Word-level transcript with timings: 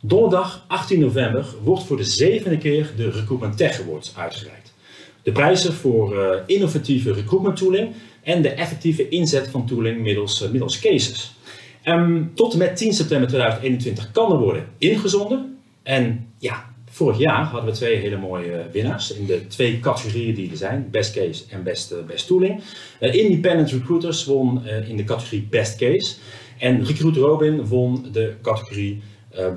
Donderdag 0.00 0.64
18 0.66 1.00
november 1.00 1.46
wordt 1.62 1.84
voor 1.84 1.96
de 1.96 2.04
zevende 2.04 2.58
keer 2.58 2.92
de 2.96 3.10
Recruitment 3.10 3.56
Tech 3.56 3.80
Awards 3.80 4.16
uitgereikt. 4.16 4.74
De 5.22 5.32
prijzen 5.32 5.72
voor 5.72 6.22
eh, 6.22 6.40
innovatieve 6.46 7.12
recruitment 7.12 7.56
tooling 7.56 7.94
en 8.22 8.42
de 8.42 8.48
effectieve 8.48 9.08
inzet 9.08 9.48
van 9.48 9.66
tooling 9.66 10.00
middels, 10.00 10.42
eh, 10.42 10.50
middels 10.50 10.80
cases. 10.80 11.34
Ehm, 11.82 12.22
tot 12.34 12.52
en 12.52 12.58
met 12.58 12.76
10 12.76 12.92
september 12.92 13.28
2021 13.28 14.10
kan 14.10 14.32
er 14.32 14.38
worden 14.38 14.66
ingezonden. 14.78 15.58
En 15.82 16.26
ja, 16.38 16.74
vorig 16.90 17.18
jaar 17.18 17.44
hadden 17.44 17.70
we 17.70 17.76
twee 17.76 17.96
hele 17.96 18.16
mooie 18.16 18.66
winnaars 18.72 19.12
in 19.12 19.26
de 19.26 19.46
twee 19.46 19.80
categorieën 19.80 20.34
die 20.34 20.50
er 20.50 20.56
zijn: 20.56 20.88
Best 20.90 21.14
Case 21.14 21.44
en 21.50 21.62
Best, 21.62 21.90
eh, 21.90 21.98
best 22.06 22.26
Tooling. 22.26 22.60
Independent 23.00 23.70
Recruiters 23.70 24.24
won 24.24 24.66
in 24.88 24.96
de 24.96 25.04
categorie 25.04 25.46
Best 25.50 25.76
Case. 25.76 26.14
En 26.58 26.84
Recruiter 26.84 27.22
Robin 27.22 27.66
won 27.66 28.06
de 28.12 28.34
categorie 28.42 29.02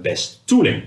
Best 0.02 0.42
Tooling. 0.46 0.84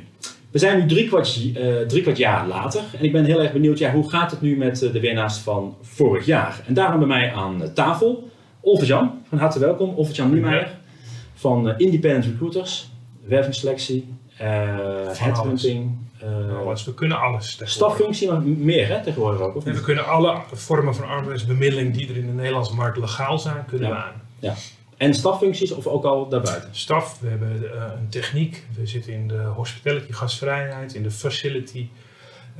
We 0.51 0.59
zijn 0.59 0.79
nu 0.79 0.87
drie 0.87 1.09
kwart, 1.09 1.45
uh, 1.45 1.81
drie 1.81 2.03
kwart 2.03 2.17
jaar 2.17 2.47
later 2.47 2.83
en 2.99 3.05
ik 3.05 3.13
ben 3.13 3.25
heel 3.25 3.43
erg 3.43 3.53
benieuwd, 3.53 3.79
ja, 3.79 3.93
hoe 3.93 4.11
gaat 4.11 4.31
het 4.31 4.41
nu 4.41 4.57
met 4.57 4.79
de 4.79 5.01
winnaars 5.01 5.37
van 5.39 5.77
vorig 5.83 6.27
jaar? 6.27 6.63
En 6.67 6.75
daarom 6.75 6.99
bij 6.99 7.09
mij 7.09 7.33
aan 7.33 7.73
tafel 7.75 8.31
Olver-Jan, 8.61 9.23
van 9.29 9.39
harte 9.39 9.59
welkom. 9.59 9.95
Olver-Jan 9.95 10.33
Niemeyer 10.33 10.79
van 11.35 11.79
Independent 11.79 12.25
Recruiters, 12.25 12.91
wervingsselectie, 13.27 14.15
headhunting. 14.37 15.97
alles. 16.59 16.85
We 16.85 16.95
kunnen 16.95 17.21
alles. 17.21 17.61
Staffunctie, 17.65 18.29
maar 18.29 18.43
meer 18.43 18.89
hè, 18.89 19.03
tegenwoordig 19.03 19.41
ook. 19.41 19.57
Of 19.57 19.65
we 19.65 19.81
kunnen 19.81 20.07
alle 20.07 20.37
vormen 20.53 20.95
van 20.95 21.09
arbeidsbemiddeling 21.09 21.95
die 21.95 22.09
er 22.09 22.17
in 22.17 22.27
de 22.27 22.33
Nederlandse 22.33 22.75
markt 22.75 22.99
legaal 22.99 23.39
zijn, 23.39 23.65
kunnen 23.67 23.89
ja. 23.89 23.95
we 23.95 24.01
aan. 24.01 24.23
Ja. 24.39 24.55
En 25.05 25.15
staffuncties 25.15 25.73
of 25.73 25.87
ook 25.87 26.05
al 26.05 26.29
daarbuiten? 26.29 26.69
Staf, 26.73 27.19
we 27.21 27.29
hebben 27.29 27.63
uh, 27.63 27.71
een 28.01 28.09
techniek, 28.09 28.67
we 28.79 28.87
zitten 28.87 29.13
in 29.13 29.29
de 29.29 29.43
hospitality, 29.43 30.13
gastvrijheid, 30.13 30.95
in 30.95 31.03
de 31.03 31.11
facility 31.11 31.89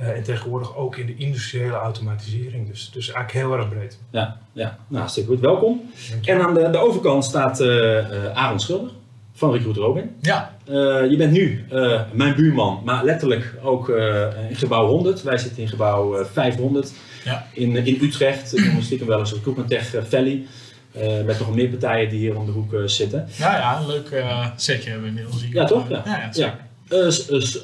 uh, 0.01 0.07
en 0.09 0.23
tegenwoordig 0.23 0.75
ook 0.75 0.97
in 0.97 1.05
de 1.05 1.15
industriële 1.15 1.73
automatisering. 1.73 2.67
Dus, 2.67 2.89
dus 2.93 3.11
eigenlijk 3.11 3.45
heel 3.45 3.57
erg 3.57 3.69
breed. 3.69 3.99
Ja, 4.09 4.37
ja. 4.51 4.77
nou 4.87 4.99
hartstikke 4.99 5.29
goed. 5.29 5.39
Welkom. 5.39 5.91
En 6.21 6.41
aan 6.41 6.53
de, 6.53 6.69
de 6.69 6.77
overkant 6.77 7.23
staat 7.23 7.61
uh, 7.61 8.31
Aaron 8.33 8.59
Schilder 8.59 8.89
van 9.33 9.51
Recruit 9.51 9.77
Robin. 9.77 10.15
Ja. 10.21 10.55
je 11.09 11.15
bent 11.17 11.31
nu 11.31 11.65
mijn 12.11 12.35
buurman, 12.35 12.81
maar 12.83 13.03
letterlijk 13.03 13.53
ook 13.63 13.89
in 14.49 14.55
gebouw 14.55 14.87
100. 14.87 15.21
Wij 15.21 15.37
zitten 15.37 15.61
in 15.61 15.67
gebouw 15.67 16.25
500 16.25 16.93
ja. 17.23 17.47
in, 17.53 17.75
in 17.75 17.97
Utrecht. 18.01 18.57
Ik 18.57 18.71
noem 18.71 18.81
stiekem 18.81 19.07
wel 19.07 19.19
eens 19.19 19.33
Recruitment 19.33 19.69
Tech 19.69 20.07
Valley. 20.09 20.45
Uh, 20.97 21.23
met 21.25 21.39
nog 21.39 21.55
meer 21.55 21.69
partijen 21.69 22.09
die 22.09 22.19
hier 22.19 22.37
om 22.37 22.45
de 22.45 22.51
hoek 22.51 22.73
uh, 22.73 22.87
zitten. 22.87 23.27
Ja, 23.37 23.57
ja, 23.57 23.79
een 23.79 23.87
leuk 23.87 24.09
uh, 24.09 24.47
setje 24.55 24.89
hebben 24.89 25.01
we 25.01 25.07
inmiddels 25.07 25.43
hier. 25.43 25.53
Ja, 25.53 25.65
toch? 25.65 25.89
Ja. 25.89 26.01
ja, 26.05 26.29
ja, 26.33 26.57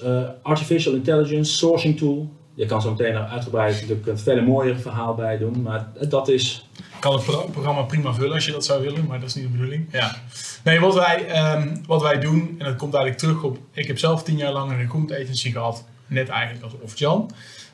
ja. 0.01 0.35
artificial 0.41 0.93
intelligence, 0.93 1.51
sourcing 1.51 1.97
tool. 1.97 2.31
Je 2.53 2.65
kan 2.65 2.81
zo 2.81 2.89
meteen 2.89 3.13
er 3.13 3.25
uitgebreid 3.25 3.73
natuurlijk 3.73 4.07
een 4.07 4.19
veel 4.19 4.41
mooier 4.41 4.79
verhaal 4.79 5.15
bij 5.15 5.37
doen, 5.37 5.61
maar 5.61 5.87
dat 6.09 6.27
is... 6.27 6.69
Ik 6.77 7.07
kan 7.07 7.13
het 7.13 7.23
pro 7.23 7.49
programma 7.51 7.81
prima 7.81 8.13
vullen 8.13 8.33
als 8.33 8.45
je 8.45 8.51
dat 8.51 8.65
zou 8.65 8.81
willen, 8.81 9.05
maar 9.05 9.19
dat 9.19 9.29
is 9.29 9.35
niet 9.35 9.43
de 9.43 9.51
bedoeling. 9.51 9.87
Ja. 9.91 10.15
Nee, 10.63 10.79
wat 10.79 10.93
wij, 10.93 11.53
um, 11.55 11.81
wat 11.87 12.01
wij 12.01 12.19
doen, 12.19 12.55
en 12.57 12.65
dat 12.65 12.75
komt 12.75 12.93
eigenlijk 12.93 13.23
terug 13.23 13.43
op... 13.43 13.57
Ik 13.71 13.87
heb 13.87 13.99
zelf 13.99 14.23
tien 14.23 14.37
jaar 14.37 14.51
lang 14.51 14.71
een 14.71 14.77
recruitment 14.77 15.21
agency 15.21 15.51
gehad, 15.51 15.85
net 16.07 16.29
eigenlijk 16.29 16.63
als 16.63 16.73
Of-Jan. 16.81 17.31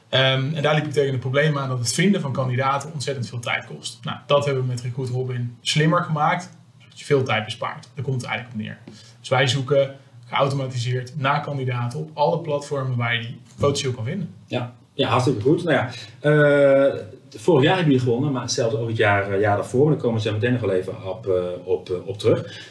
Um, 0.10 0.54
en 0.54 0.62
daar 0.62 0.76
liep 0.76 0.86
ik 0.86 0.92
tegen 0.92 1.12
het 1.12 1.20
probleem 1.20 1.58
aan 1.58 1.70
dat 1.70 1.80
het 1.80 1.94
vinden 1.94 2.22
van 2.22 2.32
kandidaten 2.32 2.94
ontzettend 2.94 3.30
veel 3.30 3.40
tijd 3.40 3.66
kost. 3.66 4.00
Nou, 4.04 4.18
dat 4.26 4.46
hebben 4.46 4.64
we 4.64 4.70
met 4.70 4.82
Recruit 4.82 5.10
Robin 5.10 5.58
slimmer 5.62 6.04
gemaakt, 6.04 6.50
zodat 6.78 7.00
je 7.00 7.06
veel 7.06 7.24
tijd 7.24 7.46
bespaart. 7.46 7.90
Daar 7.96 8.04
komt 8.04 8.22
het 8.22 8.30
eigenlijk 8.30 8.60
op 8.60 8.66
neer. 8.66 8.78
Dus 9.20 9.30
wij 9.30 9.48
zoeken 9.48 9.96
geautomatiseerd 10.26 11.14
naar 11.18 11.42
kandidaten 11.42 12.00
op 12.00 12.10
alle 12.14 12.40
platformen 12.40 12.98
waar 12.98 13.16
je 13.16 13.22
die 13.22 13.42
potentieel 13.58 13.92
kan 13.92 14.04
vinden. 14.04 14.34
Ja, 14.46 14.74
ja 14.94 15.10
hartstikke 15.10 15.42
goed. 15.42 15.64
Nou 15.64 15.76
ja, 15.76 15.90
uh, 16.22 17.00
vorig 17.30 17.64
jaar 17.64 17.76
hebben 17.76 17.94
jullie 17.94 18.08
gewonnen, 18.08 18.32
maar 18.32 18.50
zelfs 18.50 18.76
ook 18.76 18.88
het 18.88 18.98
jaar, 18.98 19.34
uh, 19.34 19.40
jaar 19.42 19.56
daarvoor. 19.56 19.90
Daar 19.90 20.00
komen 20.00 20.22
zo 20.22 20.32
meteen 20.32 20.52
nog 20.52 20.62
wel 20.62 20.72
even 20.72 21.10
op, 21.10 21.28
uh, 21.28 21.34
op, 21.64 22.02
op 22.06 22.20
terug. 22.20 22.66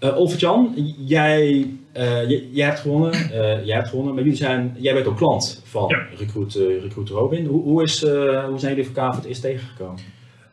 Uh, 0.00 0.16
Olfert-Jan, 0.16 0.72
jij, 0.98 1.70
uh, 1.98 2.28
jij, 2.54 2.66
hebt 2.66 2.80
gewonnen, 2.80 3.14
uh, 3.14 3.64
jij 3.64 3.76
hebt 3.76 3.88
gewonnen, 3.88 4.14
maar 4.14 4.22
jullie 4.22 4.38
zijn, 4.38 4.76
jij 4.78 4.94
bent 4.94 5.06
ook 5.06 5.16
klant 5.16 5.62
van 5.64 5.88
ja. 5.88 6.06
Recruit, 6.16 6.54
Recruit 6.54 7.08
Robin. 7.08 7.46
Hoe, 7.46 7.62
hoe, 7.62 7.82
is, 7.82 8.00
hoe 8.00 8.58
zijn 8.58 8.74
jullie 8.74 8.86
elkaar 8.86 9.08
voor 9.08 9.20
het 9.20 9.28
eerst 9.28 9.40
tegengekomen? 9.40 10.02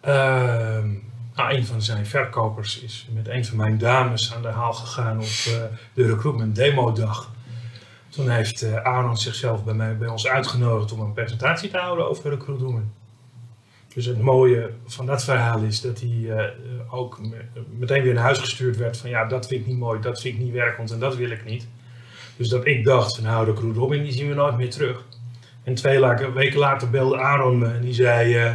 Ehm, 0.01 0.89
nou, 1.35 1.55
een 1.55 1.66
van 1.66 1.81
zijn 1.81 2.05
verkopers 2.05 2.81
is 2.81 3.07
met 3.13 3.28
een 3.28 3.45
van 3.45 3.57
mijn 3.57 3.78
dames 3.78 4.34
aan 4.35 4.41
de 4.41 4.47
haal 4.47 4.73
gegaan 4.73 5.17
op 5.17 5.25
de 5.94 6.05
recruitment 6.05 6.55
demo 6.55 6.91
dag. 6.91 7.31
Toen 8.09 8.29
heeft 8.29 8.73
Aaron 8.84 9.17
zichzelf 9.17 9.63
bij, 9.63 9.73
mij, 9.73 9.97
bij 9.97 10.07
ons 10.07 10.28
uitgenodigd 10.28 10.91
om 10.91 11.00
een 11.00 11.13
presentatie 11.13 11.69
te 11.69 11.78
houden 11.78 12.09
over 12.09 12.29
Recruit 12.29 12.61
Robin. 12.61 12.91
Dus 13.95 14.06
het 14.06 14.22
mooie 14.22 14.69
van 14.85 15.06
dat 15.06 15.23
verhaal 15.23 15.61
is 15.61 15.81
dat 15.81 16.00
hij 16.00 16.09
uh, 16.09 16.44
ook 16.89 17.19
meteen 17.78 18.03
weer 18.03 18.13
naar 18.13 18.23
huis 18.23 18.39
gestuurd 18.39 18.78
werd 18.78 18.97
van 18.97 19.09
ja, 19.09 19.25
dat 19.25 19.47
vind 19.47 19.61
ik 19.61 19.67
niet 19.67 19.78
mooi, 19.78 20.01
dat 20.01 20.22
vind 20.22 20.35
ik 20.35 20.41
niet 20.41 20.53
werkend 20.53 20.91
en 20.91 21.00
dat 21.00 21.16
wil 21.16 21.29
ik 21.29 21.45
niet. 21.45 21.67
Dus 22.38 22.50
dat 22.50 22.66
ik 22.66 22.84
dacht 22.84 23.16
van 23.16 23.23
nou, 23.23 23.45
de 23.45 23.53
Crew 23.53 23.75
Robin 23.75 24.03
die 24.03 24.11
zien 24.11 24.28
we 24.28 24.34
nooit 24.34 24.57
meer 24.57 24.69
terug. 24.69 25.05
En 25.63 25.75
twee 25.75 26.00
weken 26.34 26.59
later 26.59 26.89
belde 26.89 27.17
Aaron 27.17 27.57
me 27.57 27.67
en 27.67 27.81
die 27.81 27.94
zei, 27.94 28.45
uh, 28.45 28.53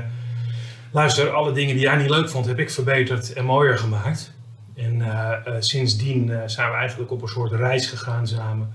luister, 0.91 1.31
alle 1.31 1.53
dingen 1.53 1.75
die 1.75 1.85
jij 1.85 1.97
niet 1.97 2.11
leuk 2.11 2.29
vond 2.29 2.47
heb 2.47 2.59
ik 2.59 2.71
verbeterd 2.71 3.33
en 3.33 3.45
mooier 3.45 3.79
gemaakt. 3.79 4.33
En 4.75 4.99
uh, 4.99 5.33
sindsdien 5.59 6.33
zijn 6.47 6.71
we 6.71 6.77
eigenlijk 6.77 7.11
op 7.11 7.23
een 7.23 7.29
soort 7.29 7.53
reis 7.53 7.87
gegaan 7.87 8.27
samen 8.27 8.75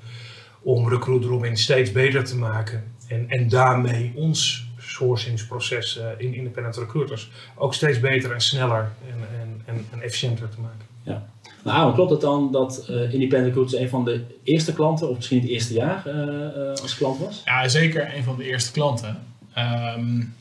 om 0.61 0.89
Recruit 0.89 1.23
Robin 1.23 1.57
steeds 1.57 1.91
beter 1.91 2.23
te 2.23 2.37
maken. 2.37 2.83
En, 3.07 3.29
en 3.29 3.49
daarmee 3.49 4.11
ons 4.15 4.67
sourcingsproces 4.85 5.99
in 6.17 6.33
independent 6.33 6.77
recruiters 6.77 7.31
ook 7.55 7.73
steeds 7.73 7.99
beter 7.99 8.31
en 8.31 8.41
sneller 8.41 8.91
en, 9.07 9.39
en, 9.41 9.61
en, 9.65 9.85
en 9.91 10.01
efficiënter 10.01 10.49
te 10.49 10.59
maken. 10.59 10.85
Ja. 11.03 11.27
Nou, 11.65 11.77
Aaron, 11.77 11.93
klopt 11.93 12.11
het 12.11 12.21
dan 12.21 12.51
dat 12.51 12.87
uh, 12.89 13.13
Independent 13.13 13.45
Recruiters 13.45 13.81
een 13.81 13.89
van 13.89 14.05
de 14.05 14.23
eerste 14.43 14.73
klanten, 14.73 15.09
of 15.09 15.15
misschien 15.15 15.39
het 15.41 15.49
eerste 15.49 15.73
jaar 15.73 16.03
uh, 16.07 16.13
uh, 16.15 16.69
als 16.81 16.97
klant 16.97 17.19
was? 17.19 17.41
Ja, 17.45 17.67
zeker 17.67 18.15
een 18.15 18.23
van 18.23 18.37
de 18.37 18.43
eerste 18.43 18.71
klanten. 18.71 19.23
Um, 19.97 20.35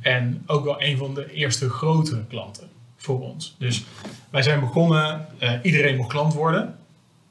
en 0.00 0.42
ook 0.46 0.64
wel 0.64 0.82
een 0.82 0.96
van 0.96 1.14
de 1.14 1.32
eerste 1.32 1.68
grote 1.68 2.24
klanten 2.28 2.68
voor 2.96 3.20
ons. 3.20 3.56
Dus 3.58 3.84
wij 4.30 4.42
zijn 4.42 4.60
begonnen, 4.60 5.26
iedereen 5.62 5.96
mocht 5.96 6.08
klant 6.08 6.34
worden. 6.34 6.78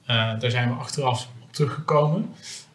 daar 0.05 0.51
zijn 0.51 0.69
we 0.69 0.75
achteraf 0.75 1.29
op 1.43 1.53
teruggekomen. 1.53 2.29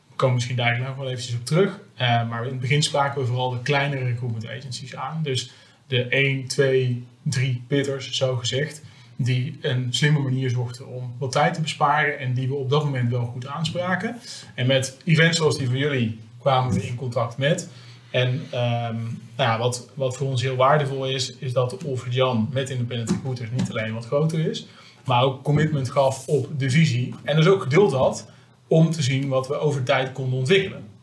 We 0.08 0.16
komen 0.16 0.34
misschien 0.34 0.56
daar 0.56 0.78
nog 0.78 0.96
wel 0.96 1.08
eventjes 1.08 1.34
op 1.34 1.44
terug. 1.44 1.78
Uh, 2.00 2.28
maar 2.28 2.44
in 2.44 2.50
het 2.50 2.60
begin 2.60 2.82
spraken 2.82 3.20
we 3.20 3.26
vooral 3.26 3.50
de 3.50 3.62
kleinere 3.62 4.04
recruitment 4.04 4.48
agencies 4.48 4.96
aan. 4.96 5.22
Dus 5.22 5.50
de 5.86 6.02
1, 6.08 6.46
2, 6.46 7.06
3 7.22 7.62
pitters, 7.66 8.12
zo 8.12 8.36
gezegd. 8.36 8.82
Die 9.16 9.58
een 9.60 9.86
slimme 9.90 10.18
manier 10.18 10.50
zochten 10.50 10.86
om 10.86 11.14
wat 11.18 11.32
tijd 11.32 11.54
te 11.54 11.60
besparen. 11.60 12.18
En 12.18 12.34
die 12.34 12.48
we 12.48 12.54
op 12.54 12.70
dat 12.70 12.84
moment 12.84 13.10
wel 13.10 13.24
goed 13.24 13.46
aanspraken. 13.46 14.16
En 14.54 14.66
met 14.66 14.96
events 15.04 15.36
zoals 15.36 15.58
die 15.58 15.66
van 15.66 15.76
jullie 15.76 16.18
kwamen 16.38 16.74
we 16.74 16.86
in 16.86 16.94
contact 16.94 17.38
met. 17.38 17.68
En 18.10 18.28
um, 18.28 19.22
nou 19.36 19.50
ja, 19.50 19.58
wat, 19.58 19.88
wat 19.94 20.16
voor 20.16 20.26
ons 20.26 20.42
heel 20.42 20.56
waardevol 20.56 21.06
is, 21.06 21.36
is 21.36 21.52
dat 21.52 21.84
Olfert 21.84 22.14
Jan 22.14 22.48
met 22.52 22.70
Independent 22.70 23.10
Recruiters 23.10 23.50
niet 23.50 23.70
alleen 23.70 23.94
wat 23.94 24.06
groter 24.06 24.48
is. 24.48 24.66
Maar 25.04 25.22
ook 25.22 25.42
commitment 25.42 25.90
gaf 25.90 26.26
op 26.26 26.58
de 26.58 26.70
visie. 26.70 27.14
En 27.24 27.36
dus 27.36 27.46
ook 27.46 27.62
geduld 27.62 27.92
had 27.92 28.26
om 28.66 28.90
te 28.90 29.02
zien 29.02 29.28
wat 29.28 29.48
we 29.48 29.58
over 29.58 29.82
tijd 29.82 30.12
konden 30.12 30.38
ontwikkelen. 30.38 30.95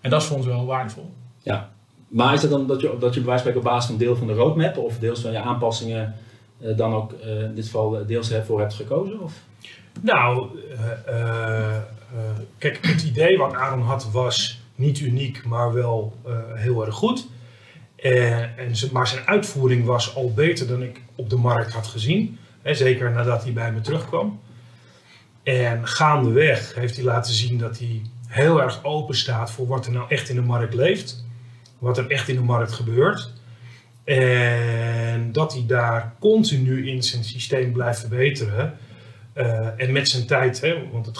En 0.00 0.10
dat 0.10 0.20
is 0.20 0.26
voor 0.26 0.36
ons 0.36 0.46
wel 0.46 0.66
waardevol. 0.66 1.10
Ja, 1.38 1.70
maar 2.08 2.34
is 2.34 2.42
het 2.42 2.50
dan 2.50 2.66
dat 2.66 2.80
je, 2.80 2.96
dat 2.98 3.14
je 3.14 3.20
bij 3.20 3.28
wijze 3.28 3.44
van 3.44 3.56
op 3.56 3.62
basis 3.62 3.90
van 3.90 3.98
deel 3.98 4.16
van 4.16 4.26
de 4.26 4.32
roadmap 4.32 4.76
of 4.76 4.98
deels 4.98 5.20
van 5.20 5.32
je 5.32 5.40
aanpassingen 5.40 6.14
uh, 6.60 6.76
dan 6.76 6.94
ook 6.94 7.12
uh, 7.12 7.42
in 7.42 7.54
dit 7.54 7.64
geval 7.64 8.06
deels 8.06 8.30
ervoor 8.30 8.60
hebt 8.60 8.74
gekozen? 8.74 9.20
Of? 9.20 9.32
Nou, 10.00 10.48
uh, 11.08 11.76
kijk, 12.58 12.86
het 12.86 13.02
idee 13.02 13.38
wat 13.38 13.54
Aaron 13.54 13.82
had 13.82 14.10
was 14.10 14.60
niet 14.74 15.00
uniek, 15.00 15.44
maar 15.44 15.72
wel 15.72 16.16
heel 16.54 16.86
erg 16.86 16.94
goed. 16.94 17.26
en, 17.96 18.72
maar 18.92 19.06
zijn 19.06 19.26
uitvoering 19.26 19.84
was 19.84 20.14
al 20.14 20.32
beter 20.32 20.66
dan 20.66 20.82
ik 20.82 21.00
op 21.14 21.30
de 21.30 21.36
markt 21.36 21.72
had 21.72 21.86
gezien. 21.86 22.38
Hè, 22.62 22.74
zeker 22.74 23.10
nadat 23.10 23.42
hij 23.42 23.52
bij 23.52 23.72
me 23.72 23.80
terugkwam. 23.80 24.40
En 25.42 25.86
gaandeweg 25.86 26.74
heeft 26.74 26.96
hij 26.96 27.04
laten 27.04 27.32
zien 27.32 27.58
dat 27.58 27.78
hij 27.78 28.02
heel 28.30 28.62
erg 28.62 28.84
open 28.84 29.16
staat 29.16 29.50
voor 29.50 29.66
wat 29.66 29.86
er 29.86 29.92
nou 29.92 30.08
echt 30.08 30.28
in 30.28 30.34
de 30.34 30.42
markt 30.42 30.74
leeft. 30.74 31.24
Wat 31.78 31.98
er 31.98 32.10
echt 32.10 32.28
in 32.28 32.36
de 32.36 32.42
markt 32.42 32.72
gebeurt. 32.72 33.32
En 34.04 35.32
dat 35.32 35.52
hij 35.52 35.64
daar 35.66 36.14
continu 36.18 36.88
in 36.88 37.02
zijn 37.02 37.24
systeem 37.24 37.72
blijft 37.72 38.00
verbeteren. 38.00 38.76
Uh, 39.34 39.80
en 39.80 39.92
met 39.92 40.08
zijn 40.08 40.26
tijd, 40.26 40.60
hè, 40.60 40.90
want 40.90 41.06
het, 41.06 41.18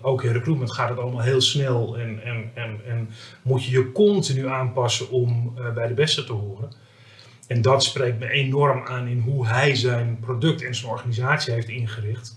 ook 0.00 0.22
in 0.22 0.32
recruitment 0.32 0.72
gaat 0.72 0.88
het 0.88 0.98
allemaal 0.98 1.22
heel 1.22 1.40
snel. 1.40 1.98
En, 1.98 2.22
en, 2.22 2.50
en, 2.54 2.80
en 2.86 3.10
moet 3.42 3.64
je 3.64 3.70
je 3.70 3.92
continu 3.92 4.48
aanpassen 4.48 5.10
om 5.10 5.54
uh, 5.58 5.72
bij 5.72 5.86
de 5.86 5.94
beste 5.94 6.24
te 6.24 6.32
horen. 6.32 6.72
En 7.46 7.62
dat 7.62 7.84
spreekt 7.84 8.18
me 8.18 8.30
enorm 8.30 8.86
aan 8.86 9.06
in 9.06 9.18
hoe 9.18 9.46
hij 9.46 9.74
zijn 9.74 10.18
product 10.20 10.62
en 10.62 10.74
zijn 10.74 10.92
organisatie 10.92 11.52
heeft 11.52 11.68
ingericht. 11.68 12.36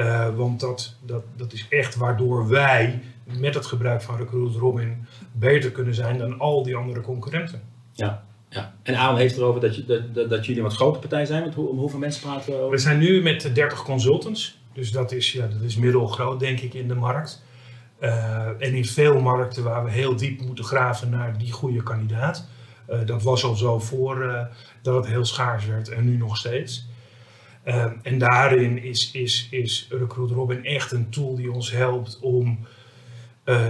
Uh, 0.00 0.36
want 0.36 0.60
dat, 0.60 0.96
dat, 1.02 1.22
dat 1.36 1.52
is 1.52 1.66
echt 1.68 1.96
waardoor 1.96 2.48
wij 2.48 3.02
met 3.38 3.54
het 3.54 3.66
gebruik 3.66 4.02
van 4.02 4.16
Recruit 4.16 4.54
Robin 4.54 5.06
beter 5.32 5.70
kunnen 5.70 5.94
zijn 5.94 6.18
dan 6.18 6.38
al 6.38 6.62
die 6.62 6.76
andere 6.76 7.00
concurrenten. 7.00 7.62
Ja, 7.92 8.24
ja. 8.48 8.74
En 8.82 8.96
Aaron 8.96 9.18
heeft 9.18 9.36
erover 9.36 9.60
dat, 9.60 9.76
je, 9.76 9.84
dat, 9.84 10.30
dat, 10.30 10.46
jullie 10.46 10.62
een 10.62 10.68
wat 10.68 10.76
grote 10.76 10.98
partij 10.98 11.26
zijn. 11.26 11.42
Met 11.44 11.54
hoe, 11.54 11.68
om 11.68 11.78
hoeveel 11.78 11.98
mensen 11.98 12.22
praten 12.22 12.52
we 12.52 12.58
over? 12.58 12.70
We 12.70 12.78
zijn 12.78 12.98
nu 12.98 13.22
met 13.22 13.54
30 13.54 13.82
consultants. 13.82 14.58
Dus 14.72 14.92
dat 14.92 15.12
is, 15.12 15.32
ja, 15.32 15.46
dat 15.46 15.62
is 15.62 15.76
middelgroot, 15.76 16.40
denk 16.40 16.60
ik, 16.60 16.74
in 16.74 16.88
de 16.88 16.94
markt. 16.94 17.42
Uh, 18.00 18.46
en 18.46 18.74
in 18.74 18.84
veel 18.84 19.20
markten 19.20 19.62
waar 19.62 19.84
we 19.84 19.90
heel 19.90 20.16
diep 20.16 20.40
moeten 20.40 20.64
graven 20.64 21.10
naar 21.10 21.38
die 21.38 21.52
goede 21.52 21.82
kandidaat. 21.82 22.46
Uh, 22.90 23.06
dat 23.06 23.22
was 23.22 23.44
al 23.44 23.54
zo 23.54 23.78
voor 23.78 24.24
uh, 24.24 24.42
dat 24.82 24.94
het 24.94 25.06
heel 25.06 25.24
schaars 25.24 25.66
werd 25.66 25.88
en 25.88 26.04
nu 26.04 26.16
nog 26.16 26.36
steeds. 26.36 26.88
En 28.02 28.18
daarin 28.18 28.82
is, 28.82 29.10
is, 29.12 29.48
is 29.50 29.88
Recruit 29.90 30.30
Robin 30.30 30.64
echt 30.64 30.92
een 30.92 31.10
tool 31.10 31.36
die 31.36 31.52
ons 31.52 31.70
helpt 31.70 32.18
om 32.20 32.58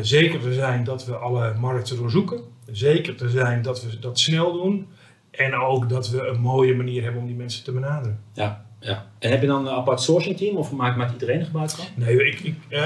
zeker 0.00 0.40
te 0.40 0.52
zijn 0.52 0.84
dat 0.84 1.06
we 1.06 1.16
alle 1.16 1.54
markten 1.54 1.96
doorzoeken. 1.96 2.40
Zeker 2.70 3.16
te 3.16 3.28
zijn 3.28 3.62
dat 3.62 3.82
we 3.82 3.98
dat 3.98 4.18
snel 4.18 4.52
doen. 4.52 4.86
En 5.30 5.54
ook 5.54 5.88
dat 5.88 6.10
we 6.10 6.26
een 6.26 6.40
mooie 6.40 6.74
manier 6.74 7.02
hebben 7.02 7.20
om 7.20 7.26
die 7.26 7.36
mensen 7.36 7.64
te 7.64 7.72
benaderen. 7.72 8.20
Ja, 8.32 8.64
ja. 8.80 9.06
En 9.18 9.30
heb 9.30 9.40
je 9.40 9.46
dan 9.46 9.66
een 9.66 9.74
apart 9.74 10.00
sourcing 10.00 10.36
team 10.36 10.56
of 10.56 10.72
maakt, 10.72 10.96
maakt 10.96 11.12
iedereen 11.12 11.44
gebruik 11.44 11.70
van? 11.70 11.84
Nee, 11.94 12.26
ik, 12.26 12.40
ik, 12.40 12.56
uh, 12.68 12.78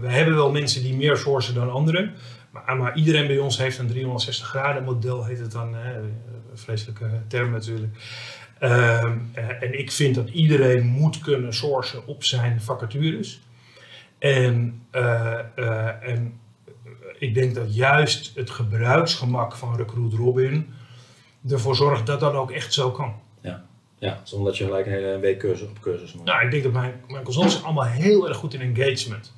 we 0.00 0.08
hebben 0.08 0.34
wel 0.34 0.50
mensen 0.50 0.82
die 0.82 0.94
meer 0.94 1.16
sourcen 1.16 1.54
dan 1.54 1.70
anderen. 1.70 2.14
Maar, 2.50 2.76
maar, 2.76 2.96
iedereen 2.96 3.26
bij 3.26 3.38
ons 3.38 3.58
heeft 3.58 3.78
een 3.78 3.86
360 3.86 4.46
graden 4.46 4.84
model, 4.84 5.24
heet 5.24 5.38
het 5.38 5.52
dan. 5.52 5.76
vreselijke 6.54 7.10
term 7.28 7.50
natuurlijk. 7.50 7.96
Ehm, 8.60 9.18
en 9.60 9.78
ik 9.78 9.90
vind 9.90 10.14
dat 10.14 10.28
iedereen 10.28 10.86
moet 10.86 11.18
kunnen 11.18 11.54
sourcen 11.54 12.06
op 12.06 12.24
zijn 12.24 12.60
vacatures. 12.60 13.40
En, 14.18 14.82
en 16.00 16.40
ik 17.18 17.34
denk 17.34 17.54
dat 17.54 17.74
juist 17.74 18.32
het 18.34 18.50
gebruiksgemak 18.50 19.56
van 19.56 19.76
Recruit 19.76 20.12
Robin 20.12 20.74
ervoor 21.48 21.76
zorgt 21.76 22.06
dat 22.06 22.20
dat 22.20 22.34
ook 22.34 22.50
echt 22.50 22.72
zo 22.72 22.90
kan. 22.90 23.14
Ja. 23.40 23.64
Ja, 23.98 24.20
zonder 24.22 24.48
dat 24.48 24.58
je 24.58 24.64
gelijk 24.64 24.86
een 24.86 24.92
hele 24.92 25.18
week 25.18 25.38
cursus 25.38 25.68
op 25.68 25.80
cursus 25.80 26.12
moet. 26.12 26.24
Nou, 26.24 26.44
ik 26.44 26.50
denk 26.50 26.62
dat 26.62 26.72
mijn, 26.72 26.92
mijn 27.08 27.24
consultants 27.24 27.54
zijn 27.54 27.66
allemaal 27.66 27.90
heel 27.92 28.28
erg 28.28 28.36
goed 28.36 28.54
in 28.54 28.60
engagement. 28.60 29.32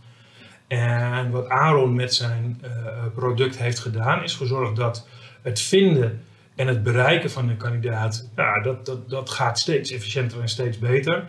En 0.67 1.31
wat 1.31 1.49
Aaron 1.49 1.95
met 1.95 2.15
zijn 2.15 2.63
uh, 2.65 2.71
product 3.15 3.59
heeft 3.59 3.79
gedaan, 3.79 4.23
is 4.23 4.35
gezorgd 4.35 4.77
dat 4.77 5.07
het 5.43 5.61
vinden 5.61 6.25
en 6.57 6.67
het 6.67 6.83
bereiken 6.83 7.31
van 7.31 7.49
een 7.49 7.57
kandidaat, 7.57 8.31
ja, 8.37 8.61
dat, 8.61 8.87
dat, 8.87 9.11
dat 9.11 9.31
gaat 9.31 9.59
steeds 9.59 9.91
efficiënter 9.91 10.41
en 10.41 10.49
steeds 10.49 10.79
beter. 10.79 11.29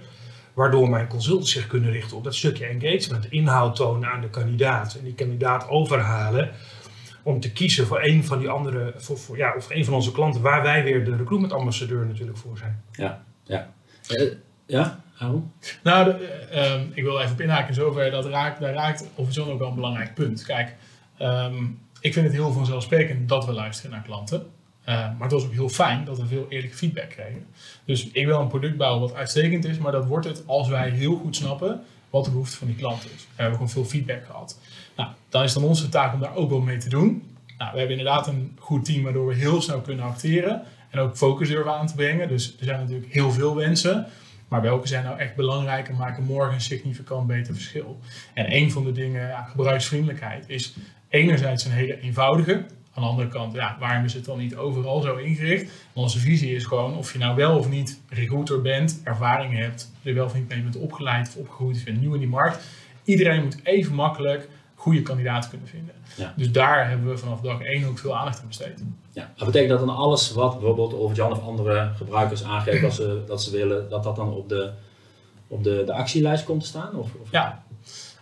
Waardoor 0.53 0.89
mijn 0.89 1.07
consultants 1.07 1.51
zich 1.51 1.67
kunnen 1.67 1.91
richten 1.91 2.17
op 2.17 2.23
dat 2.23 2.35
stukje 2.35 2.65
engagement, 2.65 3.31
inhoud 3.31 3.75
tonen 3.75 4.09
aan 4.09 4.21
de 4.21 4.29
kandidaat 4.29 4.95
en 4.95 5.03
die 5.03 5.13
kandidaat 5.13 5.69
overhalen 5.69 6.51
om 7.23 7.39
te 7.39 7.51
kiezen 7.51 7.87
voor 7.87 8.03
een 8.03 8.25
van 8.25 8.39
die 8.39 8.49
andere, 8.49 8.93
voor, 8.95 9.17
voor, 9.17 9.37
ja, 9.37 9.53
of 9.57 9.69
een 9.69 9.85
van 9.85 9.93
onze 9.93 10.11
klanten, 10.11 10.41
waar 10.41 10.63
wij 10.63 10.83
weer 10.83 11.05
de 11.05 11.15
recruitment 11.15 11.53
ambassadeur 11.53 12.05
natuurlijk 12.05 12.37
voor 12.37 12.57
zijn. 12.57 12.83
Ja, 12.91 13.23
ja. 13.43 13.73
Uh, 14.09 14.33
ja, 14.65 15.03
Aaron? 15.17 15.51
Nou, 15.83 16.05
de, 16.05 16.47
uh, 16.53 16.97
ik 16.97 17.03
wil 17.03 17.19
even 17.19 17.31
op 17.31 17.41
inhaken 17.41 17.73
zover, 17.73 18.11
dat 18.11 18.25
raakt, 18.25 18.59
daar 18.59 18.73
raakt 18.73 19.09
officieel 19.15 19.51
ook 19.51 19.59
wel 19.59 19.67
een 19.67 19.75
belangrijk 19.75 20.13
punt. 20.13 20.45
Kijk, 20.45 20.75
um, 21.21 21.79
ik 21.99 22.13
vind 22.13 22.25
het 22.25 22.35
heel 22.35 22.51
vanzelfsprekend 22.51 23.29
dat 23.29 23.45
we 23.45 23.51
luisteren 23.51 23.91
naar 23.91 24.01
klanten. 24.01 24.45
Uh, 24.89 24.95
maar 24.95 25.21
het 25.21 25.31
was 25.31 25.45
ook 25.45 25.51
heel 25.51 25.69
fijn 25.69 26.05
dat 26.05 26.19
we 26.19 26.25
veel 26.25 26.45
eerlijke 26.49 26.77
feedback 26.77 27.09
kregen. 27.09 27.45
Dus 27.85 28.09
ik 28.11 28.25
wil 28.25 28.39
een 28.39 28.47
product 28.47 28.77
bouwen 28.77 29.01
wat 29.01 29.13
uitstekend 29.13 29.65
is, 29.65 29.77
maar 29.77 29.91
dat 29.91 30.05
wordt 30.05 30.25
het 30.25 30.43
als 30.45 30.67
wij 30.67 30.89
heel 30.89 31.15
goed 31.15 31.35
snappen 31.35 31.81
wat 32.09 32.25
de 32.25 32.31
behoefte 32.31 32.57
van 32.57 32.67
die 32.67 32.75
klant 32.75 33.05
is. 33.05 33.21
We 33.35 33.41
hebben 33.41 33.53
gewoon 33.53 33.69
veel 33.69 33.85
feedback 33.85 34.25
gehad. 34.25 34.59
Nou, 34.95 35.09
dan 35.29 35.43
is 35.43 35.53
dan 35.53 35.63
onze 35.63 35.89
taak 35.89 36.13
om 36.13 36.19
daar 36.19 36.35
ook 36.35 36.49
wel 36.49 36.59
mee 36.59 36.77
te 36.77 36.89
doen. 36.89 37.35
Nou, 37.57 37.71
we 37.71 37.77
hebben 37.77 37.97
inderdaad 37.97 38.27
een 38.27 38.57
goed 38.59 38.85
team 38.85 39.03
waardoor 39.03 39.27
we 39.27 39.35
heel 39.35 39.61
snel 39.61 39.81
kunnen 39.81 40.05
acteren 40.05 40.63
en 40.89 40.99
ook 40.99 41.17
focus 41.17 41.47
durven 41.47 41.73
aan 41.73 41.87
te 41.87 41.95
brengen. 41.95 42.27
Dus 42.27 42.55
er 42.59 42.65
zijn 42.65 42.79
natuurlijk 42.79 43.13
heel 43.13 43.31
veel 43.31 43.55
wensen. 43.55 44.07
Maar 44.47 44.61
welke 44.61 44.87
zijn 44.87 45.03
nou 45.03 45.19
echt 45.19 45.35
belangrijk 45.35 45.89
en 45.89 45.95
maken 45.95 46.23
morgen 46.23 46.53
een 46.53 46.61
significant 46.61 47.27
beter 47.27 47.53
verschil? 47.53 47.99
En 48.33 48.55
een 48.55 48.71
van 48.71 48.83
de 48.83 48.91
dingen, 48.91 49.27
ja, 49.27 49.43
gebruiksvriendelijkheid, 49.43 50.49
is 50.49 50.73
enerzijds 51.09 51.65
een 51.65 51.71
hele 51.71 51.99
eenvoudige. 51.99 52.65
Aan 52.93 53.03
de 53.03 53.09
andere 53.09 53.27
kant, 53.27 53.53
ja, 53.53 53.77
waarom 53.79 54.05
is 54.05 54.13
het 54.13 54.25
dan 54.25 54.37
niet 54.37 54.55
overal 54.55 55.01
zo 55.01 55.15
ingericht? 55.15 55.71
Onze 55.93 56.19
visie 56.19 56.55
is 56.55 56.65
gewoon 56.65 56.97
of 56.97 57.13
je 57.13 57.19
nou 57.19 57.35
wel 57.35 57.57
of 57.57 57.69
niet 57.69 58.01
recruiter 58.09 58.61
bent, 58.61 59.01
ervaring 59.03 59.57
hebt, 59.57 59.91
er 60.03 60.13
wel 60.13 60.25
of 60.25 60.33
niet 60.33 60.47
mee 60.47 60.61
bent 60.61 60.77
opgeleid 60.77 61.27
of 61.27 61.35
opgegroeid, 61.35 61.83
bent 61.85 62.01
nieuw 62.01 62.13
in 62.13 62.19
die 62.19 62.29
markt. 62.29 62.63
Iedereen 63.03 63.43
moet 63.43 63.59
even 63.63 63.95
makkelijk 63.95 64.49
goede 64.75 65.01
kandidaten 65.01 65.49
kunnen 65.49 65.67
vinden. 65.67 65.95
Ja. 66.15 66.33
Dus 66.35 66.51
daar 66.51 66.89
hebben 66.89 67.09
we 67.09 67.17
vanaf 67.17 67.41
dag 67.41 67.61
1 67.61 67.87
ook 67.87 67.99
veel 67.99 68.17
aandacht 68.17 68.41
aan 68.41 68.47
besteed. 68.47 68.83
Ja, 69.11 69.31
dat 69.35 69.45
betekent 69.45 69.69
dat 69.69 69.87
dan 69.87 69.95
alles 69.95 70.31
wat 70.31 70.51
bijvoorbeeld 70.51 70.93
over 70.93 71.15
Jan 71.15 71.31
of 71.31 71.41
andere 71.41 71.91
gebruikers 71.95 72.43
aangeeft 72.43 72.81
dat 72.81 72.93
ze, 72.93 73.23
dat 73.27 73.43
ze 73.43 73.51
willen, 73.51 73.89
dat 73.89 74.03
dat 74.03 74.15
dan 74.15 74.33
op 74.33 74.49
de, 74.49 74.71
op 75.47 75.63
de, 75.63 75.83
de 75.85 75.93
actielijst 75.93 76.43
komt 76.43 76.61
te 76.61 76.67
staan? 76.67 76.95
Of, 76.95 77.13
of? 77.21 77.31
Ja. 77.31 77.62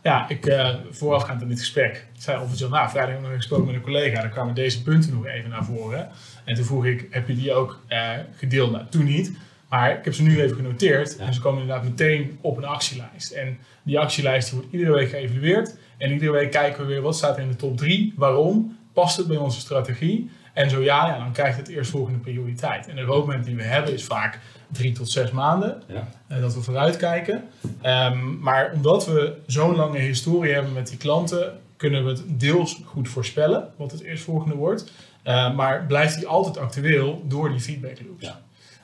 Ja, 0.03 0.29
ik 0.29 0.45
uh, 0.45 0.69
voorafgaand 0.89 1.41
aan 1.41 1.47
dit 1.47 1.59
gesprek 1.59 2.07
zei 2.17 2.41
officieel, 2.43 2.69
nou, 2.69 2.89
vrijdag 2.89 3.11
heb 3.13 3.21
ik 3.21 3.27
nog 3.27 3.35
gesproken 3.35 3.65
met 3.65 3.75
een 3.75 3.81
collega, 3.81 4.21
daar 4.21 4.29
kwamen 4.29 4.53
deze 4.55 4.83
punten 4.83 5.13
nog 5.13 5.25
even 5.25 5.49
naar 5.49 5.65
voren. 5.65 6.09
En 6.45 6.55
toen 6.55 6.65
vroeg 6.65 6.85
ik, 6.85 7.07
heb 7.09 7.27
je 7.27 7.35
die 7.35 7.53
ook 7.53 7.79
uh, 7.89 8.09
gedeeld? 8.35 8.71
Nou, 8.71 8.85
toen 8.89 9.03
niet. 9.03 9.31
Maar 9.69 9.97
ik 9.97 10.05
heb 10.05 10.13
ze 10.13 10.23
nu 10.23 10.41
even 10.41 10.55
genoteerd 10.55 11.17
en 11.17 11.33
ze 11.33 11.41
komen 11.41 11.61
inderdaad 11.61 11.83
meteen 11.83 12.37
op 12.41 12.57
een 12.57 12.65
actielijst. 12.65 13.31
En 13.31 13.57
die 13.83 13.99
actielijst 13.99 14.49
die 14.49 14.59
wordt 14.59 14.73
iedere 14.73 14.91
week 14.91 15.09
geëvalueerd. 15.09 15.75
En 15.97 16.11
iedere 16.11 16.31
week 16.31 16.51
kijken 16.51 16.81
we 16.81 16.87
weer 16.87 17.01
wat 17.01 17.15
staat 17.15 17.37
er 17.37 17.43
in 17.43 17.49
de 17.49 17.55
top 17.55 17.77
3, 17.77 18.13
waarom, 18.15 18.77
past 18.93 19.17
het 19.17 19.27
bij 19.27 19.37
onze 19.37 19.59
strategie? 19.59 20.29
En 20.53 20.69
zo 20.69 20.81
ja, 20.81 21.07
ja 21.07 21.17
dan 21.17 21.31
krijgt 21.31 21.57
het 21.57 21.67
eerstvolgende 21.67 22.19
prioriteit. 22.19 22.87
En 22.87 22.95
de 22.95 23.01
roadmap 23.01 23.43
die 23.43 23.55
we 23.55 23.63
hebben 23.63 23.93
is 23.93 24.03
vaak 24.03 24.39
drie 24.71 24.91
tot 24.91 25.09
zes 25.09 25.31
maanden, 25.31 25.81
ja. 25.87 26.07
uh, 26.31 26.41
dat 26.41 26.53
we 26.53 26.61
vooruitkijken. 26.61 27.43
Um, 27.85 28.39
maar 28.39 28.71
omdat 28.73 29.05
we 29.05 29.35
zo'n 29.45 29.75
lange 29.75 29.99
historie 29.99 30.53
hebben 30.53 30.73
met 30.73 30.87
die 30.87 30.97
klanten, 30.97 31.59
kunnen 31.77 32.03
we 32.03 32.09
het 32.09 32.23
deels 32.27 32.81
goed 32.85 33.09
voorspellen 33.09 33.67
wat 33.77 33.91
het 33.91 34.01
eerstvolgende 34.01 34.55
wordt. 34.55 34.91
Uh, 35.27 35.55
maar 35.55 35.85
blijft 35.85 36.15
die 36.15 36.27
altijd 36.27 36.57
actueel 36.57 37.23
door 37.27 37.49
die 37.49 37.59
feedback 37.59 37.97
loops. 38.07 38.31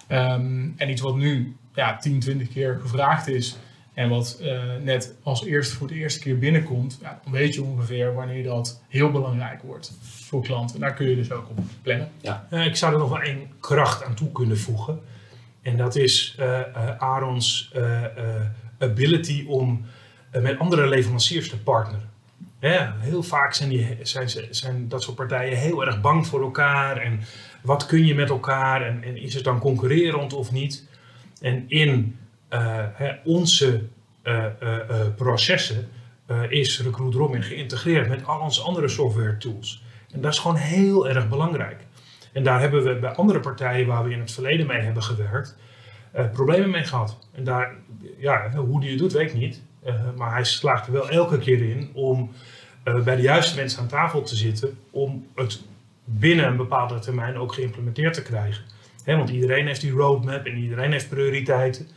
Ja. 0.07 0.33
Um, 0.33 0.73
en 0.77 0.89
iets 0.89 1.01
wat 1.01 1.15
nu 1.15 1.55
ja, 1.73 1.97
10, 1.97 2.19
20 2.19 2.49
keer 2.49 2.79
gevraagd 2.81 3.27
is, 3.27 3.57
en 3.97 4.09
wat 4.09 4.39
uh, 4.41 4.61
net 4.83 5.15
als 5.23 5.45
eerste 5.45 5.75
voor 5.75 5.87
de 5.87 5.93
eerste 5.93 6.19
keer 6.19 6.37
binnenkomt, 6.37 6.97
ja, 7.01 7.19
dan 7.23 7.33
weet 7.33 7.53
je 7.53 7.63
ongeveer 7.63 8.13
wanneer 8.13 8.43
dat 8.43 8.81
heel 8.87 9.11
belangrijk 9.11 9.61
wordt 9.61 9.93
voor 10.01 10.41
klanten. 10.41 10.79
Daar 10.79 10.93
kun 10.93 11.09
je 11.09 11.15
dus 11.15 11.31
ook 11.31 11.49
op 11.49 11.59
plannen. 11.81 12.09
Ja. 12.21 12.47
Uh, 12.49 12.65
ik 12.65 12.75
zou 12.75 12.93
er 12.93 12.99
nog 12.99 13.09
wel 13.09 13.21
één 13.21 13.47
kracht 13.59 14.03
aan 14.03 14.13
toe 14.13 14.31
kunnen 14.31 14.57
voegen. 14.57 14.99
En 15.67 15.77
dat 15.77 15.95
is 15.95 16.35
uh, 16.39 16.61
Arons 16.97 17.73
ability 18.77 19.45
om 19.47 19.85
met 20.31 20.59
andere 20.59 20.87
leveranciers 20.87 21.49
te 21.49 21.57
partneren. 21.57 22.09
Ja, 22.59 22.95
heel 22.99 23.23
vaak 23.23 23.53
zijn, 23.53 23.69
die, 23.69 23.97
zijn, 24.01 24.29
zijn 24.49 24.87
dat 24.87 25.03
soort 25.03 25.15
partijen 25.15 25.57
heel 25.57 25.85
erg 25.85 26.01
bang 26.01 26.27
voor 26.27 26.41
elkaar. 26.41 26.97
En 26.97 27.19
wat 27.61 27.85
kun 27.85 28.05
je 28.05 28.15
met 28.15 28.29
elkaar? 28.29 28.81
En, 28.81 29.03
en 29.03 29.17
is 29.17 29.33
het 29.33 29.43
dan 29.43 29.59
concurrerend 29.59 30.33
of 30.33 30.51
niet? 30.51 30.87
En 31.41 31.65
in 31.67 32.17
hè, 32.93 33.11
onze 33.23 33.83
processen 35.15 35.89
is 36.49 36.81
Recruit 36.81 37.13
Robin 37.13 37.43
geïntegreerd 37.43 38.09
met 38.09 38.25
al 38.25 38.39
onze 38.39 38.61
andere 38.61 38.87
software 38.87 39.37
tools. 39.37 39.83
En 40.11 40.21
dat 40.21 40.33
is 40.33 40.39
gewoon 40.39 40.57
heel 40.57 41.07
erg 41.07 41.29
belangrijk. 41.29 41.86
En 42.33 42.43
daar 42.43 42.59
hebben 42.59 42.83
we 42.83 42.95
bij 42.95 43.09
andere 43.09 43.39
partijen 43.39 43.87
waar 43.87 44.03
we 44.03 44.11
in 44.11 44.19
het 44.19 44.31
verleden 44.31 44.67
mee 44.67 44.81
hebben 44.81 45.03
gewerkt, 45.03 45.55
problemen 46.31 46.69
mee 46.69 46.83
gehad. 46.83 47.17
En 47.31 47.43
daar, 47.43 47.75
ja, 48.17 48.51
hoe 48.55 48.79
die 48.79 48.89
het 48.89 48.99
doet, 48.99 49.13
weet 49.13 49.29
ik 49.29 49.37
niet. 49.37 49.61
maar 50.15 50.31
hij 50.31 50.43
slaagt 50.43 50.87
er 50.87 50.93
wel 50.93 51.09
elke 51.09 51.37
keer 51.37 51.69
in 51.69 51.89
om 51.93 52.31
bij 53.03 53.15
de 53.15 53.21
juiste 53.21 53.55
mensen 53.55 53.81
aan 53.81 53.87
tafel 53.87 54.21
te 54.21 54.35
zitten 54.35 54.77
om 54.91 55.27
het 55.35 55.61
binnen 56.03 56.45
een 56.45 56.57
bepaalde 56.57 56.99
termijn 56.99 57.37
ook 57.37 57.53
geïmplementeerd 57.53 58.13
te 58.13 58.21
krijgen. 58.21 58.63
want 59.05 59.29
iedereen 59.29 59.67
heeft 59.67 59.81
die 59.81 59.91
roadmap 59.91 60.45
en 60.45 60.57
iedereen 60.57 60.91
heeft 60.91 61.09
prioriteiten. 61.09 61.87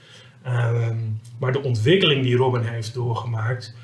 Um, 0.46 1.20
maar 1.38 1.52
de 1.52 1.62
ontwikkeling 1.62 2.22
die 2.22 2.36
Robin 2.36 2.62
heeft 2.62 2.94
doorgemaakt, 2.94 3.74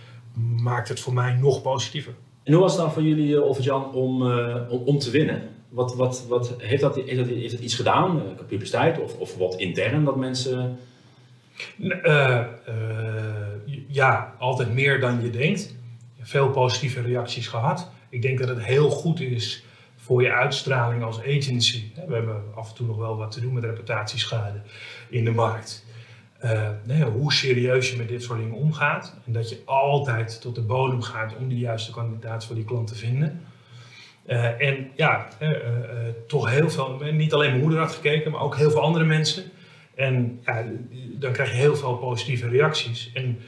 maakt 0.62 0.88
het 0.88 1.00
voor 1.00 1.12
mij 1.12 1.32
nog 1.32 1.62
positiever. 1.62 2.12
En 2.42 2.52
hoe 2.52 2.62
was 2.62 2.72
het 2.72 2.80
dan 2.80 2.92
voor 2.92 3.02
jullie, 3.02 3.34
uh, 3.34 3.58
Jan, 3.58 3.92
om, 3.92 4.22
om, 4.68 4.98
te 4.98 5.10
winnen? 5.10 5.42
Wat, 5.76 5.94
wat, 5.94 6.26
wat, 6.28 6.54
heeft, 6.58 6.80
dat, 6.80 6.96
heeft, 6.96 7.52
iets 7.52 7.74
gedaan, 7.74 8.16
uh, 8.16 8.22
publiciteit, 8.46 8.98
of, 8.98 9.16
of 9.16 9.36
wat 9.36 9.54
intern 9.54 10.04
dat 10.04 10.16
mensen... 10.16 10.78
ja, 13.88 14.34
altijd 14.38 14.74
meer 14.74 15.00
dan 15.00 15.22
je 15.22 15.30
denkt. 15.30 15.74
Veel 16.20 16.50
positieve 16.50 17.00
reacties 17.00 17.48
gehad. 17.48 17.90
Ik 18.08 18.22
denk 18.22 18.38
dat 18.38 18.48
het 18.48 18.64
heel 18.64 18.90
goed 18.90 19.20
is 19.20 19.64
voor 19.96 20.22
je 20.22 20.32
uitstraling 20.32 21.02
als 21.02 21.20
agency. 21.20 21.82
We 22.06 22.14
hebben 22.14 22.42
af 22.54 22.68
en 22.68 22.74
toe 22.74 22.86
nog 22.86 22.96
wel 22.96 23.16
wat 23.16 23.30
te 23.30 23.40
doen 23.40 23.52
met 23.52 23.64
reputatieschade 23.64 24.60
in 25.08 25.24
de 25.24 25.30
markt. 25.30 25.84
eh, 26.38 27.04
hoe 27.12 27.32
serieus 27.32 27.90
je 27.90 27.96
met 27.96 28.08
dit 28.08 28.22
soort 28.22 28.38
dingen 28.38 28.54
omgaat. 28.54 29.16
En 29.26 29.32
dat 29.32 29.48
je 29.48 29.62
altijd 29.64 30.40
tot 30.40 30.54
de 30.54 30.62
bodem 30.62 31.02
gaat 31.02 31.36
om 31.36 31.48
de 31.48 31.58
juiste 31.58 31.92
kandidaat 31.92 32.44
voor 32.44 32.54
die 32.54 32.64
klant 32.64 32.86
te 32.86 32.94
vinden. 32.94 33.40
Eh, 34.26 34.60
en 34.60 34.90
ja, 34.94 35.28
eh, 35.38 35.50
eh, 35.50 35.58
toch 36.26 36.50
heel 36.50 36.70
veel, 36.70 37.00
niet 37.12 37.32
alleen 37.32 37.50
mijn 37.50 37.62
moeder 37.62 37.78
had 37.78 37.94
gekeken, 37.94 38.30
maar 38.30 38.40
ook 38.40 38.56
heel 38.56 38.70
veel 38.70 38.80
andere 38.80 39.04
mensen. 39.04 39.44
En 39.94 40.40
ja, 40.44 40.64
dan 41.12 41.32
krijg 41.32 41.50
je 41.50 41.56
heel 41.56 41.76
veel 41.76 41.96
positieve 41.96 42.48
reacties. 42.48 43.10
En 43.14 43.38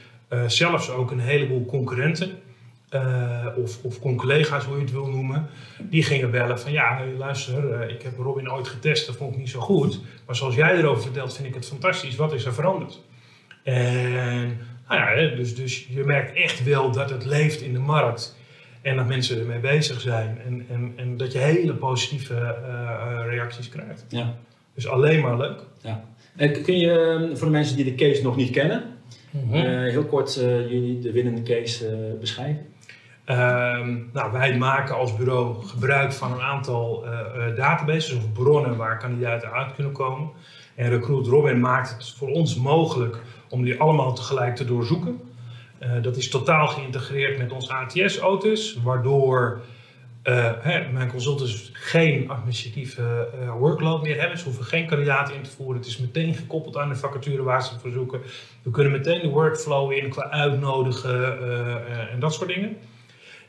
zelfs 0.47 0.89
ook 0.89 1.11
een 1.11 1.19
heleboel 1.19 1.65
concurrenten, 1.65 2.39
of, 3.55 3.83
of 3.83 3.99
collega's, 3.99 4.63
hoe 4.63 4.75
je 4.75 4.81
het 4.81 4.91
wil 4.91 5.07
noemen, 5.07 5.49
die 5.79 6.03
gingen 6.03 6.31
bellen 6.31 6.59
van 6.59 6.71
ja, 6.71 7.01
luister, 7.17 7.89
ik 7.89 8.01
heb 8.01 8.17
Robin 8.17 8.51
ooit 8.51 8.67
getest, 8.67 9.05
dat 9.05 9.15
vond 9.15 9.33
ik 9.33 9.39
niet 9.39 9.49
zo 9.49 9.59
goed. 9.59 9.99
Maar 10.25 10.35
zoals 10.35 10.55
jij 10.55 10.77
erover 10.77 11.01
vertelt, 11.01 11.35
vind 11.35 11.47
ik 11.47 11.53
het 11.53 11.67
fantastisch. 11.67 12.15
Wat 12.15 12.33
is 12.33 12.45
er 12.45 12.53
veranderd? 12.53 13.01
En 13.63 14.57
nou 14.87 15.19
ja, 15.19 15.35
dus, 15.35 15.55
dus 15.55 15.87
je 15.89 16.03
merkt 16.03 16.33
echt 16.33 16.63
wel 16.63 16.91
dat 16.91 17.09
het 17.09 17.25
leeft 17.25 17.61
in 17.61 17.73
de 17.73 17.79
markt. 17.79 18.37
En 18.81 18.95
dat 18.95 19.07
mensen 19.07 19.39
ermee 19.39 19.59
bezig 19.59 20.01
zijn. 20.01 20.37
En, 20.45 20.65
en, 20.69 20.93
en 20.95 21.17
dat 21.17 21.31
je 21.31 21.37
hele 21.37 21.73
positieve 21.73 22.33
eh, 22.35 23.19
eh, 23.21 23.25
reacties 23.29 23.69
krijgt. 23.69 24.05
Ja. 24.09 24.35
Dus 24.73 24.87
alleen 24.87 25.21
maar 25.21 25.37
leuk. 25.37 25.59
Eh, 26.35 26.63
kun 26.63 26.77
je 26.77 26.91
eh, 27.29 27.37
voor 27.37 27.47
de 27.47 27.53
mensen 27.53 27.75
die 27.75 27.85
de 27.85 27.95
case 27.95 28.23
nog 28.23 28.35
niet 28.35 28.49
kennen, 28.51 28.83
Mhm. 29.31 29.53
heel 29.67 30.05
kort 30.05 30.33
jullie 30.69 30.99
de 30.99 31.11
winnende 31.11 31.43
case 31.43 32.15
beschrijven? 32.19 32.65
Ehm, 33.25 33.97
nou, 34.13 34.31
wij 34.31 34.57
maken 34.57 34.95
als 34.95 35.15
bureau 35.15 35.63
gebruik 35.63 36.11
van 36.13 36.31
een 36.31 36.41
aantal 36.41 37.05
databases 37.55 38.15
of 38.15 38.33
bronnen 38.33 38.77
waar 38.77 38.97
kandidaten 38.97 39.51
uit 39.51 39.73
kunnen 39.75 39.93
komen. 39.93 40.29
En 40.75 40.89
Recruit 40.89 41.27
Robin 41.27 41.59
maakt 41.59 41.91
het 41.91 42.13
voor 42.17 42.29
ons 42.29 42.55
mogelijk 42.55 43.21
om 43.49 43.63
die 43.63 43.79
allemaal 43.79 44.13
tegelijk 44.13 44.55
te 44.55 44.65
doorzoeken. 44.65 45.19
Eh, 45.79 45.91
dat 46.01 46.17
is 46.17 46.29
totaal 46.29 46.67
geïntegreerd 46.67 47.37
met 47.37 47.51
ons 47.51 47.69
ATS-autos, 47.69 48.79
waardoor 48.83 49.61
eh, 50.23 50.51
hè, 50.59 50.91
mijn 50.91 51.11
consultants 51.11 51.69
geen 51.73 52.29
administratieve 52.29 53.29
eh, 53.41 53.51
workload 53.51 54.01
meer 54.01 54.19
hebben. 54.19 54.37
Ze 54.37 54.43
hoeven 54.43 54.65
geen 54.65 54.87
kandidaten 54.87 55.35
in 55.35 55.41
te 55.41 55.49
voeren. 55.49 55.77
Het 55.77 55.85
is 55.85 55.97
meteen 55.97 56.33
gekoppeld 56.33 56.77
aan 56.77 56.89
de 56.89 56.95
vacature 56.95 57.43
waar 57.43 57.63
ze 57.63 57.79
voor 57.79 57.91
zoeken. 57.91 58.21
We 58.63 58.71
kunnen 58.71 58.91
meteen 58.91 59.21
de 59.21 59.27
workflow 59.27 59.91
in 59.91 60.09
qua 60.09 60.29
uitnodigen 60.29 61.39
en 62.09 62.19
dat 62.19 62.33
soort 62.33 62.49
dingen. 62.49 62.77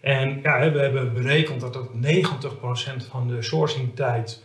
En 0.00 0.40
ja, 0.42 0.72
we 0.72 0.78
hebben 0.78 1.12
berekend 1.12 1.60
dat 1.60 1.72
dat 1.72 1.88
90% 1.94 3.06
van 3.10 3.28
de 3.28 3.42
sourcingtijd 3.42 4.44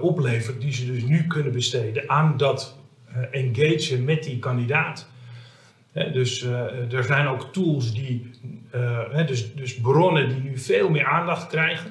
oplevert 0.00 0.60
die 0.60 0.72
ze 0.72 0.86
dus 0.86 1.02
nu 1.02 1.26
kunnen 1.26 1.52
besteden 1.52 2.08
aan 2.10 2.36
dat 2.36 2.78
engagen 3.30 4.04
met 4.04 4.22
die 4.22 4.38
kandidaat. 4.38 5.08
Dus 5.94 6.42
eh, 6.42 6.92
er 6.92 7.04
zijn 7.04 7.26
ook 7.26 7.52
tools 7.52 7.92
die, 7.92 8.30
eh, 8.70 9.26
dus, 9.26 9.54
dus 9.54 9.80
bronnen 9.80 10.28
die 10.28 10.40
nu 10.40 10.58
veel 10.58 10.90
meer 10.90 11.06
aandacht 11.06 11.46
krijgen. 11.46 11.90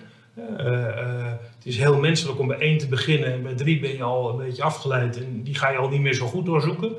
Eh, 0.57 1.31
het 1.55 1.65
is 1.65 1.77
heel 1.77 1.99
menselijk 1.99 2.39
om 2.39 2.47
bij 2.47 2.57
één 2.57 2.77
te 2.77 2.87
beginnen 2.87 3.33
en 3.33 3.43
bij 3.43 3.55
drie 3.55 3.79
ben 3.79 3.95
je 3.95 4.03
al 4.03 4.29
een 4.29 4.45
beetje 4.45 4.63
afgeleid 4.63 5.17
en 5.17 5.43
die 5.43 5.55
ga 5.55 5.69
je 5.69 5.77
al 5.77 5.89
niet 5.89 6.01
meer 6.01 6.13
zo 6.13 6.25
goed 6.25 6.45
doorzoeken. 6.45 6.91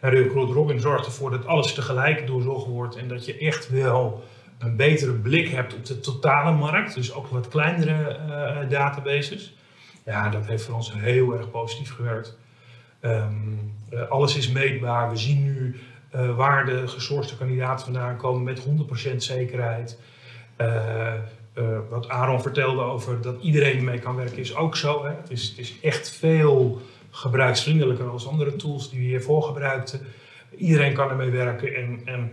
En 0.00 0.10
Recruit 0.10 0.50
Robin 0.50 0.80
zorgt 0.80 1.06
ervoor 1.06 1.30
dat 1.30 1.46
alles 1.46 1.74
tegelijk 1.74 2.26
doorzogen 2.26 2.72
wordt 2.72 2.96
en 2.96 3.08
dat 3.08 3.24
je 3.24 3.38
echt 3.38 3.70
wel 3.70 4.24
een 4.58 4.76
betere 4.76 5.12
blik 5.12 5.48
hebt 5.48 5.74
op 5.74 5.84
de 5.84 6.00
totale 6.00 6.56
markt, 6.56 6.94
dus 6.94 7.12
ook 7.12 7.26
wat 7.26 7.48
kleinere 7.48 8.66
databases. 8.68 9.54
Ja, 10.04 10.28
dat 10.28 10.46
heeft 10.46 10.64
voor 10.64 10.74
ons 10.74 10.92
heel 10.92 11.32
erg 11.32 11.50
positief 11.50 11.94
gewerkt. 11.94 12.38
Ehm, 13.00 13.32
eh, 13.90 14.08
alles 14.08 14.36
is 14.36 14.48
meetbaar. 14.48 15.10
We 15.10 15.16
zien 15.16 15.42
nu 15.42 15.80
eh, 16.10 16.36
waar 16.36 16.66
de 16.66 16.88
gesourcede 16.88 17.36
kandidaten 17.36 17.84
vandaan 17.84 18.16
komen 18.16 18.42
met 18.42 18.60
100% 19.12 19.16
zekerheid. 19.16 19.98
Eh, 20.56 21.14
eh, 21.14 21.78
wat 21.90 22.08
Aaron 22.08 22.42
vertelde 22.42 22.80
over 22.80 23.20
dat 23.20 23.42
iedereen 23.42 23.76
ermee 23.76 23.98
kan 23.98 24.16
werken 24.16 24.38
is 24.38 24.56
ook 24.56 24.76
zo. 24.76 25.04
Hè. 25.04 25.10
Het, 25.10 25.30
is, 25.30 25.48
het 25.48 25.58
is 25.58 25.80
echt 25.80 26.10
veel 26.10 26.80
gebruiksvriendelijker 27.10 28.04
dan 28.04 28.20
andere 28.28 28.56
tools 28.56 28.90
die 28.90 28.98
we 28.98 29.04
hiervoor 29.04 29.42
gebruikten. 29.42 30.00
Iedereen 30.56 30.94
kan 30.94 31.10
ermee 31.10 31.30
werken 31.30 31.74
en, 31.74 32.00
en 32.04 32.30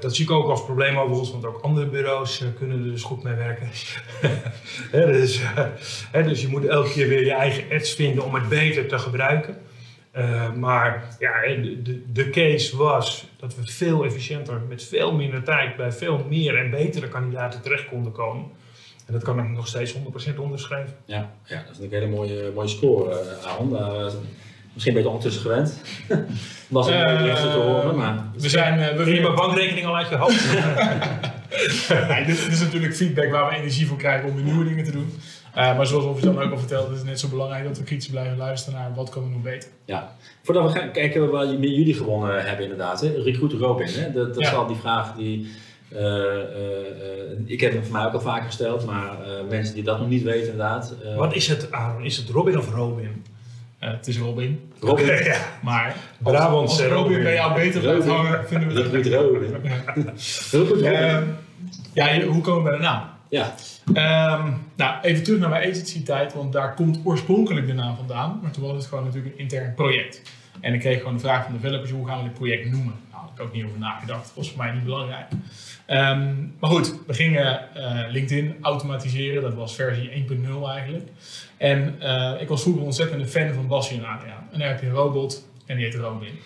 dat 0.00 0.14
zie 0.14 0.24
ik 0.24 0.30
ook 0.30 0.48
als 0.48 0.64
probleem 0.64 0.96
overigens, 0.96 1.30
want 1.30 1.44
ook 1.44 1.60
andere 1.60 1.86
bureaus 1.86 2.44
kunnen 2.58 2.78
er 2.78 2.90
dus 2.90 3.02
goed 3.02 3.22
mee 3.22 3.34
werken. 3.34 3.68
Dus, 5.12 5.40
dus 6.12 6.40
je 6.40 6.48
moet 6.48 6.64
elke 6.64 6.90
keer 6.90 7.08
weer 7.08 7.24
je 7.24 7.32
eigen 7.32 7.64
ads 7.76 7.94
vinden 7.94 8.24
om 8.24 8.34
het 8.34 8.48
beter 8.48 8.86
te 8.86 8.98
gebruiken. 8.98 9.56
Eh, 10.14 10.52
maar 10.52 11.16
ja, 11.18 11.40
de, 11.40 11.82
de, 11.82 12.12
de 12.12 12.30
case 12.30 12.76
was 12.76 13.26
dat 13.36 13.56
we 13.56 13.62
veel 13.64 14.04
efficiënter, 14.04 14.60
met 14.68 14.84
veel 14.84 15.12
minder 15.12 15.42
tijd, 15.42 15.76
bij 15.76 15.92
veel 15.92 16.26
meer 16.28 16.58
en 16.58 16.70
betere 16.70 17.08
kandidaten 17.08 17.62
terecht 17.62 17.88
konden 17.88 18.12
komen. 18.12 18.44
En 19.06 19.12
dat 19.12 19.22
kan 19.22 19.38
ik 19.38 19.48
nog 19.48 19.66
steeds 19.66 19.94
100% 19.94 19.98
onderschrijven. 20.38 20.94
Ja, 21.04 21.30
ja, 21.44 21.56
dat 21.56 21.70
is 21.70 21.78
natuurlijk 21.78 21.92
een 21.92 22.00
hele 22.00 22.16
mooie, 22.16 22.52
mooie 22.54 22.68
score, 22.68 23.10
uh, 23.10 23.46
Aaron. 23.46 23.70
Daar, 23.70 24.12
misschien 24.72 24.94
ben 24.94 25.02
je 25.02 25.08
het 25.08 25.16
ondertussen 25.16 25.42
gewend. 25.42 25.80
Was 26.68 26.86
het 26.86 26.94
Eh, 26.94 27.14
mooi 27.14 27.28
eerste 27.28 27.50
te 27.50 27.58
horen, 27.58 27.96
maar... 27.96 28.24
We 28.36 28.48
zijn, 28.48 28.78
eh, 28.78 28.96
we 28.96 29.04
mijn 29.04 29.34
bankrekening 29.34 29.86
al 29.86 29.96
uit 29.96 30.08
je 30.08 30.16
hoofd? 30.16 30.44
Nee, 32.08 32.24
dit, 32.24 32.42
dit 32.42 32.52
is 32.52 32.60
natuurlijk 32.60 32.94
feedback 32.94 33.30
waar 33.30 33.50
we 33.50 33.56
energie 33.56 33.86
voor 33.86 33.96
krijgen 33.96 34.28
om 34.28 34.34
weer 34.34 34.44
nieuwe 34.44 34.64
dingen 34.64 34.84
te 34.84 34.92
doen. 34.92 35.12
Eh, 35.54 35.76
maar 35.76 35.86
zoals 35.86 36.04
Official 36.04 36.42
ook 36.42 36.50
al 36.50 36.58
vertelde, 36.58 36.92
is 36.92 36.98
het 36.98 37.06
net 37.08 37.20
zo 37.20 37.28
belangrijk 37.28 37.64
dat 37.64 37.78
we 37.78 37.84
kritisch 37.84 38.08
blijven 38.08 38.36
luisteren 38.36 38.78
naar 38.80 38.94
wat 38.94 39.08
kan 39.10 39.22
we 39.22 39.28
nog 39.28 39.42
beter. 39.42 39.68
Ja. 39.84 40.12
Voordat 40.42 40.72
we 40.72 40.78
gaan 40.78 40.90
kijken 40.90 41.30
waar 41.30 41.46
jullie 41.46 41.94
gewonnen 41.94 42.44
hebben 42.46 42.62
inderdaad, 42.62 43.00
hè? 43.00 43.08
Recruit 43.22 43.52
Robin. 43.52 43.86
Hè? 43.90 44.12
Dat, 44.12 44.34
dat 44.34 44.42
Ja. 44.42 44.48
is 44.50 44.54
al 44.56 44.66
die 44.66 44.76
vraag 44.76 45.14
die... 45.16 45.50
eh, 45.88 46.00
eh, 46.00 46.40
eh, 46.40 47.38
ik 47.44 47.60
heb 47.60 47.72
hem 47.72 47.82
voor 47.84 47.92
mij 47.92 48.06
ook 48.06 48.12
al 48.12 48.20
vaker 48.20 48.44
gesteld, 48.46 48.86
maar 48.86 49.10
eh, 49.22 49.30
mensen 49.48 49.74
die 49.74 49.84
dat 49.84 49.98
nog 49.98 50.08
niet 50.08 50.22
weten 50.22 50.40
inderdaad. 50.50 50.94
eh, 51.04 51.16
Wat 51.16 51.34
is 51.34 51.48
het, 51.48 51.72
Aaron? 51.72 52.04
Is 52.04 52.16
het 52.16 52.28
Robin 52.28 52.58
of 52.58 52.74
Robin? 52.74 53.24
Eh, 53.78 53.90
het 53.90 54.06
is 54.06 54.18
Robin, 54.18 54.60
Robin. 54.80 55.06
ja. 55.24 55.36
maar 55.62 55.96
Brabant, 56.18 56.68
als 56.68 56.80
eh, 56.80 56.86
Robin 56.88 57.02
Robin. 57.02 57.22
bij 57.22 57.34
jou 57.34 57.54
beter 57.54 57.80
blijft 57.80 58.06
hangen, 58.06 58.46
vinden 58.48 58.68
we 58.68 58.74
dat 58.74 58.92
Recruit 58.92 59.06
Robin. 59.14 59.54
Robin. 60.50 61.34
Ja, 61.92 62.10
je- 62.10 62.24
hoe 62.24 62.40
komen 62.42 62.62
we 62.64 62.68
bij 62.68 62.78
de 62.78 62.84
naam? 62.84 63.02
Ja. 63.28 63.54
Ehm, 63.94 64.52
nou, 64.76 65.00
even 65.02 65.24
terug 65.24 65.40
naar 65.40 65.48
mijn 65.48 65.70
agency 65.70 66.02
tijd, 66.02 66.34
want 66.34 66.52
daar 66.52 66.74
komt 66.74 67.00
oorspronkelijk 67.04 67.66
de 67.66 67.72
naam 67.72 67.96
vandaan. 67.96 68.38
Maar 68.42 68.50
toen 68.50 68.62
was 68.62 68.76
het 68.76 68.86
gewoon 68.86 69.04
natuurlijk 69.04 69.34
een 69.34 69.40
intern 69.40 69.74
project. 69.74 70.22
En 70.60 70.74
ik 70.74 70.80
kreeg 70.80 70.98
gewoon 70.98 71.14
de 71.14 71.20
vraag 71.20 71.44
van 71.44 71.52
de 71.52 71.60
developers, 71.60 71.90
hoe 71.90 72.06
gaan 72.06 72.18
we 72.18 72.24
dit 72.24 72.34
project 72.34 72.70
noemen? 72.70 72.94
Nou, 73.12 73.24
ik 73.34 73.40
ook 73.40 73.52
niet 73.52 73.64
over 73.64 73.78
nagedacht, 73.78 74.26
dat 74.26 74.32
was 74.34 74.48
voor 74.48 74.64
mij 74.64 74.72
niet 74.72 74.84
belangrijk. 74.84 75.26
Ehm, 75.86 76.34
maar 76.60 76.70
goed, 76.70 76.94
we 77.06 77.14
gingen 77.14 77.74
eh, 77.74 78.10
LinkedIn 78.10 78.56
automatiseren, 78.60 79.42
dat 79.42 79.54
was 79.54 79.74
versie 79.74 80.10
1.0 80.10 80.68
eigenlijk. 80.68 81.08
En 81.56 82.00
eh, 82.00 82.40
ik 82.40 82.48
was 82.48 82.62
vroeger 82.62 82.82
ontzettend 82.82 83.20
een 83.20 83.28
fan 83.28 83.54
van 83.54 83.66
Basje 83.66 83.94
en 83.94 84.04
Adriaan. 84.04 84.48
En 84.52 84.58
daar 84.58 84.68
heb 84.68 84.80
je 84.80 84.86
een 84.86 84.92
robot 84.92 85.48
en 85.66 85.76
die 85.76 85.84
heet 85.84 85.94
Robin. 85.94 86.38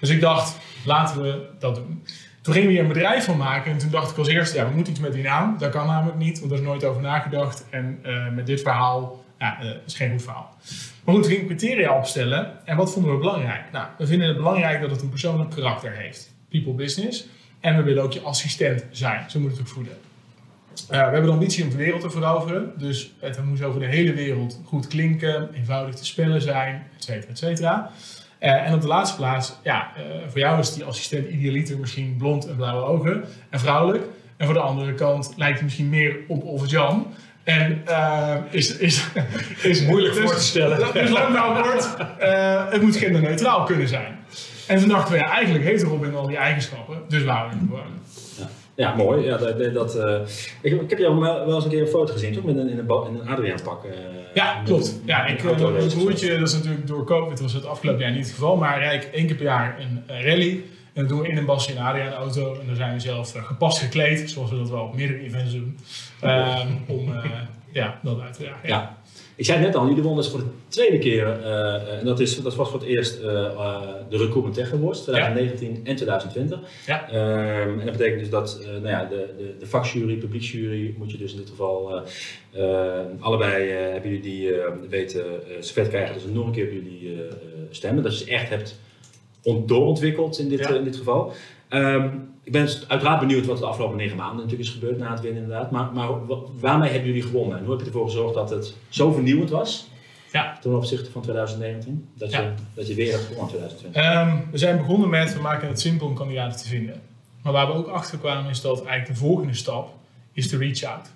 Dus 0.00 0.10
ik 0.10 0.20
dacht, 0.20 0.56
laten 0.84 1.22
we 1.22 1.46
dat 1.58 1.74
doen. 1.74 2.04
Toen 2.44 2.52
gingen 2.52 2.68
we 2.68 2.74
hier 2.74 2.84
een 2.84 2.92
bedrijf 2.92 3.24
van 3.24 3.36
maken 3.36 3.72
en 3.72 3.78
toen 3.78 3.90
dacht 3.90 4.10
ik 4.10 4.18
als 4.18 4.28
eerste, 4.28 4.56
ja, 4.56 4.68
we 4.68 4.74
moeten 4.74 4.92
iets 4.92 5.02
met 5.02 5.12
die 5.12 5.22
naam. 5.22 5.58
Dat 5.58 5.70
kan 5.70 5.86
namelijk 5.86 6.18
niet, 6.18 6.38
want 6.38 6.50
daar 6.50 6.60
is 6.60 6.66
nooit 6.66 6.84
over 6.84 7.02
nagedacht. 7.02 7.64
En 7.70 7.98
eh, 8.02 8.28
met 8.28 8.46
dit 8.46 8.60
verhaal, 8.60 9.24
ja, 9.38 9.60
eh, 9.60 9.70
is 9.86 9.94
geen 9.94 10.10
goed 10.10 10.22
verhaal. 10.22 10.56
Maar 11.04 11.14
goed, 11.14 11.26
we 11.26 11.32
gingen 11.32 11.46
criteria 11.46 11.96
opstellen. 11.96 12.66
En 12.66 12.76
wat 12.76 12.92
vonden 12.92 13.12
we 13.12 13.18
belangrijk? 13.18 13.62
Nou, 13.72 13.86
we 13.98 14.06
vinden 14.06 14.28
het 14.28 14.36
belangrijk 14.36 14.80
dat 14.80 14.90
het 14.90 15.02
een 15.02 15.08
persoonlijk 15.08 15.50
karakter 15.50 15.92
heeft. 15.92 16.34
People 16.48 16.72
business. 16.72 17.26
En 17.60 17.76
we 17.76 17.82
willen 17.82 18.02
ook 18.02 18.12
je 18.12 18.20
assistent 18.20 18.84
zijn. 18.90 19.30
Zo 19.30 19.40
moet 19.40 19.50
het 19.50 19.60
ook 19.60 19.68
voeden. 19.68 19.92
Eh, 20.88 20.88
we 20.88 20.96
hebben 20.96 21.24
de 21.24 21.30
ambitie 21.30 21.64
om 21.64 21.70
de 21.70 21.76
wereld 21.76 22.00
te 22.00 22.10
veroveren. 22.10 22.72
Dus 22.76 23.12
het 23.20 23.44
moest 23.44 23.62
over 23.62 23.80
de 23.80 23.86
hele 23.86 24.12
wereld 24.12 24.60
goed 24.64 24.86
klinken, 24.86 25.54
eenvoudig 25.54 25.94
te 25.94 26.04
spellen 26.04 26.42
zijn, 26.42 26.86
et 26.96 27.04
cetera, 27.04 27.30
et 27.30 27.38
cetera. 27.38 27.90
Eh, 28.38 28.66
en 28.66 28.74
op 28.74 28.80
de 28.80 28.86
laatste 28.86 29.16
plaats, 29.16 29.58
ja, 29.62 29.92
eh, 29.96 30.02
voor 30.28 30.38
jou 30.38 30.60
is 30.60 30.74
die 30.74 30.84
assistent 30.84 31.28
idealiter 31.28 31.78
misschien 31.78 32.16
blond 32.18 32.46
en 32.46 32.56
blauwe 32.56 32.84
ogen 32.84 33.24
en 33.50 33.60
vrouwelijk. 33.60 34.04
En 34.36 34.46
voor 34.46 34.54
de 34.54 34.60
andere 34.60 34.94
kant 34.94 35.32
lijkt 35.36 35.54
hij 35.54 35.64
misschien 35.64 35.88
meer 35.88 36.16
op 36.28 36.44
Olve 36.44 36.66
Jan. 36.66 37.14
En 37.44 37.82
eh, 37.86 38.36
is, 38.50 38.76
is, 38.76 39.06
is 39.62 39.82
Moeilijk 39.82 40.14
voor 40.14 40.34
te 40.34 40.42
stellen. 40.42 40.78
Dat 40.78 40.94
is 40.94 41.10
lang 41.10 41.34
nou 41.34 41.62
woord. 41.62 41.96
Eh, 42.18 42.70
het 42.70 42.82
moet 42.82 42.96
genderneutraal 42.96 43.64
kunnen 43.64 43.88
zijn. 43.88 44.18
En 44.66 44.78
toen 44.78 44.88
dachten 44.88 45.12
we, 45.12 45.18
ja, 45.18 45.30
eigenlijk 45.30 45.64
heeft 45.64 45.82
Robin 45.82 46.14
al 46.14 46.26
die 46.26 46.36
eigenschappen, 46.36 47.02
dus 47.08 47.22
waarom 47.22 47.50
hem 47.50 47.68
gewoon. 47.68 48.00
Ja, 48.36 48.48
mooi. 48.76 49.24
Ja, 49.24 49.36
dat, 49.36 49.74
dat, 49.74 49.96
eh, 49.96 50.20
ik, 50.62 50.80
ik 50.80 50.90
heb 50.90 50.98
jou 50.98 51.20
wel 51.20 51.54
eens 51.54 51.64
een 51.64 51.70
keer 51.70 51.80
een 51.80 51.86
foto 51.86 52.12
gezien, 52.12 52.32
toch? 52.32 52.44
Met 52.44 52.56
een, 52.56 52.68
in 52.68 52.78
een, 52.78 53.06
in 53.08 53.20
een 53.20 53.28
Adriaan 53.28 53.62
pak. 53.64 53.84
eh, 53.84 53.90
Ja, 54.34 54.62
klopt. 54.64 55.00
Ja, 55.04 55.26
ik, 55.26 55.42
mijn 55.42 55.74
race. 55.78 55.96
broertje, 55.96 56.38
dat 56.38 56.48
is 56.48 56.54
natuurlijk 56.54 56.86
door 56.86 57.04
COVID, 57.04 57.40
was 57.40 57.52
het 57.52 57.66
afgelopen 57.66 58.02
jaar 58.02 58.10
niet 58.12 58.24
het 58.24 58.34
geval, 58.34 58.56
maar 58.56 58.78
rijd 58.78 59.04
ik 59.04 59.12
één 59.12 59.26
keer 59.26 59.36
per 59.36 59.44
jaar 59.44 59.80
een 59.80 60.02
eh, 60.06 60.24
rally. 60.24 60.64
En 60.92 61.00
dat 61.00 61.08
doen 61.08 61.20
we 61.20 61.28
in 61.28 61.36
een 61.36 61.44
Bastianaria 61.44 62.12
auto. 62.12 62.54
En 62.60 62.66
dan 62.66 62.76
zijn 62.76 62.92
we 62.94 63.00
zelf 63.00 63.32
gepast 63.36 63.78
gekleed, 63.78 64.30
zoals 64.30 64.50
we 64.50 64.56
dat 64.56 64.70
wel 64.70 64.82
op 64.82 64.96
meerdere 64.96 65.20
events 65.20 65.52
doen. 65.52 65.78
Um, 66.24 66.84
om 66.86 67.12
ja, 67.72 67.98
dat 68.02 68.20
uit 68.20 68.32
te 68.32 68.42
dragen. 68.42 68.68
Ja. 68.68 68.76
ja. 68.76 68.96
Ik 69.36 69.44
zei 69.44 69.60
net 69.60 69.74
al, 69.74 69.88
jullie 69.88 70.02
wonnen 70.02 70.22
dus 70.22 70.32
voor 70.32 70.40
de 70.40 70.46
tweede 70.68 70.98
keer, 70.98 71.40
uh, 71.40 71.98
en 71.98 72.04
dat, 72.04 72.20
is, 72.20 72.42
dat 72.42 72.54
was 72.54 72.70
voor 72.70 72.80
het 72.80 72.88
eerst 72.88 73.20
de 73.20 74.16
Recruitment 74.16 74.54
Tech 74.54 74.72
Awards, 74.72 75.02
2019 75.02 75.70
ja. 75.70 75.90
en 75.90 75.96
2020. 75.96 76.60
Ja. 76.86 77.08
Um, 77.08 77.80
en 77.80 77.86
dat 77.86 77.96
betekent 77.96 78.20
dus 78.20 78.30
dat 78.30 78.60
nou 78.66 78.88
ja, 78.88 79.04
de, 79.04 79.34
de, 79.38 79.54
de 79.58 79.66
vakjury, 79.66 80.16
publieksjury, 80.16 80.94
moet 80.98 81.10
je 81.10 81.18
dus 81.18 81.32
in 81.32 81.38
dit 81.38 81.48
geval, 81.50 82.02
allebei 83.18 83.70
hebben 83.70 84.10
jullie 84.10 84.22
die 84.22 84.50
weten 84.88 85.24
zover 85.60 85.88
krijgen, 85.88 86.14
dus 86.14 86.24
nog 86.32 86.46
een 86.46 86.52
keer 86.52 86.72
jullie 86.72 87.18
stemmen. 87.70 88.02
Dat 88.02 88.18
je 88.18 88.30
echt 88.30 88.48
hebt 88.48 88.78
doorontwikkeld 89.66 90.38
in 90.38 90.48
dit, 90.48 90.58
ja. 90.58 90.74
in 90.74 90.84
dit 90.84 90.96
geval. 90.96 91.32
Um, 91.70 92.32
ik 92.42 92.52
ben 92.52 92.68
uiteraard 92.88 93.20
benieuwd 93.20 93.46
wat 93.46 93.58
de 93.58 93.66
afgelopen 93.66 93.96
negen 93.96 94.16
maanden 94.16 94.36
natuurlijk 94.36 94.68
is 94.68 94.74
gebeurd 94.74 94.98
na 94.98 95.10
het 95.10 95.20
winnen 95.20 95.42
inderdaad. 95.42 95.70
Maar, 95.70 95.92
maar 95.92 96.08
waarmee 96.60 96.90
hebben 96.90 97.08
jullie 97.08 97.22
gewonnen? 97.22 97.58
En 97.58 97.64
hoe 97.64 97.72
heb 97.72 97.80
je 97.80 97.86
ervoor 97.86 98.06
gezorgd 98.06 98.34
dat 98.34 98.50
het 98.50 98.74
zo 98.88 99.12
vernieuwend 99.12 99.50
was? 99.50 99.88
Ja. 100.32 100.58
Ten 100.60 100.76
opzichte 100.76 101.10
van 101.10 101.22
2019? 101.22 102.08
Dat, 102.14 102.32
je, 102.32 102.52
dat 102.74 102.86
je 102.86 102.94
weer 102.94 103.12
hebt 103.12 103.24
gewonnen 103.24 103.54
in 103.54 103.60
2020? 103.60 104.44
Um, 104.44 104.50
we 104.50 104.58
zijn 104.58 104.76
begonnen 104.76 105.08
met, 105.08 105.34
we 105.34 105.40
maken 105.40 105.68
het 105.68 105.80
simpel 105.80 106.06
om 106.06 106.14
kandidaten 106.14 106.60
te 106.60 106.68
vinden. 106.68 107.00
Maar 107.42 107.52
waar 107.52 107.66
we 107.66 107.72
ook 107.72 107.86
achter 107.86 108.18
kwamen 108.18 108.50
is 108.50 108.60
dat 108.60 108.76
eigenlijk 108.76 109.06
de 109.06 109.26
volgende 109.26 109.54
stap 109.54 109.94
is 110.32 110.48
de 110.48 110.56
reach-out. 110.56 111.08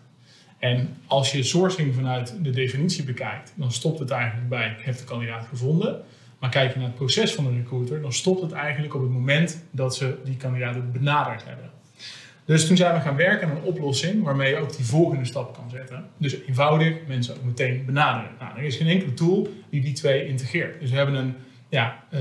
En 0.58 0.96
als 1.06 1.32
je 1.32 1.42
sourcing 1.42 1.94
vanuit 1.94 2.34
de 2.42 2.50
definitie 2.50 3.04
bekijkt, 3.04 3.52
dan 3.54 3.72
stopt 3.72 3.98
het 3.98 4.10
eigenlijk 4.10 4.48
bij 4.48 4.76
ik 4.78 4.84
heb 4.84 4.96
de 4.96 5.04
kandidaat 5.04 5.46
gevonden. 5.46 6.04
Maar 6.38 6.50
kijk 6.50 6.72
je 6.72 6.78
naar 6.78 6.88
het 6.88 6.96
proces 6.96 7.34
van 7.34 7.44
de 7.44 7.50
recruiter, 7.50 8.02
dan 8.02 8.12
stopt 8.12 8.40
het 8.40 8.52
eigenlijk 8.52 8.94
op 8.94 9.00
het 9.00 9.10
moment 9.10 9.64
dat 9.70 9.96
ze 9.96 10.18
die 10.24 10.36
kandidaten 10.36 10.92
benaderd 10.92 11.44
hebben. 11.44 11.70
Dus 12.44 12.66
toen 12.66 12.76
zijn 12.76 12.94
we 12.94 13.00
gaan 13.00 13.16
werken 13.16 13.48
aan 13.48 13.56
een 13.56 13.62
oplossing 13.62 14.22
waarmee 14.22 14.50
je 14.50 14.58
ook 14.58 14.76
die 14.76 14.84
volgende 14.84 15.24
stap 15.24 15.54
kan 15.54 15.70
zetten. 15.70 16.04
Dus 16.16 16.36
eenvoudig 16.46 16.96
mensen 17.06 17.36
ook 17.36 17.44
meteen 17.44 17.84
benaderen. 17.86 18.30
Nou, 18.38 18.58
er 18.58 18.64
is 18.64 18.76
geen 18.76 18.86
enkele 18.86 19.14
tool 19.14 19.48
die 19.70 19.80
die 19.80 19.92
twee 19.92 20.26
integreert. 20.26 20.80
Dus 20.80 20.90
we 20.90 20.96
hebben 20.96 21.14
een, 21.14 21.34
ja, 21.68 22.04
uh, 22.10 22.20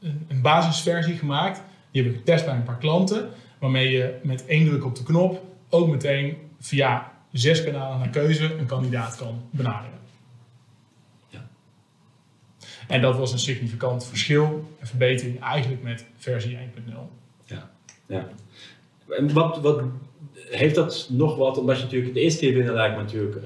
een, 0.00 0.26
een 0.28 0.40
basisversie 0.40 1.16
gemaakt. 1.16 1.62
Die 1.90 2.02
hebben 2.02 2.12
we 2.12 2.18
getest 2.18 2.44
bij 2.44 2.54
een 2.54 2.62
paar 2.62 2.78
klanten. 2.78 3.28
Waarmee 3.58 3.90
je 3.90 4.18
met 4.22 4.46
één 4.46 4.66
druk 4.66 4.84
op 4.84 4.96
de 4.96 5.02
knop 5.02 5.44
ook 5.70 5.88
meteen 5.88 6.36
via 6.60 7.12
zes 7.32 7.64
kanalen 7.64 7.98
naar 7.98 8.08
keuze 8.08 8.54
een 8.58 8.66
kandidaat 8.66 9.16
kan 9.16 9.42
benaderen. 9.50 9.99
En 12.90 13.00
dat 13.00 13.16
was 13.16 13.32
een 13.32 13.38
significant 13.38 14.06
verschil 14.06 14.64
en 14.80 14.86
verbetering 14.86 15.40
eigenlijk 15.42 15.82
met 15.82 16.04
versie 16.16 16.56
1.0. 16.56 16.92
Ja, 17.44 17.70
ja. 18.06 18.28
En 19.08 19.32
wat, 19.32 19.60
wat 19.60 19.82
heeft 20.34 20.74
dat 20.74 21.06
nog 21.10 21.36
wat, 21.36 21.58
omdat 21.58 21.76
je 21.76 21.82
natuurlijk 21.82 22.14
de 22.14 22.20
eerste 22.20 22.40
keer 22.40 22.52
binnen 22.52 22.74
lijkt 22.74 22.96
me 22.96 23.02
natuurlijk, 23.02 23.36
uh, 23.36 23.40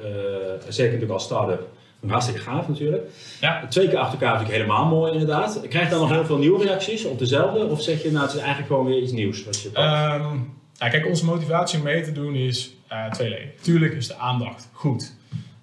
zeker 0.69 0.85
natuurlijk 0.85 1.13
als 1.13 1.25
start-up, 1.25 1.69
hartstikke 2.07 2.41
gaaf 2.41 2.69
natuurlijk. 2.69 3.03
Ja. 3.41 3.67
Twee 3.67 3.89
keer 3.89 3.99
achter 3.99 4.21
elkaar 4.21 4.33
natuurlijk 4.33 4.63
helemaal 4.63 4.87
mooi 4.87 5.13
inderdaad. 5.13 5.61
Krijg 5.69 5.85
je 5.85 5.91
dan 5.91 6.01
nog 6.01 6.11
heel 6.11 6.25
veel 6.25 6.39
nieuwe 6.39 6.65
reacties 6.65 7.05
op 7.05 7.19
dezelfde? 7.19 7.67
Of 7.67 7.83
zeg 7.83 8.03
je 8.03 8.11
nou 8.11 8.25
het 8.25 8.35
is 8.35 8.41
eigenlijk 8.41 8.69
gewoon 8.69 8.87
weer 8.87 9.03
iets 9.03 9.13
nieuws? 9.13 9.45
Wat 9.45 9.61
je 9.61 9.69
um, 9.69 10.53
ja, 10.79 10.89
kijk, 10.89 11.07
onze 11.07 11.25
motivatie 11.25 11.79
om 11.79 11.85
mee 11.85 12.03
te 12.03 12.13
doen 12.13 12.35
is 12.35 12.75
uh, 12.93 13.11
tweeledig. 13.11 13.51
Tuurlijk 13.61 13.93
is 13.93 14.07
de 14.07 14.17
aandacht 14.17 14.69
goed. 14.73 15.15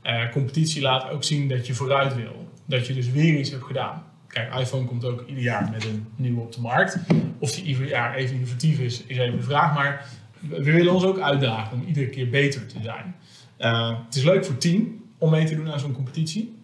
Uh, 0.04 0.32
competitie 0.32 0.82
laat 0.82 1.10
ook 1.10 1.24
zien 1.24 1.48
dat 1.48 1.68
je 1.68 1.74
vooruit 1.74 2.16
wil 2.16 2.41
dat 2.72 2.88
je 2.88 2.94
dus 2.94 3.12
weer 3.12 3.40
iets 3.40 3.52
hebt 3.52 3.64
gedaan. 3.64 4.04
Kijk, 4.28 4.56
iPhone 4.56 4.86
komt 4.86 5.06
ook 5.06 5.24
ieder 5.28 5.44
jaar 5.44 5.70
met 5.72 5.86
een 5.86 6.08
nieuwe 6.16 6.42
op 6.42 6.52
de 6.52 6.62
markt. 6.62 6.98
Of 7.40 7.52
die 7.52 7.64
ieder 7.64 7.88
jaar 7.88 8.16
even 8.16 8.36
innovatief 8.36 8.80
is, 8.80 9.04
is 9.04 9.18
even 9.18 9.38
de 9.38 9.44
vraag. 9.44 9.74
Maar 9.74 10.06
we 10.40 10.64
willen 10.64 10.94
ons 10.94 11.04
ook 11.04 11.20
uitdagen 11.20 11.78
om 11.78 11.88
iedere 11.88 12.10
keer 12.10 12.30
beter 12.30 12.68
te 12.68 12.76
zijn. 12.84 13.16
Uh, 13.60 13.98
het 14.06 14.16
is 14.16 14.24
leuk 14.24 14.46
voor 14.46 14.58
team 14.58 15.04
om 15.18 15.30
mee 15.30 15.46
te 15.46 15.56
doen 15.56 15.72
aan 15.72 15.80
zo'n 15.80 15.94
competitie. 15.94 16.60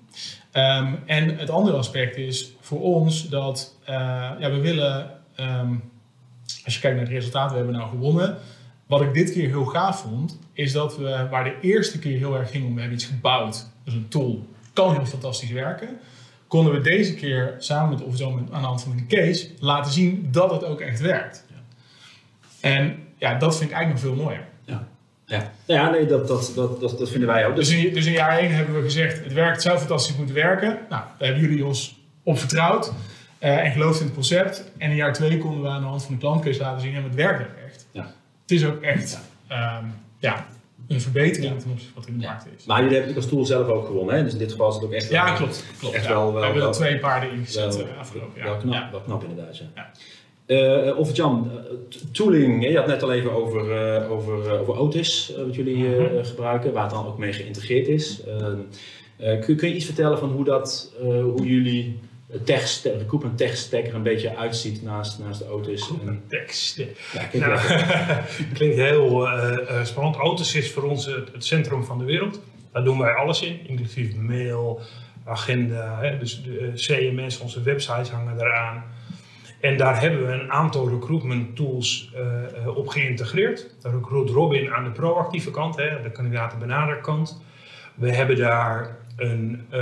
Um, 0.53 0.99
en 1.05 1.37
het 1.37 1.49
andere 1.49 1.77
aspect 1.77 2.17
is 2.17 2.55
voor 2.59 2.81
ons 2.81 3.29
dat 3.29 3.77
uh, 3.81 3.95
ja, 4.39 4.51
we 4.51 4.59
willen, 4.59 5.11
um, 5.39 5.83
als 6.65 6.73
je 6.73 6.79
kijkt 6.79 6.97
naar 6.97 7.05
het 7.05 7.15
resultaat, 7.15 7.49
we 7.49 7.57
hebben 7.57 7.75
nou 7.75 7.89
gewonnen. 7.89 8.37
Wat 8.85 9.01
ik 9.01 9.13
dit 9.13 9.31
keer 9.31 9.47
heel 9.47 9.65
gaaf 9.65 10.01
vond, 10.01 10.39
is 10.53 10.71
dat 10.71 10.97
we, 10.97 11.27
waar 11.29 11.43
de 11.43 11.55
eerste 11.61 11.99
keer 11.99 12.17
heel 12.17 12.37
erg 12.37 12.51
ging 12.51 12.65
om, 12.65 12.73
we 12.73 12.79
hebben 12.79 12.97
iets 12.97 13.07
gebouwd, 13.07 13.69
dus 13.83 13.93
een 13.93 14.07
tool, 14.07 14.47
kan 14.77 14.93
heel 14.93 15.05
fantastisch 15.05 15.51
werken. 15.51 15.99
Konden 16.47 16.73
we 16.73 16.81
deze 16.81 17.13
keer 17.13 17.55
samen 17.57 17.89
met 17.89 18.03
Office 18.03 18.25
aan 18.25 18.61
de 18.61 18.67
hand 18.67 18.81
van 18.83 18.91
een 18.91 19.07
case 19.07 19.49
laten 19.59 19.91
zien 19.91 20.27
dat 20.31 20.51
het 20.51 20.63
ook 20.63 20.79
echt 20.79 20.99
werkt. 20.99 21.45
Ja. 21.49 21.55
En 22.59 23.03
ja, 23.17 23.37
dat 23.37 23.57
vind 23.57 23.69
ik 23.69 23.75
eigenlijk 23.75 24.05
nog 24.05 24.15
veel 24.15 24.23
mooier. 24.23 24.45
Ja, 24.65 24.87
ja. 25.25 25.51
ja 25.65 25.89
nee, 25.89 26.05
dat, 26.05 26.27
dat, 26.27 26.51
dat, 26.55 26.79
dat, 26.79 26.97
dat 26.97 27.09
vinden 27.09 27.27
wij 27.27 27.45
ook. 27.45 27.55
Dus 27.55 27.69
in, 27.69 27.93
dus 27.93 28.05
in 28.05 28.11
jaar 28.11 28.37
1 28.37 28.55
hebben 28.55 28.75
we 28.75 28.81
gezegd, 28.81 29.23
het 29.23 29.33
werkt, 29.33 29.61
zou 29.61 29.77
fantastisch 29.77 30.15
moeten 30.15 30.35
werken. 30.35 30.67
Nou, 30.67 31.03
daar 31.17 31.27
hebben 31.27 31.41
jullie 31.41 31.65
ons 31.65 31.99
op 32.23 32.39
vertrouwd 32.39 32.91
uh, 33.39 33.65
en 33.65 33.71
geloofd 33.71 33.99
in 33.99 34.05
het 34.05 34.15
concept. 34.15 34.71
En 34.77 34.89
in 34.89 34.95
jaar 34.95 35.13
2 35.13 35.37
konden 35.37 35.61
we 35.61 35.67
aan 35.67 35.81
de 35.81 35.87
hand 35.87 36.03
van 36.03 36.13
de 36.13 36.19
klantcase 36.19 36.59
laten 36.59 36.81
zien, 36.81 36.95
en 36.95 37.03
het 37.03 37.15
werkt 37.15 37.41
ook 37.41 37.55
echt. 37.65 37.87
Ja. 37.91 38.13
Het 38.41 38.51
is 38.51 38.65
ook 38.65 38.81
echt, 38.81 39.19
ja, 39.47 39.77
um, 39.77 39.93
ja 40.19 40.45
een 40.87 41.01
verbetering 41.01 41.59
ten 41.59 41.71
opzichte 41.71 41.93
van 41.93 42.01
wat 42.01 42.07
in 42.07 42.19
de 42.19 42.25
markt 42.25 42.47
is. 42.57 42.65
Maar 42.65 42.81
jullie 42.81 42.97
hebben 42.97 43.15
als 43.15 43.27
tool 43.27 43.45
zelf 43.45 43.67
ook 43.67 43.85
gewonnen, 43.85 44.15
hè? 44.15 44.23
dus 44.23 44.33
in 44.33 44.39
dit 44.39 44.51
geval 44.51 44.69
is 44.69 44.75
het 44.75 44.83
ook 44.83 44.91
echt 44.91 45.09
Ja, 45.09 45.35
klopt. 45.35 45.65
klopt 45.79 45.95
echt 45.95 46.05
ja. 46.05 46.09
wel, 46.09 46.23
wel, 46.23 46.33
we 46.33 46.39
hebben 46.39 46.61
wel, 46.61 46.69
er 46.69 46.75
twee 46.75 46.99
paarden 46.99 47.31
ingezet 47.31 47.75
wel, 47.75 47.87
afgelopen 47.99 48.37
jaar. 48.37 48.45
Wel 48.45 48.57
knap, 48.57 48.73
ja. 48.73 48.91
wel 48.91 49.01
knap 49.01 49.23
inderdaad, 49.23 49.57
ja. 49.57 49.91
Uh, 50.47 50.97
of 50.97 51.15
Jan, 51.15 51.51
uh, 51.53 52.01
tooling, 52.11 52.69
je 52.69 52.77
had 52.77 52.87
net 52.87 53.03
al 53.03 53.13
even 53.13 53.31
over, 53.31 53.95
uh, 54.01 54.11
over, 54.11 54.59
over 54.59 54.77
Otis, 54.77 55.33
wat 55.45 55.55
jullie 55.55 55.85
-hmm. 55.85 56.25
gebruiken, 56.25 56.73
waar 56.73 56.83
het 56.83 56.93
dan 56.93 57.07
ook 57.07 57.17
mee 57.17 57.33
geïntegreerd 57.33 57.87
is. 57.87 58.21
kun, 59.17 59.55
kun, 59.55 59.69
je 59.69 59.75
iets 59.75 59.85
vertellen 59.85 60.17
van 60.17 60.29
hoe, 60.29 60.43
dat, 60.43 60.93
hoe 61.01 61.45
jullie 61.45 61.99
tech, 62.43 62.81
de 62.81 62.97
recruitment 62.97 63.37
tech 63.37 63.57
stack 63.57 63.85
er 63.85 63.95
een 63.95 64.03
beetje 64.03 64.35
uitziet 64.35 64.83
naast, 64.83 65.19
naast 65.19 65.39
de 65.39 65.49
Otis. 65.49 65.91
En, 66.05 66.23
tech 66.27 66.51
stack. 66.51 66.95
Ja, 67.13 67.23
klinkt, 67.23 67.47
nou, 67.47 67.59
klinkt 68.53 68.75
heel 68.75 69.27
uh, 69.27 69.83
spannend. 69.83 70.19
Otis 70.19 70.55
is 70.55 70.71
voor 70.71 70.83
ons 70.83 71.05
het, 71.05 71.33
het, 71.33 71.45
centrum 71.45 71.83
van 71.83 71.97
de 71.97 72.03
wereld. 72.03 72.41
Daar 72.71 72.83
doen 72.83 72.99
wij 72.99 73.13
alles 73.13 73.41
in, 73.41 73.67
inclusief 73.67 74.15
mail, 74.15 74.81
agenda, 75.25 75.99
hè, 76.01 76.17
dus 76.17 76.43
de 76.43 76.71
CMS, 76.75 77.39
onze 77.39 77.61
websites 77.61 78.09
hangen 78.09 78.39
eraan. 78.39 78.83
En 79.61 79.77
daar 79.77 80.01
hebben 80.01 80.25
we 80.27 80.33
een 80.33 80.51
aantal 80.51 80.89
recruitment 80.89 81.55
tools 81.55 82.13
uh, 82.63 82.77
op 82.77 82.87
geïntegreerd. 82.87 83.75
Recruit 83.81 84.29
Robin 84.29 84.73
aan 84.73 84.83
de 84.83 84.91
proactieve 84.91 85.51
kant, 85.51 85.75
hè, 85.75 86.01
de 86.01 86.11
kandidatenbenaderkant. 86.11 87.41
We 87.95 88.11
hebben 88.11 88.37
daar 88.37 88.97
een 89.17 89.67
uh, 89.73 89.79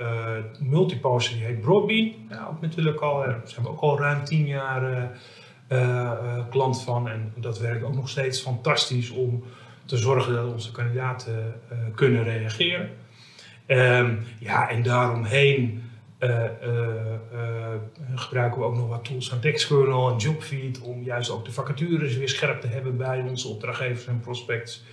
uh, 0.00 0.30
multiposter 0.60 1.36
die 1.36 1.44
heet 1.44 1.60
Broadbean. 1.60 2.12
Ja, 2.30 2.48
ook 2.50 2.60
natuurlijk 2.60 3.00
al, 3.00 3.18
daar 3.18 3.40
zijn 3.44 3.64
we 3.64 3.70
ook 3.70 3.80
al 3.80 3.98
ruim 3.98 4.24
tien 4.24 4.46
jaar 4.46 5.12
uh, 5.68 6.48
klant 6.50 6.82
van. 6.82 7.08
En 7.08 7.32
dat 7.36 7.58
werkt 7.58 7.84
ook 7.84 7.94
nog 7.94 8.08
steeds 8.08 8.40
fantastisch 8.40 9.10
om 9.10 9.44
te 9.84 9.96
zorgen 9.96 10.34
dat 10.34 10.52
onze 10.52 10.72
kandidaten 10.72 11.54
kunnen 11.94 12.24
reageren. 12.24 12.90
Um, 13.66 14.24
ja, 14.38 14.68
en 14.70 14.82
daaromheen 14.82 15.82
gebruiken 18.14 18.60
we 18.60 18.66
ook 18.66 18.76
nog 18.76 18.88
wat 18.88 19.04
tools 19.04 19.32
aan 19.32 19.40
TextKernel 19.40 20.10
en 20.10 20.16
Jobfeed 20.16 20.80
om 20.80 21.02
juist 21.02 21.30
ook 21.30 21.44
de 21.44 21.52
vacatures 21.52 22.16
weer 22.16 22.28
scherp 22.28 22.60
te 22.60 22.66
hebben 22.66 22.96
bij 22.96 23.20
onze 23.28 23.48
opdrachtgevers 23.48 24.06
en 24.06 24.20
prospects. 24.20 24.84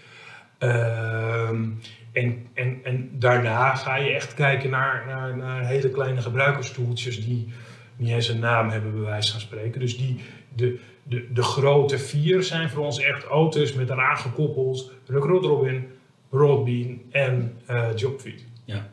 Um, 0.63 1.80
en, 2.12 2.47
en, 2.54 2.80
en 2.84 3.10
daarna 3.13 3.76
ga 3.76 3.95
je 3.95 4.12
echt 4.12 4.34
kijken 4.34 4.69
naar, 4.69 5.04
naar, 5.08 5.38
naar 5.38 5.65
hele 5.65 5.89
kleine 5.89 6.21
gebruikerstoeltjes 6.21 7.26
die 7.26 7.54
niet 7.95 8.10
eens 8.10 8.28
een 8.28 8.39
naam 8.39 8.69
hebben, 8.69 8.91
bij 8.91 9.02
wijze 9.02 9.32
van 9.32 9.39
spreken. 9.39 9.80
Dus 9.80 9.97
die, 9.97 10.19
de, 10.56 10.80
de, 11.04 11.34
de 11.34 11.43
grote 11.43 11.97
vier 11.97 12.43
zijn 12.43 12.69
voor 12.69 12.86
ons 12.86 12.99
echt 12.99 13.23
auto's 13.23 13.73
met 13.73 13.89
eraan 13.89 14.17
gekoppeld 14.17 14.91
Recruit 15.08 15.43
Robin, 15.43 15.88
Broadbean 16.30 17.02
en 17.12 17.58
uh, 17.69 17.88
Jobfeed. 17.95 18.45
Ja. 18.65 18.89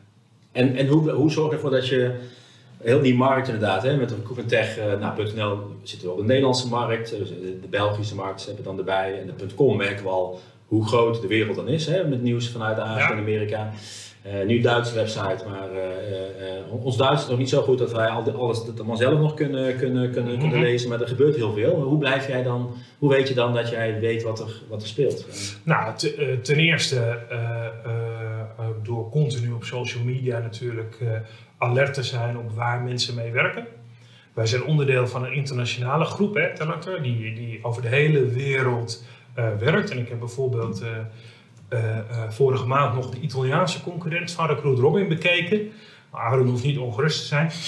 En, 0.51 0.75
en 0.75 0.87
hoe, 0.87 1.11
hoe 1.11 1.31
zorg 1.31 1.49
je 1.49 1.55
ervoor 1.55 1.71
dat 1.71 1.87
je 1.87 2.19
heel 2.81 3.01
die 3.01 3.15
markt 3.15 3.47
inderdaad, 3.47 3.83
hè, 3.83 3.97
met 3.97 4.11
Recruitment 4.11 4.49
Tech, 4.49 4.77
uh, 4.77 4.99
nou, 4.99 5.33
.nl 5.35 5.75
zitten 5.83 6.07
we 6.07 6.13
op 6.13 6.19
de 6.19 6.25
Nederlandse 6.25 6.67
markt, 6.67 7.09
de, 7.09 7.59
de 7.61 7.67
Belgische 7.67 8.15
markt 8.15 8.45
hebben 8.45 8.63
we 8.63 8.69
dan 8.69 8.77
erbij 8.77 9.19
en 9.19 9.33
de 9.37 9.55
.com 9.55 9.77
merken 9.77 10.03
we 10.03 10.09
al 10.09 10.39
hoe 10.71 10.87
groot 10.87 11.21
de 11.21 11.27
wereld 11.27 11.55
dan 11.55 11.67
is, 11.67 11.85
hè, 11.85 12.07
met 12.07 12.21
nieuws 12.21 12.49
vanuit 12.49 12.79
Azië 12.79 13.11
en 13.11 13.17
Amerika. 13.17 13.71
Uh, 14.25 14.45
nu 14.47 14.59
Duitse 14.59 14.93
website, 14.93 15.45
maar 15.49 15.71
uh, 15.73 15.81
uh, 16.71 16.85
ons 16.85 16.97
Duits 16.97 17.21
is 17.21 17.29
nog 17.29 17.37
niet 17.37 17.49
zo 17.49 17.61
goed 17.61 17.77
dat 17.77 17.91
wij 17.91 18.07
al 18.07 18.31
alles 18.31 18.65
dat 18.65 18.77
allemaal 18.77 18.97
zelf 18.97 19.19
nog 19.19 19.33
kunnen, 19.33 19.77
kunnen, 19.77 20.11
kunnen, 20.11 20.39
kunnen 20.39 20.57
mhm. 20.57 20.67
lezen, 20.67 20.89
maar 20.89 21.01
er 21.01 21.07
gebeurt 21.07 21.35
heel 21.35 21.53
veel. 21.53 21.81
Hoe 21.81 21.97
blijf 21.97 22.27
jij 22.27 22.43
dan, 22.43 22.73
hoe 22.99 23.09
weet 23.09 23.27
je 23.27 23.33
dan 23.33 23.53
dat 23.53 23.69
jij 23.69 23.99
weet 23.99 24.23
wat 24.23 24.39
er, 24.39 24.61
wat 24.69 24.81
er 24.81 24.87
speelt? 24.87 25.25
Nou, 25.63 25.93
ten 26.41 26.57
eerste 26.57 27.19
door 28.83 29.09
continu 29.09 29.51
op 29.51 29.63
social 29.63 30.03
media 30.03 30.39
natuurlijk 30.39 30.97
alert 31.57 31.93
te 31.93 32.03
zijn 32.03 32.37
op 32.37 32.51
waar 32.51 32.81
mensen 32.81 33.15
mee 33.15 33.31
werken. 33.31 33.65
Wij 34.33 34.45
zijn 34.45 34.63
onderdeel 34.63 35.07
van 35.07 35.25
een 35.25 35.33
internationale 35.33 36.05
groep, 36.05 36.35
hè, 36.35 36.55
Talenter, 36.55 37.03
die, 37.03 37.33
die 37.33 37.59
over 37.61 37.81
de 37.81 37.87
hele 37.87 38.25
wereld 38.25 39.03
eh, 39.03 39.20
werkt. 39.59 39.89
En 39.91 39.97
ik 39.97 40.09
heb 40.09 40.19
bijvoorbeeld 40.19 40.81
eh, 40.81 40.89
eh, 41.69 41.97
eh, 41.97 42.03
vorige 42.29 42.65
maand 42.67 42.95
nog 42.95 43.09
de 43.09 43.19
Italiaanse 43.19 43.81
concurrent 43.83 44.31
van 44.31 44.47
Recruit 44.47 44.79
Robin 44.79 45.07
bekeken. 45.07 45.71
Maar 46.11 46.21
Aaron 46.21 46.47
hoeft 46.47 46.63
niet 46.63 46.77
ongerust 46.77 47.19
te 47.19 47.25
zijn. 47.25 47.51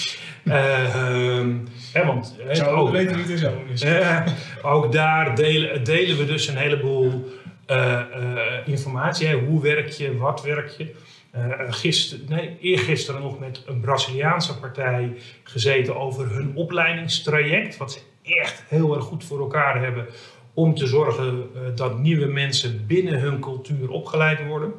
Eh, 0.44 1.44
hè, 1.92 2.06
want, 2.06 2.36
hè, 2.46 2.54
Zo, 2.54 2.64
ook- 2.64 2.90
weten 2.90 3.16
niet 3.16 3.38
zo. 3.38 3.86
Eh, 3.86 4.26
ook 4.74 4.92
daar 4.92 5.34
delen, 5.36 5.84
delen 5.84 6.16
we 6.16 6.24
dus 6.26 6.48
een 6.48 6.56
heleboel 6.56 7.32
eh, 7.66 7.92
eh, 8.00 8.68
informatie. 8.68 9.26
Hè. 9.26 9.34
Hoe 9.34 9.62
werk 9.62 9.88
je, 9.88 10.16
wat 10.16 10.42
werk 10.42 10.68
je? 10.70 10.94
Eh, 11.30 11.44
eh, 11.60 11.72
gister, 11.72 12.18
nee, 12.28 12.56
eergisteren 12.60 13.20
nog 13.20 13.38
met 13.38 13.62
een 13.66 13.80
Braziliaanse 13.80 14.58
partij 14.58 15.12
gezeten 15.42 15.96
over 15.96 16.30
hun 16.34 16.52
opleidingstraject. 16.54 17.76
Wat 17.76 17.92
ze 17.92 17.98
echt 18.22 18.62
heel 18.68 18.94
erg 18.94 19.04
goed 19.04 19.24
voor 19.24 19.40
elkaar 19.40 19.82
hebben 19.82 20.06
om 20.54 20.74
te 20.74 20.86
zorgen 20.86 21.48
eh, 21.54 21.60
dat 21.74 21.98
nieuwe 21.98 22.26
mensen 22.26 22.86
binnen 22.86 23.20
hun 23.20 23.40
cultuur 23.40 23.90
opgeleid 23.90 24.46
worden. 24.46 24.72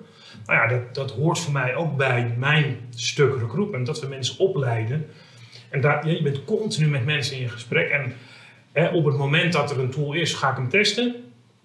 Nou 0.45 0.59
ja, 0.59 0.67
dat, 0.67 0.95
dat 0.95 1.11
hoort 1.11 1.39
voor 1.39 1.53
mij 1.53 1.75
ook 1.75 1.97
bij 1.97 2.33
mijn 2.37 2.77
stuk 2.89 3.39
recruitment, 3.39 3.85
dat 3.85 3.99
we 3.99 4.07
mensen 4.07 4.39
opleiden. 4.39 5.05
En 5.69 5.81
daar, 5.81 6.09
je 6.09 6.21
bent 6.21 6.43
continu 6.43 6.87
met 6.87 7.05
mensen 7.05 7.37
in 7.37 7.49
gesprek. 7.49 7.89
En 7.89 8.13
Hè, 8.75 8.87
op 8.87 9.05
het 9.05 9.17
moment 9.17 9.53
dat 9.53 9.71
er 9.71 9.79
een 9.79 9.89
tool 9.89 10.13
is, 10.13 10.33
ga 10.33 10.49
ik 10.49 10.55
hem 10.55 10.69
testen. 10.69 11.15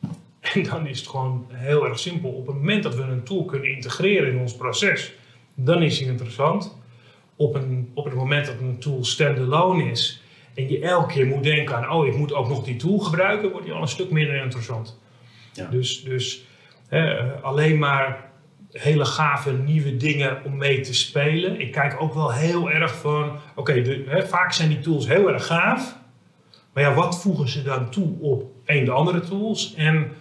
En 0.54 0.62
dan 0.62 0.86
is 0.86 0.98
het 0.98 1.08
gewoon 1.08 1.46
heel 1.52 1.86
erg 1.86 1.98
simpel. 1.98 2.30
Op 2.30 2.46
het 2.46 2.56
moment 2.56 2.82
dat 2.82 2.94
we 2.94 3.02
een 3.02 3.22
tool 3.22 3.44
kunnen 3.44 3.70
integreren 3.70 4.32
in 4.32 4.38
ons 4.38 4.56
proces, 4.56 5.12
dan 5.54 5.82
is 5.82 5.98
hij 5.98 6.08
interessant. 6.08 6.78
Op, 7.36 7.54
een, 7.54 7.90
op 7.94 8.04
het 8.04 8.14
moment 8.14 8.46
dat 8.46 8.60
een 8.60 8.78
tool 8.78 9.04
standalone 9.04 9.90
is 9.90 10.19
en 10.54 10.68
je 10.68 10.80
elke 10.80 11.12
keer 11.12 11.26
moet 11.26 11.42
denken 11.42 11.76
aan, 11.76 11.90
oh, 11.90 12.06
ik 12.06 12.16
moet 12.16 12.32
ook 12.32 12.48
nog 12.48 12.64
die 12.64 12.76
tool 12.76 12.98
gebruiken, 12.98 13.50
wordt 13.50 13.66
hij 13.66 13.74
al 13.74 13.82
een 13.82 13.88
stuk 13.88 14.10
minder 14.10 14.42
interessant. 14.42 14.98
Ja. 15.52 15.66
Dus, 15.66 16.04
dus 16.04 16.44
hè, 16.88 17.32
alleen 17.32 17.78
maar 17.78 18.30
hele 18.72 19.04
gave 19.04 19.52
nieuwe 19.52 19.96
dingen 19.96 20.44
om 20.44 20.56
mee 20.56 20.80
te 20.80 20.94
spelen. 20.94 21.60
Ik 21.60 21.72
kijk 21.72 22.00
ook 22.00 22.14
wel 22.14 22.32
heel 22.32 22.70
erg 22.70 22.94
van, 22.94 23.38
oké, 23.54 24.02
vaak 24.26 24.52
zijn 24.52 24.68
die 24.68 24.80
tools 24.80 25.06
heel 25.06 25.32
erg 25.32 25.46
gaaf. 25.46 25.98
Maar 26.72 26.82
ja, 26.82 26.94
wat 26.94 27.20
voegen 27.20 27.48
ze 27.48 27.62
dan 27.62 27.90
toe 27.90 28.20
op 28.20 28.44
een 28.64 28.84
de 28.84 28.90
andere 28.90 29.20
tools? 29.20 29.74
En 29.74 30.12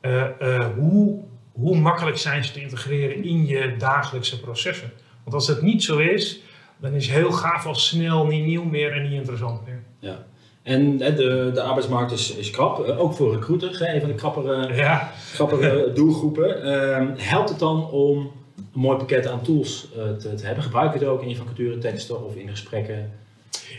eh, 0.00 0.40
eh, 0.40 0.66
hoe, 0.76 1.24
hoe 1.52 1.78
makkelijk 1.78 2.18
zijn 2.18 2.44
ze 2.44 2.52
te 2.52 2.60
integreren 2.60 3.24
in 3.24 3.46
je 3.46 3.74
dagelijkse 3.78 4.40
processen? 4.40 4.92
Want 5.22 5.34
als 5.34 5.46
dat 5.46 5.62
niet 5.62 5.82
zo 5.82 5.98
is, 5.98 6.42
dan 6.80 6.92
is 6.92 7.08
heel 7.08 7.32
gaaf 7.32 7.66
al 7.66 7.74
snel 7.74 8.26
niet 8.26 8.44
nieuw 8.44 8.64
meer 8.64 8.92
en 8.92 9.02
niet 9.02 9.12
interessant 9.12 9.66
meer. 9.66 9.82
Ja. 9.98 10.26
En 10.62 10.98
de, 10.98 11.50
de 11.54 11.62
arbeidsmarkt 11.62 12.12
is, 12.12 12.36
is 12.36 12.50
krap, 12.50 12.84
eh, 12.84 13.00
ook 13.00 13.12
voor 13.12 13.34
recruiters, 13.34 13.80
een 13.80 14.00
van 14.00 14.08
de 14.08 14.14
krappere, 14.14 14.74
Ja, 14.74 15.12
grappige 15.34 15.90
doelgroepen. 15.94 16.62
Ehm, 16.62 17.12
helpt 17.16 17.48
het 17.48 17.58
dan 17.58 17.90
om 17.90 18.18
een 18.18 18.80
mooi 18.80 18.96
pakket 18.96 19.26
aan 19.26 19.42
tools 19.42 19.88
eh, 19.96 20.10
te, 20.10 20.34
te 20.34 20.46
hebben? 20.46 20.64
Gebruik 20.64 20.92
je 20.92 20.98
het 20.98 21.08
ook 21.08 21.22
in 21.22 21.28
je 21.28 21.36
vacatureteksten 21.36 22.24
of 22.24 22.34
in 22.34 22.48
gesprekken? 22.48 23.12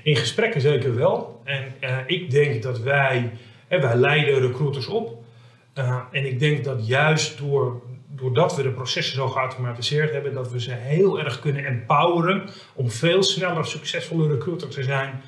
in 0.04 0.16
gesprekken 0.16 0.62
zeker 0.62 0.96
wel. 0.96 1.42
En 1.44 1.74
eh, 1.80 1.98
ik 2.06 2.32
denk 2.32 2.64
dat 2.64 2.80
wij, 2.80 3.32
hè, 3.68 3.80
wij 3.80 3.96
leiden 3.96 4.40
recruiters 4.40 4.88
op. 4.88 5.18
En 6.12 6.26
ik 6.26 6.40
denk 6.40 6.64
dat 6.64 6.88
juist 6.88 7.38
door, 7.38 7.82
doordat 8.20 8.56
we 8.56 8.64
de 8.64 8.72
processen 8.72 9.16
zo 9.16 9.28
geautomatiseerd 9.28 10.12
hebben, 10.12 10.34
dat 10.34 10.52
we 10.52 10.62
ze 10.62 10.72
heel 10.72 11.20
erg 11.20 11.40
kunnen 11.40 11.66
empoweren 11.66 12.50
om 12.76 12.90
veel 12.90 13.24
sneller 13.24 13.66
succesvolle 13.66 14.28
recruiter 14.28 14.68
te 14.70 14.84
zijn. 14.84 15.22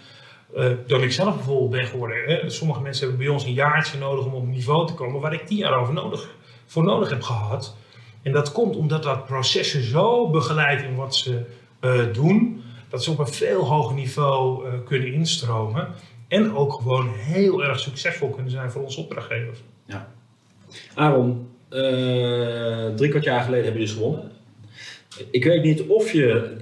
eh, 0.56 0.70
dan 0.88 1.02
ik 1.02 1.12
zelf 1.12 1.36
bijvoorbeeld 1.36 1.70
ben 1.70 1.86
geworden. 1.86 2.18
Hè. 2.26 2.50
Sommige 2.50 2.82
mensen 2.82 3.08
hebben 3.08 3.26
bij 3.26 3.34
ons 3.34 3.44
een 3.46 3.54
jaartje 3.54 3.98
nodig 3.98 4.26
om 4.26 4.34
op 4.34 4.46
niveau 4.48 4.88
te 4.88 4.94
komen 4.94 5.22
waar 5.22 5.34
ik 5.34 5.46
tien 5.46 5.58
jaar 5.58 5.80
over 5.80 5.94
nodig, 5.94 6.36
voor 6.66 6.84
nodig 6.84 7.10
heb 7.10 7.22
gehad. 7.22 7.76
En 8.22 8.32
dat 8.32 8.52
komt 8.52 8.76
omdat 8.76 9.04
dat 9.04 9.26
processen 9.26 9.84
zo 9.84 10.30
begeleid 10.30 10.82
in 10.84 10.96
wat 10.96 11.16
ze 11.16 11.46
eh, 11.80 12.00
doen, 12.14 12.64
dat 12.90 13.04
ze 13.04 13.12
op 13.12 13.20
een 13.20 13.28
veel 13.28 13.66
hoger 13.66 13.96
niveau 13.96 14.68
eh, 14.68 14.74
kunnen 14.86 15.14
instromen. 15.14 15.88
En 16.28 16.56
ook 16.56 16.74
gewoon 16.74 17.10
heel 17.14 17.64
erg 17.64 17.80
succesvol 17.80 18.30
kunnen 18.30 18.52
zijn 18.52 18.72
voor 18.72 18.82
onze 18.84 19.00
opdrachtgevers. 19.00 19.64
Aaron, 20.96 21.50
eh, 21.72 22.96
drie 22.96 23.10
kwart 23.10 23.24
jaar 23.24 23.44
geleden 23.44 23.66
heb 23.66 23.74
je 23.74 23.80
dus 23.80 23.92
gewonnen. 23.92 24.32
Ik 25.32 25.44
weet 25.44 25.64
niet 25.64 25.82
of 25.88 26.12
je 26.12 26.56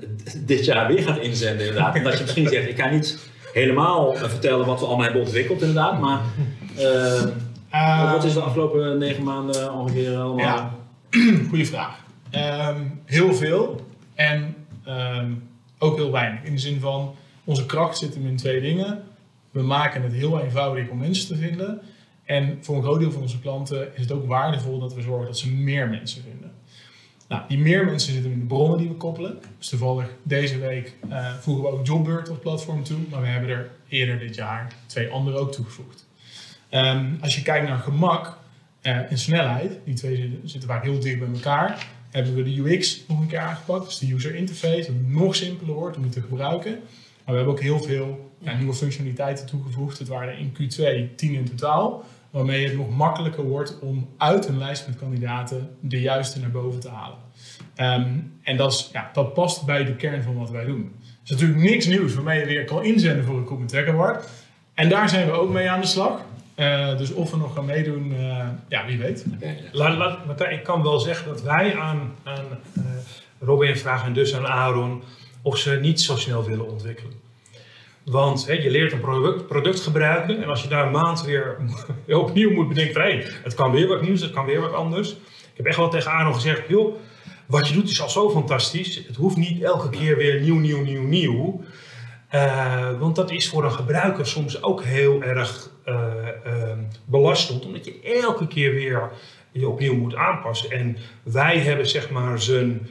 dit 0.45 0.65
jaar 0.65 0.87
weer 0.87 1.03
gaat 1.03 1.19
inzenden 1.19 1.67
inderdaad. 1.67 1.95
Omdat 1.95 2.17
je 2.17 2.23
misschien 2.23 2.47
zegt, 2.47 2.69
ik 2.69 2.79
ga 2.79 2.89
niet 2.89 3.29
helemaal 3.53 4.15
eh, 4.15 4.29
vertellen 4.29 4.65
wat 4.65 4.79
we 4.79 4.85
allemaal 4.85 5.03
hebben 5.03 5.21
ontwikkeld 5.21 5.61
inderdaad. 5.61 5.99
Maar 5.99 6.21
Eh, 7.69 8.11
wat 8.11 8.23
is 8.23 8.33
de 8.33 8.39
afgelopen 8.41 8.97
negen 8.97 9.23
maanden 9.23 9.73
ongeveer 9.73 10.17
allemaal? 10.17 10.37
Ja, 10.45 10.75
goede 11.49 11.65
vraag. 11.65 12.03
Ehm, 12.29 12.81
heel 13.05 13.33
veel 13.33 13.85
en 14.15 14.55
ehm, 14.85 15.31
ook 15.79 15.95
heel 15.97 16.11
weinig. 16.11 16.43
In 16.43 16.53
de 16.53 16.59
zin 16.59 16.79
van, 16.79 17.15
onze 17.43 17.65
kracht 17.65 17.97
zit 17.97 18.13
hem 18.13 18.25
in 18.27 18.35
twee 18.37 18.61
dingen. 18.61 19.03
We 19.51 19.61
maken 19.61 20.03
het 20.03 20.13
heel 20.13 20.39
eenvoudig 20.41 20.89
om 20.89 20.97
mensen 20.97 21.27
te 21.27 21.35
vinden. 21.35 21.81
En 22.29 22.57
voor 22.61 22.75
een 22.75 22.83
groot 22.83 22.99
deel 22.99 23.11
van 23.11 23.21
onze 23.21 23.39
klanten 23.39 23.95
is 23.95 24.01
het 24.01 24.11
ook 24.11 24.27
waardevol 24.27 24.79
dat 24.79 24.93
we 24.93 25.01
zorgen 25.01 25.25
dat 25.25 25.37
ze 25.37 25.51
meer 25.51 25.89
mensen 25.89 26.23
vinden. 26.23 26.51
Nou, 27.27 27.41
die 27.47 27.57
meer 27.57 27.85
mensen 27.85 28.13
zitten 28.13 28.31
in 28.31 28.39
de 28.39 28.45
bronnen 28.45 28.77
die 28.77 28.87
we 28.87 28.93
koppelen. 28.93 29.39
Dus 29.57 29.69
toevallig 29.69 30.07
deze 30.23 30.59
week 30.59 30.95
eh, 31.09 31.33
voegen 31.33 31.63
we 31.63 31.69
ook 31.69 31.85
Jobbird 31.85 32.29
als 32.29 32.37
platform 32.37 32.83
toe. 32.83 32.97
Maar 33.09 33.21
we 33.21 33.27
hebben 33.27 33.49
er 33.49 33.71
eerder 33.87 34.19
dit 34.19 34.35
jaar 34.35 34.73
twee 34.85 35.09
andere 35.09 35.37
ook 35.37 35.51
toegevoegd. 35.51 36.07
Ehm, 36.69 37.05
als 37.21 37.35
je 37.35 37.41
kijkt 37.41 37.67
naar 37.67 37.77
gemak 37.77 38.37
eh, 38.81 39.11
en 39.11 39.17
snelheid, 39.17 39.79
die 39.85 39.93
twee 39.93 40.15
zitten, 40.15 40.49
zitten 40.49 40.81
heel 40.81 40.99
dicht 40.99 41.19
bij 41.19 41.29
elkaar, 41.33 41.87
hebben 42.09 42.35
we 42.35 42.43
de 42.43 42.59
UX 42.59 43.03
nog 43.07 43.19
een 43.19 43.27
keer 43.27 43.39
aangepakt. 43.39 43.85
Dus 43.85 43.97
de 43.97 44.13
user 44.13 44.35
interface, 44.35 44.77
dat 44.77 44.87
het 44.87 45.07
nog 45.07 45.35
simpeler 45.35 45.75
wordt 45.75 45.97
om 45.97 46.03
het 46.03 46.11
te 46.11 46.21
gebruiken. 46.21 46.71
Maar 46.71 47.35
we 47.35 47.35
hebben 47.35 47.53
ook 47.53 47.61
heel 47.61 47.79
veel 47.79 48.31
ja, 48.39 48.57
nieuwe 48.57 48.73
functionaliteiten 48.73 49.45
toegevoegd. 49.45 49.99
Het 49.99 50.07
waren 50.07 50.37
in 50.37 50.53
Q2 50.53 51.15
10 51.15 51.33
in 51.33 51.49
totaal. 51.49 52.03
Waarmee 52.29 52.67
het 52.67 52.77
nog 52.77 52.89
makkelijker 52.89 53.43
wordt 53.43 53.79
om 53.79 54.09
uit 54.17 54.47
een 54.47 54.57
lijst 54.57 54.87
met 54.87 54.97
kandidaten 54.97 55.69
de 55.79 56.01
juiste 56.01 56.39
naar 56.39 56.51
boven 56.51 56.79
te 56.79 56.89
halen. 56.89 57.17
Ehm, 57.75 58.17
en 58.43 58.57
dat, 58.57 58.71
is, 58.71 58.89
ja, 58.93 59.09
dat 59.13 59.33
past 59.33 59.65
bij 59.65 59.85
de 59.85 59.95
kern 59.95 60.23
van 60.23 60.37
wat 60.37 60.49
wij 60.49 60.65
doen. 60.65 60.95
Het 61.01 61.23
is 61.23 61.29
natuurlijk 61.29 61.59
niks 61.59 61.85
nieuws 61.85 62.13
waarmee 62.13 62.39
je 62.39 62.45
weer 62.45 62.65
kan 62.65 62.83
inzenden 62.83 63.25
voor 63.25 63.33
een 63.33 63.39
Recruitment 63.39 63.87
Award. 63.87 64.29
En 64.73 64.89
daar 64.89 65.09
zijn 65.09 65.25
we 65.25 65.31
ook 65.31 65.49
mee 65.49 65.69
aan 65.69 65.81
de 65.81 65.87
slag. 65.87 66.21
Eh, 66.55 66.97
dus 66.97 67.13
of 67.13 67.31
we 67.31 67.37
nog 67.37 67.53
gaan 67.53 67.65
meedoen, 67.65 68.13
eh, 68.15 68.47
ja, 68.67 68.85
wie 68.85 68.97
weet. 68.97 69.25
Laat, 69.71 70.41
ik 70.49 70.63
kan 70.63 70.83
wel 70.83 70.99
zeggen 70.99 71.27
dat 71.27 71.41
wij 71.41 71.77
aan, 71.77 72.15
aan 72.23 72.45
eh, 72.75 72.83
Robin 73.39 73.77
vragen 73.77 74.07
en 74.07 74.13
dus 74.13 74.35
aan 74.35 74.47
Aaron 74.47 75.03
of 75.41 75.57
ze 75.57 75.79
niet 75.81 76.01
zo 76.01 76.17
snel 76.17 76.43
willen 76.43 76.69
ontwikkelen. 76.69 77.13
Want 78.09 78.45
je 78.45 78.69
leert 78.71 78.91
een 78.91 78.99
product, 78.99 79.47
product 79.47 79.79
gebruiken 79.79 80.43
en 80.43 80.49
als 80.49 80.61
je 80.61 80.67
daar 80.67 80.85
een 80.85 80.91
maand 80.91 81.25
weer 81.25 81.57
opnieuw 82.07 82.51
moet 82.51 82.67
bedenken 82.67 83.01
hé, 83.01 83.23
het 83.43 83.53
kan 83.53 83.71
weer 83.71 83.87
wat 83.87 84.01
nieuws, 84.01 84.21
het 84.21 84.31
kan 84.31 84.45
weer 84.45 84.61
wat 84.61 84.73
anders. 84.73 85.09
Ik 85.11 85.55
heb 85.55 85.65
echt 85.65 85.77
wel 85.77 85.89
tegen 85.89 86.11
Aaron 86.11 86.33
gezegd, 86.33 86.61
joh, 86.67 86.95
wat 87.45 87.67
je 87.67 87.73
doet 87.73 87.89
is 87.89 88.01
al 88.01 88.09
zo 88.09 88.29
fantastisch. 88.29 88.95
Het 89.07 89.15
hoeft 89.15 89.37
niet 89.37 89.61
elke 89.61 89.89
keer 89.89 90.17
weer 90.17 90.41
nieuw, 90.41 90.59
nieuw, 90.59 90.81
nieuw, 90.81 91.01
nieuw. 91.01 91.63
Eh, 92.29 92.99
want 92.99 93.15
dat 93.15 93.31
is 93.31 93.49
voor 93.49 93.63
een 93.63 93.71
gebruiker 93.71 94.27
soms 94.27 94.63
ook 94.63 94.83
heel 94.83 95.23
erg 95.23 95.69
eh, 95.83 95.95
eh, 96.43 96.77
belastend, 97.05 97.65
omdat 97.65 97.85
je 97.85 98.21
elke 98.21 98.47
keer 98.47 98.73
weer 98.73 99.11
je 99.51 99.67
opnieuw 99.67 99.95
moet 99.95 100.15
aanpassen. 100.15 100.71
En 100.71 100.97
wij 101.23 101.57
hebben 101.57 101.87
zeg 101.87 102.09
maar 102.09 102.41
zijn, 102.41 102.87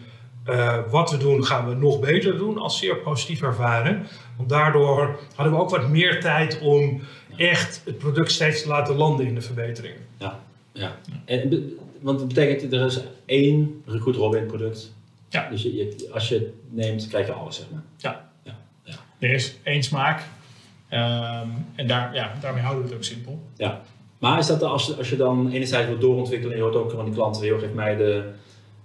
wat 0.91 1.11
we 1.11 1.17
doen 1.17 1.45
gaan 1.45 1.69
we 1.69 1.75
nog 1.75 2.01
beter 2.01 2.37
doen, 2.37 2.59
als 2.59 2.79
zeer 2.79 2.97
positief 2.97 3.43
ervaren. 3.43 4.07
Want 4.39 4.49
daardoor 4.49 5.21
hadden 5.35 5.55
we 5.55 5.61
ook 5.61 5.71
wat 5.71 5.89
meer 5.89 6.21
tijd 6.21 6.59
om 6.61 7.01
echt 7.37 7.83
het 7.85 7.99
product 7.99 8.31
steeds 8.33 8.63
te 8.63 8.69
laten 8.69 8.95
landen 8.97 9.27
in 9.27 9.35
de 9.35 9.41
verbeteringen. 9.41 10.01
Ja, 10.19 10.41
ja. 10.73 10.97
En, 11.25 11.73
want 12.01 12.19
dat 12.19 12.29
betekent, 12.29 12.73
er 12.73 12.87
is 12.87 13.01
één 13.25 13.83
Recruit 13.87 14.17
Robin 14.17 14.47
product. 14.47 14.93
Ja. 15.29 15.49
Dus 15.51 15.63
je, 15.63 15.75
je- 15.77 16.09
als 16.13 16.29
je 16.29 16.35
het 16.35 16.49
neemt, 16.71 17.09
krijg 17.09 17.27
je 17.27 17.33
alles, 17.33 17.57
zeg 17.57 17.67
maar. 17.73 17.83
Ja. 17.97 18.31
Ja, 18.43 18.57
ja. 18.83 18.95
Er 19.19 19.31
is 19.31 19.57
één 19.63 19.83
smaak. 19.83 20.23
Ehm, 20.89 21.49
en 21.75 21.87
daar, 21.87 22.15
ja, 22.15 22.33
daarmee 22.41 22.63
houden 22.63 22.83
we 22.85 22.89
het 22.89 22.99
ook 22.99 23.05
simpel. 23.05 23.41
Ja. 23.57 23.81
Maar 24.19 24.39
is 24.39 24.47
dat 24.47 24.63
als, 24.63 24.87
je- 24.87 24.95
als 24.95 25.11
je 25.11 25.17
dan 25.17 25.51
enerzijds 25.51 25.89
wilt 25.89 26.01
doorontwikkelen 26.01 26.53
en 26.53 26.59
je 26.59 26.65
hoort 26.65 26.77
ook 26.77 26.91
van 26.91 27.05
die 27.05 27.15
klanten, 27.15 27.47
joh, 27.47 27.61
geef 27.61 27.73
mij 27.73 27.97
de, 27.97 28.31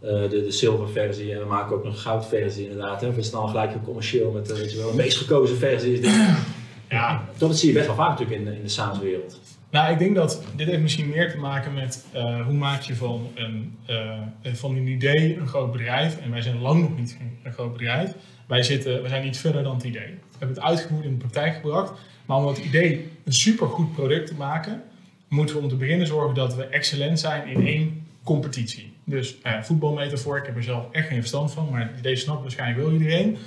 de, 0.03 0.27
de 0.29 0.87
versie 0.91 1.33
en 1.33 1.39
we 1.39 1.45
maken 1.45 1.75
ook 1.75 1.83
nog 1.83 1.93
een 1.93 1.99
goud 1.99 2.27
versie 2.27 2.63
inderdaad. 2.63 3.01
Hè? 3.01 3.11
Het 3.11 3.31
dan 3.31 3.49
gelijk 3.49 3.71
heel 3.71 3.81
commercieel 3.81 4.31
met 4.31 4.51
eh, 4.51 4.57
weet 4.57 4.71
je 4.71 4.77
wel, 4.77 4.89
de 4.89 4.95
meest 4.95 5.17
gekozen 5.17 5.57
versie 5.57 5.93
is 5.93 6.01
dit. 6.01 6.11
Ja, 6.89 7.29
Dat 7.37 7.57
zie 7.57 7.67
je 7.67 7.73
best 7.73 7.85
wel 7.87 7.95
vaak 7.95 8.09
natuurlijk 8.09 8.39
in, 8.39 8.45
de- 8.45 8.55
in 8.55 8.61
de 8.63 8.69
SaaS-wereld. 8.69 9.39
Nou, 9.69 9.91
ik 9.91 9.99
denk 9.99 10.15
dat 10.15 10.43
dit 10.55 10.67
heeft 10.67 10.81
misschien 10.81 11.09
meer 11.09 11.31
te 11.31 11.37
maken 11.37 11.73
met 11.73 12.05
uh, 12.15 12.45
hoe 12.45 12.53
maak 12.53 12.81
je 12.81 12.95
van 12.95 13.27
een, 13.35 13.77
uh, 13.89 14.19
van 14.53 14.75
een 14.75 14.87
idee 14.87 15.37
een 15.37 15.47
groot 15.47 15.71
bedrijf. 15.71 16.17
En 16.21 16.31
wij 16.31 16.41
zijn 16.41 16.61
lang 16.61 16.81
nog 16.81 16.97
niet 16.97 17.17
een 17.43 17.53
groot 17.53 17.71
bedrijf. 17.73 18.11
Wij, 18.47 18.63
zitten, 18.63 18.99
wij 19.01 19.09
zijn 19.09 19.23
niet 19.23 19.37
verder 19.37 19.63
dan 19.63 19.75
het 19.75 19.83
idee. 19.83 20.05
We 20.07 20.37
hebben 20.37 20.55
het 20.57 20.65
uitgevoerd 20.65 21.05
in 21.05 21.11
de 21.11 21.17
praktijk 21.17 21.53
gebracht. 21.55 21.91
Maar 22.25 22.37
om 22.37 22.47
het 22.47 22.57
idee 22.57 23.07
een 23.23 23.33
supergoed 23.33 23.93
product 23.93 24.27
te 24.27 24.35
maken, 24.35 24.83
moeten 25.27 25.55
we 25.55 25.61
om 25.61 25.69
te 25.69 25.75
beginnen 25.75 26.07
zorgen 26.07 26.35
dat 26.35 26.55
we 26.55 26.63
excellent 26.63 27.19
zijn 27.19 27.47
in 27.47 27.67
één 27.67 28.07
competitie. 28.23 28.92
Dus 29.03 29.37
uh, 29.45 29.61
voetbalmetafoor, 29.61 30.37
ik 30.37 30.45
heb 30.45 30.55
er 30.55 30.63
zelf 30.63 30.91
echt 30.91 31.07
geen 31.07 31.19
verstand 31.19 31.51
van, 31.51 31.69
maar 31.71 31.91
deze 32.01 32.21
snapt 32.21 32.41
waarschijnlijk 32.41 32.79
wel 32.79 32.91
iedereen. 32.91 33.37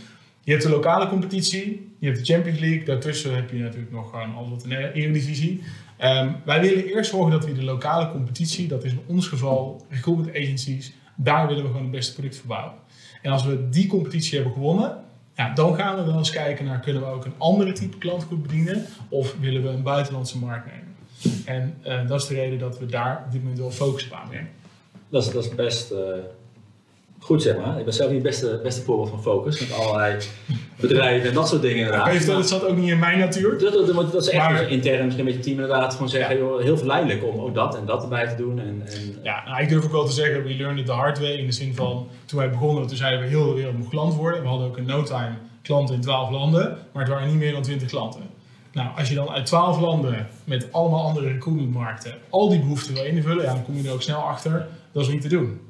Je 0.40 0.50
hebt 0.50 0.62
de 0.62 0.70
lokale 0.70 1.08
competitie, 1.08 1.92
je 1.98 2.06
hebt 2.06 2.18
de 2.18 2.32
Champions 2.32 2.58
League, 2.58 2.84
daartussen 2.84 3.34
heb 3.34 3.50
je 3.50 3.58
natuurlijk 3.58 3.92
nog 3.92 4.10
gewoon 4.10 4.34
alles 4.34 4.50
wat 4.50 4.64
Eredivisie. 4.64 5.62
Um, 6.04 6.36
wij 6.44 6.60
willen 6.60 6.84
eerst 6.84 7.10
zorgen 7.10 7.30
dat 7.30 7.44
we 7.44 7.52
de 7.52 7.64
lokale 7.64 8.10
competitie, 8.10 8.68
dat 8.68 8.84
is 8.84 8.92
in 8.92 9.00
ons 9.06 9.28
geval 9.28 9.86
recruitment 9.88 10.36
agencies, 10.36 10.92
daar 11.16 11.46
willen 11.46 11.62
we 11.62 11.68
gewoon 11.68 11.82
het 11.82 11.90
beste 11.90 12.12
product 12.12 12.36
voor 12.36 12.46
bouwen. 12.46 12.74
En 13.22 13.32
als 13.32 13.44
we 13.44 13.68
die 13.68 13.86
competitie 13.86 14.34
hebben 14.34 14.52
gewonnen, 14.52 15.04
ja, 15.34 15.54
dan 15.54 15.74
gaan 15.74 15.96
we 15.96 16.04
wel 16.04 16.18
eens 16.18 16.30
kijken 16.30 16.64
naar 16.64 16.80
kunnen 16.80 17.02
we 17.02 17.08
ook 17.08 17.24
een 17.24 17.34
andere 17.38 17.72
type 17.72 17.98
klantgroep 17.98 18.42
bedienen 18.42 18.86
of 19.08 19.36
willen 19.40 19.62
we 19.62 19.68
een 19.68 19.82
buitenlandse 19.82 20.38
markt 20.38 20.66
nemen. 20.66 20.94
En 21.44 21.74
uh, 21.86 22.08
dat 22.08 22.20
is 22.20 22.26
de 22.26 22.34
reden 22.34 22.58
dat 22.58 22.78
we 22.78 22.86
daar 22.86 23.22
op 23.26 23.32
dit 23.32 23.40
moment 23.40 23.58
wel 23.58 23.70
focussen 23.70 24.12
op 24.12 24.18
aanbrengen. 24.18 24.48
Dat 25.08 25.22
is, 25.22 25.32
dat 25.32 25.44
is 25.44 25.54
best 25.54 25.92
uh, 25.92 25.98
goed, 27.18 27.42
zeg 27.42 27.56
maar. 27.56 27.78
Ik 27.78 27.84
ben 27.84 27.94
zelf 27.94 28.10
niet 28.10 28.22
het 28.22 28.28
beste, 28.28 28.60
beste 28.62 28.82
voorbeeld 28.82 29.08
van 29.08 29.22
focus, 29.22 29.60
met 29.60 29.72
allerlei 29.72 30.16
bedrijven 30.80 31.28
en 31.28 31.34
dat 31.34 31.48
soort 31.48 31.62
dingen. 31.62 31.86
Ja, 31.86 32.12
dat, 32.12 32.26
dat 32.26 32.48
zat 32.48 32.66
ook 32.66 32.76
niet 32.76 32.90
in 32.90 32.98
mijn 32.98 33.18
natuur. 33.18 33.58
Dat, 33.58 33.72
dat, 33.72 34.12
dat 34.12 34.22
is 34.22 34.28
echt 34.28 34.50
maar, 34.50 34.70
intern 34.70 35.04
misschien 35.04 35.24
met 35.24 35.34
je 35.34 35.40
team 35.40 35.60
inderdaad 35.60 35.92
gewoon 35.92 36.08
zeggen, 36.08 36.38
joh, 36.38 36.62
heel 36.62 36.78
verleidelijk 36.78 37.24
om 37.24 37.40
ook 37.40 37.54
dat 37.54 37.76
en 37.76 37.86
dat 37.86 38.02
erbij 38.02 38.28
te 38.28 38.36
doen. 38.36 38.58
En, 38.58 38.82
en 38.86 39.18
ja, 39.22 39.42
nou, 39.46 39.62
ik 39.62 39.68
durf 39.68 39.84
ook 39.84 39.92
wel 39.92 40.04
te 40.04 40.12
zeggen, 40.12 40.42
we 40.42 40.54
learned 40.54 40.78
it 40.78 40.86
the 40.86 40.92
hard 40.92 41.18
way, 41.18 41.32
in 41.32 41.46
de 41.46 41.52
zin 41.52 41.74
van, 41.74 42.08
toen 42.24 42.38
wij 42.38 42.50
begonnen, 42.50 42.86
toen 42.86 42.96
zeiden 42.96 43.20
we 43.20 43.26
heel 43.26 43.46
de 43.46 43.54
wereld 43.54 43.78
moet 43.78 43.88
klant 43.88 44.14
worden. 44.14 44.42
We 44.42 44.48
hadden 44.48 44.66
ook 44.66 44.76
een 44.76 44.86
no 44.86 45.02
time 45.02 45.34
klanten 45.62 45.94
in 45.94 46.00
12 46.00 46.30
landen, 46.30 46.78
maar 46.92 47.02
het 47.02 47.12
waren 47.12 47.28
niet 47.28 47.36
meer 47.36 47.52
dan 47.52 47.62
20 47.62 47.88
klanten. 47.88 48.20
Nou, 48.76 48.88
als 48.96 49.08
je 49.08 49.14
dan 49.14 49.28
uit 49.28 49.46
12 49.46 49.80
landen 49.80 50.26
met 50.44 50.72
allemaal 50.72 51.06
andere 51.06 51.32
recruitmentmarkten 51.32 52.14
al 52.30 52.48
die 52.48 52.58
behoeften 52.58 52.94
wil 52.94 53.04
invullen, 53.04 53.44
ja, 53.44 53.52
dan 53.52 53.64
kom 53.64 53.76
je 53.76 53.88
er 53.88 53.94
ook 53.94 54.02
snel 54.02 54.20
achter, 54.20 54.68
dat 54.92 55.02
is 55.02 55.12
niet 55.12 55.20
te 55.20 55.28
doen. 55.28 55.60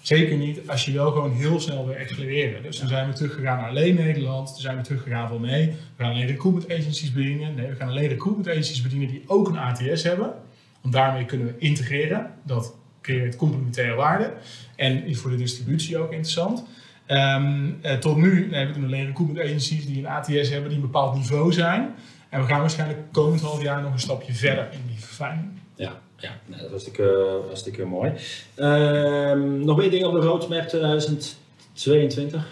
Zeker 0.00 0.36
niet 0.36 0.68
als 0.68 0.84
je 0.84 0.92
wel 0.92 1.10
gewoon 1.10 1.32
heel 1.32 1.60
snel 1.60 1.86
wil 1.86 1.96
accelereren. 1.96 2.62
Dus 2.62 2.78
dan 2.78 2.88
zijn 2.88 3.08
we 3.08 3.14
teruggegaan 3.14 3.58
naar 3.58 3.68
alleen 3.68 3.94
Nederland. 3.94 4.48
Toen 4.48 4.60
zijn 4.60 4.76
we 4.76 4.82
teruggegaan 4.82 5.28
van 5.28 5.40
nee, 5.40 5.66
we 5.66 6.02
gaan 6.02 6.12
alleen 6.12 6.26
recruitment 6.26 6.72
agencies 6.72 7.12
bedienen. 7.12 7.54
Nee, 7.54 7.68
we 7.68 7.74
gaan 7.74 7.88
alleen 7.88 8.08
recruitment 8.08 8.48
agencies 8.48 8.82
bedienen 8.82 9.08
die 9.08 9.22
ook 9.26 9.48
een 9.48 9.58
ATS 9.58 10.02
hebben. 10.02 10.32
Want 10.80 10.94
daarmee 10.94 11.24
kunnen 11.24 11.46
we 11.46 11.54
integreren. 11.58 12.30
Dat 12.42 12.74
creëert 13.00 13.36
complementaire 13.36 13.94
waarde. 13.94 14.32
En 14.76 15.04
is 15.04 15.18
voor 15.18 15.30
de 15.30 15.36
distributie 15.36 15.98
ook 15.98 16.10
interessant. 16.10 16.64
Um, 17.08 17.78
eh, 17.82 17.96
tot 17.96 18.16
nu 18.16 18.48
nee, 18.50 18.66
we 18.66 18.72
doen 18.72 18.84
alleen 18.84 19.06
recruitment 19.06 19.46
agencies 19.46 19.86
die 19.86 19.98
een 19.98 20.06
ATS 20.06 20.48
hebben 20.48 20.68
die 20.68 20.78
een 20.78 20.90
bepaald 20.90 21.14
niveau 21.14 21.52
zijn. 21.52 21.94
En 22.30 22.40
we 22.40 22.46
gaan 22.46 22.60
waarschijnlijk 22.60 23.12
komend 23.12 23.40
half 23.40 23.62
jaar 23.62 23.82
nog 23.82 23.92
een 23.92 23.98
stapje 23.98 24.32
verder 24.32 24.68
in 24.72 24.82
die 24.86 24.98
verfijning. 24.98 25.48
Ja, 25.74 25.92
ja 26.16 26.30
nou, 26.46 26.62
dat 26.62 26.70
was 26.70 26.86
natuurlijk, 26.86 27.44
hartstikke 27.46 27.84
mooi. 27.84 28.12
Uh, 28.56 29.32
nog 29.64 29.76
meer 29.76 29.90
dingen 29.90 30.08
op 30.08 30.14
de 30.14 30.26
roadmap 30.26 30.68
2022? 30.68 32.46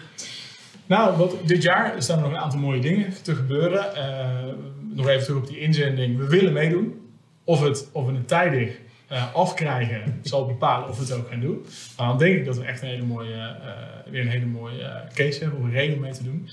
Nou, 0.85 1.17
wat, 1.17 1.35
dit 1.45 1.63
jaar 1.63 2.03
staan 2.03 2.17
er 2.17 2.23
nog 2.23 2.31
een 2.31 2.37
aantal 2.37 2.59
mooie 2.59 2.81
dingen 2.81 3.13
te 3.21 3.35
gebeuren. 3.35 3.85
Uh, 3.95 4.53
nog 4.95 5.07
even 5.07 5.23
terug 5.23 5.39
op 5.39 5.47
die 5.47 5.59
inzending. 5.59 6.17
We 6.17 6.27
willen 6.27 6.53
meedoen. 6.53 7.11
Of, 7.43 7.63
het, 7.63 7.89
of 7.91 8.05
we 8.05 8.13
het 8.13 8.27
tijdig 8.27 8.77
uh, 9.11 9.35
afkrijgen 9.35 10.19
zal 10.23 10.45
bepalen 10.45 10.89
of 10.89 10.97
we 10.97 11.03
het 11.03 11.13
ook 11.13 11.29
gaan 11.29 11.39
doen. 11.39 11.65
Maar 11.97 12.07
dan 12.07 12.17
denk 12.17 12.35
ik 12.35 12.45
dat 12.45 12.57
we 12.57 12.63
echt 12.63 12.81
een 12.81 12.87
hele 12.87 13.05
mooie, 13.05 13.55
weer 14.09 14.21
een 14.21 14.27
hele 14.27 14.45
mooie 14.45 15.01
case 15.13 15.39
hebben 15.39 15.59
om 15.59 15.65
een 15.65 15.71
reden 15.71 15.99
mee 15.99 16.11
te 16.11 16.23
doen. 16.23 16.49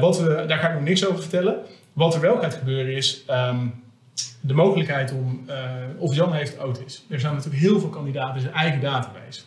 wat 0.00 0.20
we, 0.20 0.44
daar 0.46 0.58
ga 0.58 0.68
ik 0.68 0.74
nog 0.74 0.84
niks 0.84 1.06
over 1.06 1.20
vertellen. 1.20 1.56
Wat 1.94 2.14
er 2.14 2.20
wel 2.20 2.40
gaat 2.40 2.54
gebeuren 2.54 2.96
is 2.96 3.24
um, 3.30 3.82
de 4.40 4.54
mogelijkheid 4.54 5.12
om, 5.12 5.44
uh, 5.48 5.54
of 5.98 6.14
Jan 6.14 6.32
heeft 6.32 6.58
Otis. 6.58 7.04
Er 7.08 7.20
zijn 7.20 7.34
natuurlijk 7.34 7.62
heel 7.62 7.80
veel 7.80 7.88
kandidaten 7.88 8.34
in 8.34 8.40
zijn 8.40 8.54
eigen 8.54 8.80
database. 8.80 9.40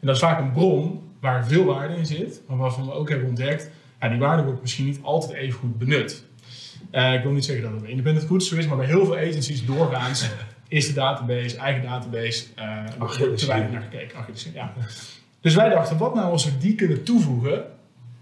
En 0.00 0.06
dat 0.06 0.14
is 0.14 0.20
vaak 0.22 0.40
een 0.40 0.52
bron 0.52 1.02
waar 1.20 1.46
veel 1.46 1.64
waarde 1.64 1.96
in 1.96 2.06
zit, 2.06 2.40
maar 2.48 2.56
waarvan 2.56 2.86
we 2.86 2.92
ook 2.92 3.08
hebben 3.08 3.28
ontdekt, 3.28 3.70
ja, 4.00 4.08
die 4.08 4.18
waarde 4.18 4.42
wordt 4.42 4.60
misschien 4.60 4.84
niet 4.84 4.98
altijd 5.02 5.32
even 5.32 5.58
goed 5.58 5.78
benut. 5.78 6.24
Uh, 6.92 7.14
ik 7.14 7.22
wil 7.22 7.32
niet 7.32 7.44
zeggen 7.44 7.64
dat 7.64 7.72
het 7.72 7.80
bij 7.80 7.90
Independent 7.90 8.26
goed 8.26 8.44
zo 8.44 8.56
is, 8.56 8.66
maar 8.66 8.76
bij 8.76 8.86
heel 8.86 9.04
veel 9.04 9.16
agencies 9.16 9.66
doorgaans 9.66 10.28
is 10.68 10.86
de 10.86 10.92
database, 10.92 11.56
eigen 11.56 11.82
database, 11.82 12.44
uh, 12.58 13.34
te 13.34 13.46
weinig 13.46 13.70
naar 13.70 13.82
gekeken. 13.82 14.18
ja. 14.54 14.72
Dus 15.40 15.54
wij 15.54 15.68
dachten, 15.68 15.98
wat 15.98 16.14
nou 16.14 16.30
als 16.30 16.44
we 16.44 16.58
die 16.58 16.74
kunnen 16.74 17.04
toevoegen 17.04 17.64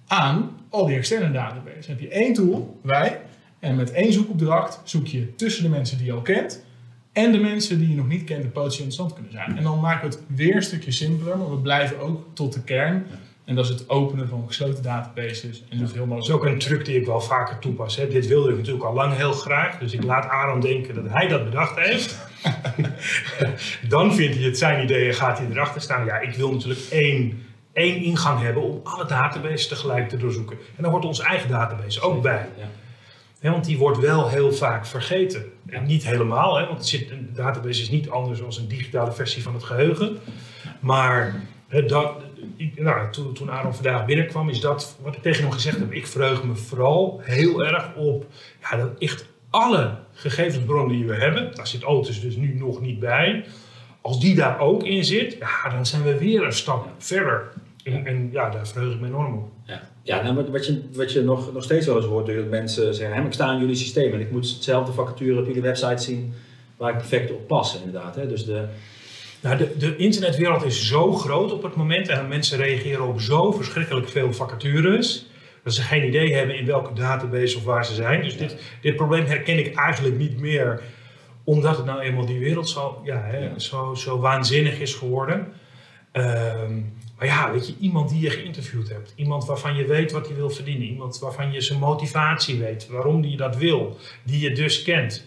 aan 0.06 0.50
al 0.68 0.86
die 0.86 0.96
externe 0.96 1.32
databases? 1.32 1.86
Dan 1.86 1.96
heb 1.96 2.00
je 2.00 2.08
één 2.08 2.34
tool, 2.34 2.80
wij, 2.82 3.20
en 3.62 3.76
met 3.76 3.90
één 3.90 4.12
zoekopdracht 4.12 4.80
zoek 4.84 5.06
je 5.06 5.34
tussen 5.34 5.62
de 5.62 5.68
mensen 5.68 5.96
die 5.96 6.06
je 6.06 6.12
al 6.12 6.22
kent 6.22 6.64
en 7.12 7.32
de 7.32 7.38
mensen 7.38 7.78
die 7.78 7.88
je 7.88 7.94
nog 7.94 8.08
niet 8.08 8.24
kent, 8.24 8.42
de 8.42 8.48
potentieel 8.48 8.84
interessant 8.84 9.12
kunnen 9.12 9.32
zijn. 9.32 9.56
En 9.56 9.62
dan 9.62 9.80
maken 9.80 10.08
we 10.08 10.16
het 10.16 10.24
weer 10.36 10.56
een 10.56 10.62
stukje 10.62 10.92
simpeler, 10.92 11.38
maar 11.38 11.50
we 11.50 11.56
blijven 11.56 12.00
ook 12.00 12.26
tot 12.34 12.52
de 12.52 12.62
kern. 12.62 13.06
En 13.44 13.54
dat 13.54 13.64
is 13.64 13.70
het 13.70 13.88
openen 13.88 14.28
van 14.28 14.44
gesloten 14.46 14.82
databases. 14.82 15.64
En 15.68 15.78
dus 15.78 15.92
heel 15.92 16.08
dat 16.08 16.22
is 16.22 16.30
ook 16.30 16.44
een 16.44 16.58
truc 16.58 16.84
die 16.84 16.96
ik 16.96 17.06
wel 17.06 17.20
vaker 17.20 17.58
toepas. 17.58 17.96
Hè. 17.96 18.08
Dit 18.08 18.26
wilde 18.26 18.50
ik 18.50 18.56
natuurlijk 18.56 18.84
al 18.84 18.94
lang 18.94 19.16
heel 19.16 19.32
graag. 19.32 19.78
Dus 19.78 19.92
ik 19.92 20.02
laat 20.02 20.28
Aaron 20.28 20.60
denken 20.60 20.94
dat 20.94 21.08
hij 21.08 21.28
dat 21.28 21.44
bedacht 21.44 21.78
heeft. 21.78 22.18
dan 23.88 24.14
vindt 24.14 24.36
hij 24.36 24.44
het 24.44 24.58
zijn 24.58 24.84
idee 24.84 25.08
en 25.08 25.14
gaat 25.14 25.38
hij 25.38 25.46
erachter 25.50 25.80
staan. 25.80 26.04
Ja, 26.04 26.18
ik 26.18 26.34
wil 26.34 26.52
natuurlijk 26.52 26.86
één, 26.90 27.42
één 27.72 28.02
ingang 28.02 28.40
hebben 28.40 28.62
om 28.62 28.80
alle 28.82 29.06
databases 29.06 29.68
tegelijk 29.68 30.08
te 30.08 30.16
doorzoeken. 30.16 30.56
En 30.76 30.82
dan 30.82 30.92
hoort 30.92 31.04
onze 31.04 31.22
eigen 31.22 31.48
database 31.48 32.00
ook 32.00 32.22
bij. 32.22 32.46
Ja 32.58 32.68
want 33.50 33.64
die 33.64 33.78
wordt 33.78 33.98
wel 33.98 34.28
heel 34.28 34.52
vaak 34.52 34.86
vergeten. 34.86 35.44
En 35.66 35.86
niet 35.86 36.04
helemaal, 36.04 36.56
hè, 36.56 36.66
want 36.66 36.86
zit, 36.86 37.10
een 37.10 37.30
database 37.34 37.82
is 37.82 37.90
niet 37.90 38.10
anders 38.10 38.38
dan 38.38 38.52
een 38.58 38.68
digitale 38.68 39.12
versie 39.12 39.42
van 39.42 39.54
het 39.54 39.62
geheugen. 39.62 40.18
Maar 40.80 41.34
dat, 41.86 42.14
nou, 42.76 43.10
toen, 43.10 43.32
toen 43.32 43.50
Aaron 43.50 43.74
vandaag 43.74 44.04
binnenkwam, 44.04 44.48
is 44.48 44.60
dat 44.60 44.96
wat 45.02 45.16
ik 45.16 45.22
tegen 45.22 45.42
hem 45.42 45.52
gezegd 45.52 45.78
heb. 45.78 45.92
Ik 45.92 46.06
verheug 46.06 46.44
me 46.44 46.54
vooral 46.54 47.20
heel 47.22 47.64
erg 47.64 47.94
op 47.94 48.26
ja, 48.60 48.76
dat 48.76 48.98
echt 48.98 49.26
alle 49.50 49.98
gegevensbronnen 50.12 50.96
die 50.96 51.06
we 51.06 51.14
hebben, 51.14 51.54
daar 51.54 51.66
zit 51.66 51.84
Otis 51.84 52.20
dus 52.20 52.36
nu 52.36 52.54
nog 52.54 52.80
niet 52.80 52.98
bij. 52.98 53.44
Als 54.00 54.20
die 54.20 54.34
daar 54.34 54.58
ook 54.58 54.82
in 54.82 55.04
zit, 55.04 55.36
ja, 55.38 55.70
dan 55.70 55.86
zijn 55.86 56.02
we 56.02 56.18
weer 56.18 56.42
een 56.42 56.52
stap 56.52 56.88
verder. 56.98 57.52
En, 57.84 58.06
en 58.06 58.28
ja, 58.32 58.50
daar 58.50 58.68
verheug 58.68 58.94
ik 58.94 59.00
me 59.00 59.06
enorm 59.06 59.34
op. 59.34 59.50
Ja, 59.64 59.82
ja 60.02 60.22
nou, 60.22 60.50
wat, 60.50 60.66
je, 60.66 60.82
wat 60.92 61.12
je 61.12 61.22
nog, 61.22 61.52
nog 61.52 61.62
steeds 61.64 61.86
wel 61.86 61.96
eens 61.96 62.04
hoort, 62.04 62.26
dat 62.26 62.48
mensen 62.48 62.94
zeggen, 62.94 63.26
ik 63.26 63.32
sta 63.32 63.52
in 63.52 63.60
jullie 63.60 63.74
systeem 63.74 64.12
en 64.12 64.20
ik 64.20 64.30
moet 64.30 64.50
hetzelfde 64.50 64.92
vacature 64.92 65.40
op 65.40 65.46
jullie 65.46 65.62
website 65.62 66.02
zien 66.02 66.34
waar 66.76 66.90
ik 66.90 66.96
perfect 66.96 67.30
op 67.30 67.46
pas 67.46 67.76
inderdaad. 67.76 68.14
Hè? 68.14 68.28
Dus 68.28 68.44
de, 68.44 68.64
nou, 69.40 69.56
de, 69.56 69.76
de 69.78 69.96
internetwereld 69.96 70.64
is 70.64 70.88
zo 70.88 71.12
groot 71.12 71.52
op 71.52 71.62
het 71.62 71.74
moment 71.74 72.08
en 72.08 72.28
mensen 72.28 72.58
reageren 72.58 73.08
op 73.08 73.20
zo 73.20 73.52
verschrikkelijk 73.52 74.08
veel 74.08 74.32
vacatures 74.32 75.26
dat 75.62 75.74
ze 75.74 75.82
geen 75.82 76.06
idee 76.06 76.34
hebben 76.34 76.58
in 76.58 76.66
welke 76.66 76.92
database 76.92 77.56
of 77.56 77.64
waar 77.64 77.86
ze 77.86 77.94
zijn. 77.94 78.22
Dus 78.22 78.36
dit, 78.36 78.56
dit 78.80 78.96
probleem 78.96 79.24
herken 79.24 79.58
ik 79.58 79.74
eigenlijk 79.74 80.18
niet 80.18 80.40
meer, 80.40 80.82
omdat 81.44 81.76
het 81.76 81.86
nou 81.86 82.00
eenmaal 82.00 82.26
die 82.26 82.38
wereld 82.38 82.68
zo, 82.68 83.00
ja, 83.04 83.22
hè, 83.22 83.60
zo, 83.60 83.94
zo 83.94 84.18
waanzinnig 84.18 84.80
is 84.80 84.94
geworden. 84.94 85.52
Um, 86.12 86.92
maar 87.22 87.30
ja, 87.30 87.52
weet 87.52 87.66
je, 87.66 87.74
iemand 87.80 88.10
die 88.10 88.20
je 88.20 88.30
geïnterviewd 88.30 88.88
hebt. 88.88 89.12
Iemand 89.16 89.44
waarvan 89.44 89.74
je 89.74 89.86
weet 89.86 90.12
wat 90.12 90.26
hij 90.26 90.36
wil 90.36 90.50
verdienen. 90.50 90.86
Iemand 90.86 91.18
waarvan 91.18 91.52
je 91.52 91.60
zijn 91.60 91.78
motivatie 91.78 92.58
weet. 92.58 92.88
Waarom 92.88 93.20
die 93.20 93.36
dat 93.36 93.56
wil. 93.56 93.96
Die 94.22 94.40
je 94.40 94.52
dus 94.52 94.82
kent. 94.82 95.26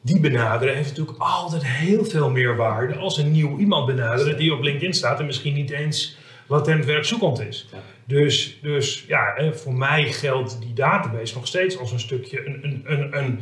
Die 0.00 0.20
benaderen 0.20 0.74
heeft 0.74 0.88
natuurlijk 0.88 1.18
altijd 1.18 1.66
heel 1.66 2.04
veel 2.04 2.30
meer 2.30 2.56
waarde 2.56 2.96
als 2.96 3.18
een 3.18 3.32
nieuw 3.32 3.58
iemand 3.58 3.86
benaderen 3.86 4.38
die 4.38 4.52
op 4.52 4.62
LinkedIn 4.62 4.94
staat 4.94 5.18
en 5.20 5.26
misschien 5.26 5.54
niet 5.54 5.70
eens 5.70 6.16
latent 6.46 6.84
werkzoekend 6.84 7.40
is. 7.40 7.68
Dus, 8.04 8.58
dus 8.62 9.04
ja, 9.08 9.52
voor 9.52 9.74
mij 9.74 10.12
geldt 10.12 10.60
die 10.60 10.72
database 10.72 11.34
nog 11.34 11.46
steeds 11.46 11.78
als 11.78 11.92
een 11.92 12.00
stukje 12.00 12.46
een, 12.46 12.64
een, 12.64 12.82
een, 12.84 13.18
een 13.18 13.40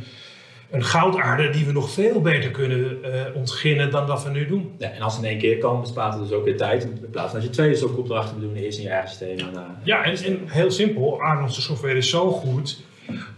een 0.71 0.83
goudaarde 0.83 1.49
die 1.49 1.65
we 1.65 1.71
nog 1.71 1.91
veel 1.91 2.21
beter 2.21 2.51
kunnen 2.51 2.97
uh, 3.05 3.35
ontginnen 3.35 3.91
dan 3.91 4.07
dat 4.07 4.23
we 4.23 4.29
nu 4.29 4.47
doen. 4.47 4.75
Ja, 4.77 4.89
en 4.89 5.01
als 5.01 5.15
het 5.15 5.23
in 5.23 5.29
één 5.29 5.39
keer 5.39 5.57
kan, 5.57 5.81
bespaart 5.81 6.13
het 6.13 6.23
dus 6.23 6.31
ook 6.31 6.45
weer 6.45 6.57
tijd. 6.57 6.83
In 6.83 7.09
plaats 7.11 7.31
van 7.31 7.39
dat 7.39 7.49
je 7.49 7.55
twee 7.55 7.75
zoekopdrachten 7.75 8.33
moet 8.37 8.43
doen, 8.43 8.55
eerst 8.55 8.77
in 8.77 8.83
je 8.83 8.89
eigen 8.89 9.09
systeem. 9.09 9.37
En, 9.37 9.53
uh, 9.53 9.61
ja, 9.83 10.03
en, 10.03 10.17
en, 10.23 10.39
heel 10.45 10.71
simpel, 10.71 11.21
Arnold's 11.21 11.63
software 11.63 11.97
is 11.97 12.09
zo 12.09 12.31
goed 12.31 12.77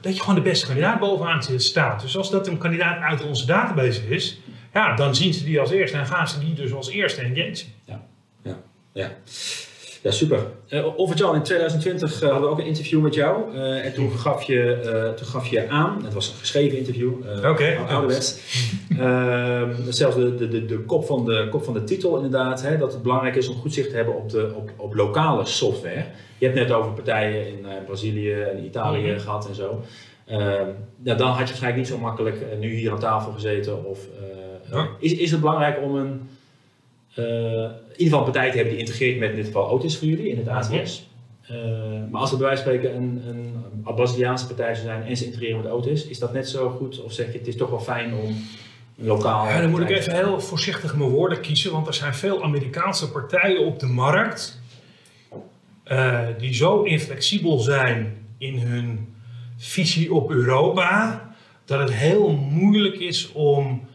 dat 0.02 0.16
je 0.16 0.20
gewoon 0.20 0.36
de 0.36 0.42
beste 0.42 0.66
kandidaat 0.66 1.00
bovenaan 1.00 1.44
staat. 1.56 2.02
Dus 2.02 2.18
als 2.18 2.32
dat 2.32 2.48
een 2.48 2.58
kandidaat 2.58 3.02
uit 3.02 3.26
onze 3.26 3.46
database 3.46 4.08
is, 4.08 4.40
ja, 4.74 4.96
dan 4.96 5.16
zien 5.16 5.34
ze 5.34 5.44
die 5.44 5.60
als 5.60 5.72
eerste 5.72 5.98
en 5.98 6.06
gaan 6.06 6.28
ze 6.28 6.40
die 6.40 6.54
dus 6.54 6.74
als 6.74 6.90
eerste 6.90 7.22
engageren. 7.22 7.74
Ja, 7.86 8.02
ja, 8.44 8.58
ja. 8.94 9.12
Ja, 10.02 10.12
super. 10.12 10.40
Uh, 10.70 11.00
Overjan, 11.00 11.36
in 11.36 11.44
2020 11.44 12.24
uh, 12.24 12.30
hadden 12.30 12.48
we 12.48 12.54
ook 12.54 12.60
een 12.60 12.66
interview 12.66 13.02
met 13.02 13.14
jou. 13.14 13.56
Uh, 13.56 13.86
en 13.86 13.94
toen 13.94 14.12
gaf, 14.12 14.44
je, 14.44 14.82
uh, 14.86 15.14
toen 15.14 15.28
gaf 15.28 15.48
je 15.48 15.70
aan, 15.70 16.04
het 16.04 16.14
was 16.14 16.30
een 16.30 16.36
geschreven 16.36 16.78
interview, 16.78 17.14
Oké. 17.38 17.48
Okay. 17.48 17.76
ouderwets. 17.76 18.40
Ehm, 18.98 19.74
zelfs 19.90 20.16
de, 20.16 20.36
de, 20.36 20.48
de, 20.48 20.66
de, 20.66 20.80
kop 20.80 21.06
van 21.06 21.26
de 21.26 21.48
kop 21.50 21.64
van 21.64 21.74
de 21.74 21.84
titel 21.84 22.16
inderdaad, 22.16 22.62
hè, 22.62 22.78
dat 22.78 22.94
het 22.94 23.02
belangrijk 23.02 23.36
is 23.36 23.48
om 23.48 23.56
goed 23.56 23.74
zicht 23.74 23.90
te 23.90 23.96
hebben 23.96 24.16
op, 24.16 24.30
de, 24.30 24.54
op, 24.56 24.72
op 24.78 24.94
lokale 24.94 25.46
software. 25.46 26.06
Je 26.38 26.46
hebt 26.46 26.58
net 26.58 26.72
over 26.72 26.92
partijen 26.92 27.48
in 27.48 27.66
Brazilië 27.86 28.34
en 28.34 28.66
Italië 28.66 29.02
mm 29.02 29.10
-hmm. 29.10 29.20
gehad 29.20 29.48
en 29.48 29.56
zo. 29.56 29.82
Ehm, 30.26 30.68
ja, 31.04 31.16
dan 31.16 31.28
had 31.28 31.40
je 31.40 31.46
waarschijnlijk 31.46 31.76
niet 31.76 31.88
zo 31.88 31.98
makkelijk 31.98 32.38
nu 32.60 32.74
hier 32.76 32.92
aan 32.92 33.00
tafel 33.00 33.32
gezeten. 33.32 33.86
Of, 33.86 34.00
ja. 34.72 34.88
is, 35.00 35.14
is 35.14 35.32
het 35.32 35.40
belangrijk 35.40 35.82
om 35.84 35.96
een 35.96 36.30
in 37.16 37.74
ieder 37.92 37.96
geval 37.98 38.20
een 38.20 38.32
partij 38.32 38.50
te 38.50 38.56
hebben 38.56 38.74
die 38.74 38.84
integreert 38.84 39.20
met 39.20 39.30
in 39.30 39.36
dit 39.36 39.46
geval 39.46 39.70
Otis 39.70 39.98
voor 39.98 40.08
jullie 40.08 40.30
in 40.30 40.38
het 40.38 40.48
ATS. 40.48 41.10
Uh, 41.52 41.58
maar 42.12 42.22
als 42.22 42.32
er 42.32 42.38
bij 42.38 42.48
wijze 42.48 42.64
van 42.64 42.74
spreken 42.74 42.96
een, 42.96 43.22
een 43.28 43.96
Braziliaanse 43.96 44.48
partij 44.48 44.76
zou 44.76 44.88
zijn 44.88 45.04
en 45.04 45.18
ze 45.18 45.26
integreren 45.26 45.62
met 45.62 45.72
Otis, 45.72 46.08
is 46.08 46.20
dat 46.20 46.34
net 46.34 46.50
zo 46.50 46.70
goed? 46.70 47.02
Of 47.02 47.14
zeg 47.14 47.32
je 47.32 47.38
het 47.38 47.48
is 47.48 47.56
toch 47.56 47.70
wel 47.70 47.80
fijn 47.80 48.14
om 48.14 48.36
lokaal. 48.96 49.48
Ja, 49.48 49.62
dan 49.62 49.70
moet 49.70 49.82
ik 49.82 49.90
even 49.90 50.16
heel 50.16 50.42
voorzichtig 50.42 50.96
mijn 50.96 51.10
woorden 51.10 51.42
kiezen, 51.42 51.72
want 51.72 51.88
er 51.88 51.94
zijn 51.94 52.14
veel 52.14 52.44
Amerikaanse 52.44 53.12
partijen 53.12 53.66
op 53.66 53.80
de 53.80 53.86
markt 53.86 54.60
uh, 55.92 56.20
die 56.38 56.54
zo 56.54 56.82
inflexibel 56.82 57.60
zijn 57.60 58.26
in 58.38 58.60
hun 58.60 59.14
visie 59.58 60.14
op 60.14 60.32
Europa, 60.32 61.22
dat 61.66 61.80
het 61.80 61.94
heel 61.94 62.32
moeilijk 62.32 62.96
is 62.96 63.32
om 63.32 63.88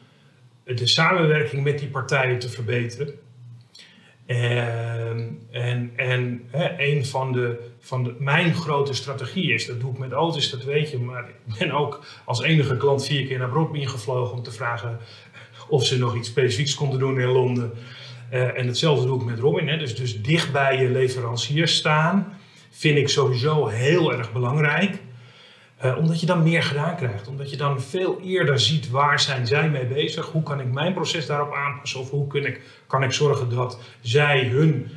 de 0.75 0.87
samenwerking 0.87 1.63
met 1.63 1.79
die 1.79 1.89
partijen 1.89 2.39
te 2.39 2.49
verbeteren. 2.49 3.15
En, 4.27 5.39
en, 5.51 5.93
en 5.97 6.43
hè, 6.51 6.79
een 6.79 7.07
van, 7.07 7.33
de, 7.33 7.59
van 7.81 8.05
de, 8.05 8.15
mijn 8.19 8.55
grote 8.55 8.95
strategie 8.95 9.53
is, 9.53 9.67
dat 9.67 9.81
doe 9.81 9.93
ik 9.93 9.99
met 9.99 10.13
auto's, 10.13 10.51
dat 10.51 10.65
weet 10.65 10.91
je, 10.91 10.99
maar 10.99 11.29
ik 11.29 11.59
ben 11.59 11.71
ook 11.71 12.05
als 12.25 12.43
enige 12.43 12.77
klant 12.77 13.07
vier 13.07 13.27
keer 13.27 13.39
naar 13.39 13.49
Brooklyn 13.49 13.89
gevlogen 13.89 14.37
om 14.37 14.43
te 14.43 14.53
vragen 14.53 14.99
of 15.69 15.85
ze 15.85 15.99
nog 15.99 16.17
iets 16.17 16.29
specifieks 16.29 16.75
konden 16.75 16.99
doen 16.99 17.21
in 17.21 17.29
Londen. 17.29 17.73
Uh, 18.33 18.59
en 18.59 18.67
hetzelfde 18.67 19.07
doe 19.07 19.21
ik 19.21 19.27
met 19.27 19.39
Robin. 19.39 19.69
Hè. 19.69 19.77
Dus, 19.77 19.97
dus 19.97 20.23
dicht 20.23 20.53
bij 20.53 20.83
je 20.83 20.89
leverancier 20.89 21.69
staan 21.69 22.39
vind 22.71 22.99
ik 22.99 23.09
sowieso 23.09 23.67
heel 23.67 24.13
erg 24.13 24.33
belangrijk. 24.33 24.99
Uh, 25.85 25.99
omdat 25.99 26.21
je 26.21 26.27
dan 26.27 26.43
meer 26.43 26.63
gedaan 26.63 26.97
krijgt. 26.97 27.29
Omdat 27.29 27.51
je 27.51 27.57
dan 27.57 27.81
veel 27.81 28.21
eerder 28.21 28.61
ziet 28.61 28.91
waar 28.91 29.21
zijn 29.21 29.47
zij 29.47 29.71
mee 29.71 29.87
bezig. 29.87 30.27
Hoe 30.27 30.43
kan 30.43 30.61
ik 30.61 30.73
mijn 30.73 30.95
proces 30.95 31.27
daarop 31.27 31.55
aanpassen? 31.55 32.01
Of 32.01 32.11
hoe 32.11 32.27
kan 32.27 32.45
ik, 32.45 32.61
kan 32.87 33.03
ik 33.03 33.13
zorgen 33.13 33.49
dat 33.49 33.81
zij 34.01 34.45
hun 34.45 34.91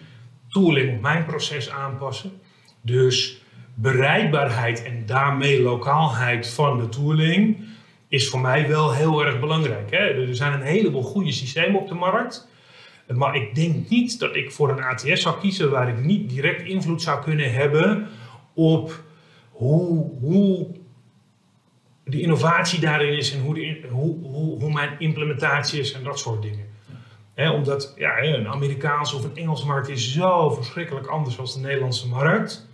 tooling 0.50 0.96
op 0.96 1.02
mijn 1.02 1.26
proces 1.26 1.70
aanpassen? 1.70 2.32
Dus 2.82 3.44
bereikbaarheid 3.74 4.84
en 4.84 5.06
daarmee 5.06 5.62
lokaalheid 5.62 6.48
van 6.48 6.80
de 6.80 6.90
tooling 6.90 7.58
is 8.08 8.30
voor 8.30 8.40
mij 8.40 8.68
wel 8.68 8.94
heel 8.94 9.26
erg 9.26 9.40
belangrijk. 9.40 9.92
Hè? 9.92 9.98
Er 9.98 10.36
zijn 10.36 10.54
een 10.54 10.62
heleboel 10.62 11.04
goede 11.04 11.32
systemen 11.32 11.80
op 11.80 11.88
de 11.88 11.94
markt. 11.94 12.48
Maar 13.08 13.36
ik 13.36 13.56
denk 13.56 13.90
niet 13.90 14.20
dat 14.20 14.36
ik 14.36 14.52
voor 14.52 14.70
een 14.70 14.84
ATS 14.84 15.22
zou 15.22 15.40
kiezen 15.40 15.72
waar 15.72 15.90
ik 15.90 16.04
niet 16.04 16.30
direct 16.30 16.62
invloed 16.62 17.02
zou 17.02 17.24
kunnen 17.24 17.54
hebben 17.54 18.08
op 18.54 19.04
hoe, 19.60 20.10
hoe 20.20 20.68
de 22.04 22.22
innovatie 22.22 22.80
daarin 22.80 23.18
is 23.18 23.34
en 23.34 23.42
hoe, 23.42 23.54
de, 23.54 23.88
hoe, 23.90 24.16
hoe, 24.22 24.60
hoe 24.60 24.72
mijn 24.74 25.00
implementatie 25.00 25.80
is 25.80 25.92
en 25.92 26.04
dat 26.04 26.20
soort 26.20 26.42
dingen. 26.42 26.66
omdat 27.54 27.94
ja, 27.98 28.24
een 28.24 28.48
Amerikaanse 28.48 29.16
of 29.16 29.24
een 29.24 29.36
Engelse 29.36 29.66
markt 29.66 29.90
is 29.90 30.14
zo 30.14 30.50
verschrikkelijk 30.50 31.08
anders 31.08 31.36
dan 31.36 31.46
de 31.46 31.60
Nederlandse 31.60 32.08
markt. 32.08 32.68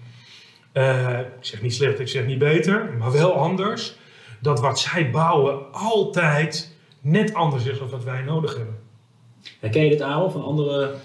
Uh, 0.74 1.20
ik 1.20 1.26
zeg 1.40 1.62
niet 1.62 1.74
slecht, 1.74 2.00
ik 2.00 2.08
zeg 2.08 2.26
niet 2.26 2.40
beter, 2.40 2.94
maar 2.98 3.12
wel 3.12 3.34
anders. 3.34 3.98
Dat 4.42 4.60
wat 4.60 4.80
zij 4.80 5.12
bouwen 5.12 5.74
altijd 5.74 6.76
net 7.02 7.34
anders 7.34 7.66
is 7.66 7.80
dan 7.80 7.90
wat 7.90 8.04
wij 8.04 8.22
nodig 8.22 8.56
hebben. 8.58 8.80
Herken 9.60 9.84
je 9.84 9.90
dit 9.90 10.02
aan 10.02 10.32
van 10.32 10.44
andere 10.44 10.96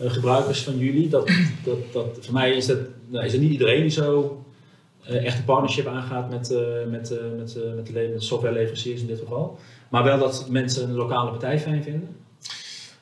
uh, 0.00 0.10
gebruikers 0.10 0.62
van 0.62 0.78
jullie? 0.78 1.08
Dat, 1.08 1.30
dat, 1.64 1.92
dat, 1.92 2.18
voor 2.20 2.34
mij 2.34 2.52
is, 2.52 2.66
dat, 2.66 2.78
nou, 3.08 3.24
is 3.24 3.32
niet 3.32 3.50
iedereen 3.50 3.80
die 3.80 3.90
zo 3.90 4.42
echt 5.04 5.38
een 5.38 5.44
partnership 5.44 5.86
aangaat 5.86 6.30
met, 6.30 6.50
uh, 6.50 6.58
met, 6.90 7.10
uh, 7.10 7.18
met, 7.36 7.54
met, 7.76 7.86
de, 7.86 8.14
softwareleveranciers 8.16 9.00
in 9.00 9.06
dit 9.06 9.18
geval. 9.18 9.58
Maar 9.88 10.04
wel 10.04 10.18
dat 10.18 10.46
mensen 10.48 10.88
een 10.88 10.94
lokale 10.94 11.30
partij 11.30 11.60
fijn 11.60 11.82
vinden? 11.82 12.16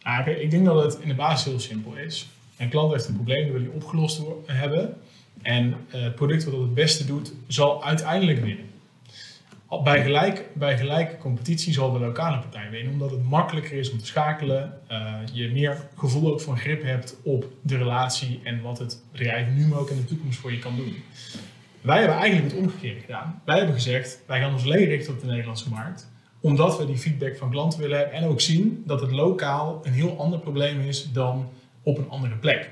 Ah, 0.02 0.26
ik 0.26 0.50
denk 0.50 0.64
dat 0.64 0.84
het 0.84 0.98
in 1.00 1.08
de 1.08 1.14
basis 1.14 1.44
heel 1.44 1.60
simpel 1.60 1.96
is. 1.96 2.28
Een 2.56 2.68
klant 2.68 2.92
heeft 2.92 3.08
een 3.08 3.14
probleem, 3.14 3.42
dat 3.42 3.52
wil 3.52 3.62
hij 3.62 3.70
opgelost 3.74 4.22
hebben. 4.46 4.96
En 5.42 5.74
het 5.88 6.14
product 6.14 6.44
wat 6.44 6.52
het 6.52 6.62
het 6.62 6.74
beste 6.74 7.06
doet, 7.06 7.32
zal 7.46 7.84
uiteindelijk 7.84 8.38
winnen. 8.44 8.64
Bij, 9.84 10.02
gelijk, 10.02 10.48
bij 10.54 10.78
gelijke 10.78 11.18
competitie 11.18 11.72
zal 11.72 11.92
de 11.92 11.98
lokale 11.98 12.38
partij 12.38 12.70
winnen, 12.70 12.92
omdat 12.92 13.10
het 13.10 13.22
makkelijker 13.22 13.72
is 13.72 13.90
om 13.90 13.98
te 13.98 14.06
schakelen. 14.06 14.72
je 15.32 15.48
meer 15.48 15.88
gevoel 15.96 16.32
ook 16.32 16.40
van 16.40 16.58
grip 16.58 16.82
hebt 16.82 17.16
op 17.22 17.46
de 17.62 17.76
relatie 17.76 18.40
en 18.44 18.62
wat 18.62 18.78
het 18.78 19.02
bedrijf 19.12 19.48
nu 19.54 19.66
maar 19.66 19.78
ook 19.78 19.90
in 19.90 19.96
de 19.96 20.04
toekomst 20.04 20.38
voor 20.38 20.52
je 20.52 20.58
kan 20.58 20.76
doen. 20.76 20.94
Wij 21.80 21.98
hebben 21.98 22.16
eigenlijk 22.16 22.52
het 22.52 22.62
omgekeerde 22.62 23.00
gedaan. 23.00 23.42
Wij 23.44 23.56
hebben 23.56 23.74
gezegd, 23.74 24.22
wij 24.26 24.40
gaan 24.40 24.52
ons 24.52 24.64
alleen 24.64 24.84
richten 24.84 25.14
op 25.14 25.20
de 25.20 25.26
Nederlandse 25.26 25.68
markt. 25.68 26.10
Omdat 26.40 26.78
we 26.78 26.86
die 26.86 26.98
feedback 26.98 27.36
van 27.36 27.50
klanten 27.50 27.80
willen 27.80 27.98
hebben 27.98 28.16
en 28.16 28.24
ook 28.24 28.40
zien 28.40 28.82
dat 28.86 29.00
het 29.00 29.10
lokaal 29.10 29.80
een 29.82 29.92
heel 29.92 30.18
ander 30.18 30.38
probleem 30.38 30.80
is 30.80 31.12
dan 31.12 31.48
op 31.82 31.98
een 31.98 32.08
andere 32.08 32.34
plek. 32.34 32.70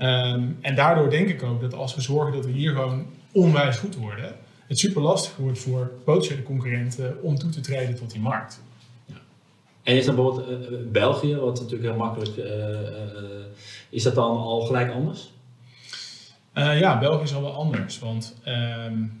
Um, 0.00 0.58
en 0.60 0.74
daardoor 0.74 1.10
denk 1.10 1.28
ik 1.28 1.42
ook 1.42 1.60
dat 1.60 1.74
als 1.74 1.94
we 1.94 2.00
zorgen 2.00 2.32
dat 2.32 2.44
we 2.44 2.50
hier 2.50 2.72
gewoon 2.72 3.06
onwijs 3.32 3.76
goed 3.76 3.96
worden, 3.96 4.36
het 4.66 4.78
super 4.78 5.02
lastig 5.02 5.36
wordt 5.36 5.58
voor 5.58 5.90
potentiële 6.04 6.42
concurrenten 6.42 7.22
om 7.22 7.38
toe 7.38 7.50
te 7.50 7.60
treden 7.60 7.94
tot 7.94 8.10
die 8.10 8.20
markt. 8.20 8.62
En 9.82 9.96
is 9.96 10.04
dan 10.04 10.14
bijvoorbeeld 10.14 10.70
uh, 10.70 10.78
België, 10.92 11.36
wat 11.36 11.60
natuurlijk 11.60 11.90
heel 11.90 11.98
makkelijk 11.98 12.36
uh, 12.36 12.44
is 13.90 14.02
dat 14.02 14.14
dan 14.14 14.36
al 14.36 14.60
gelijk 14.60 14.92
anders? 14.92 15.32
Uh, 16.58 16.80
ja, 16.80 16.98
België 16.98 17.22
is 17.22 17.34
al 17.34 17.42
wel 17.42 17.54
anders. 17.54 17.98
Want 17.98 18.36
um, 18.46 19.20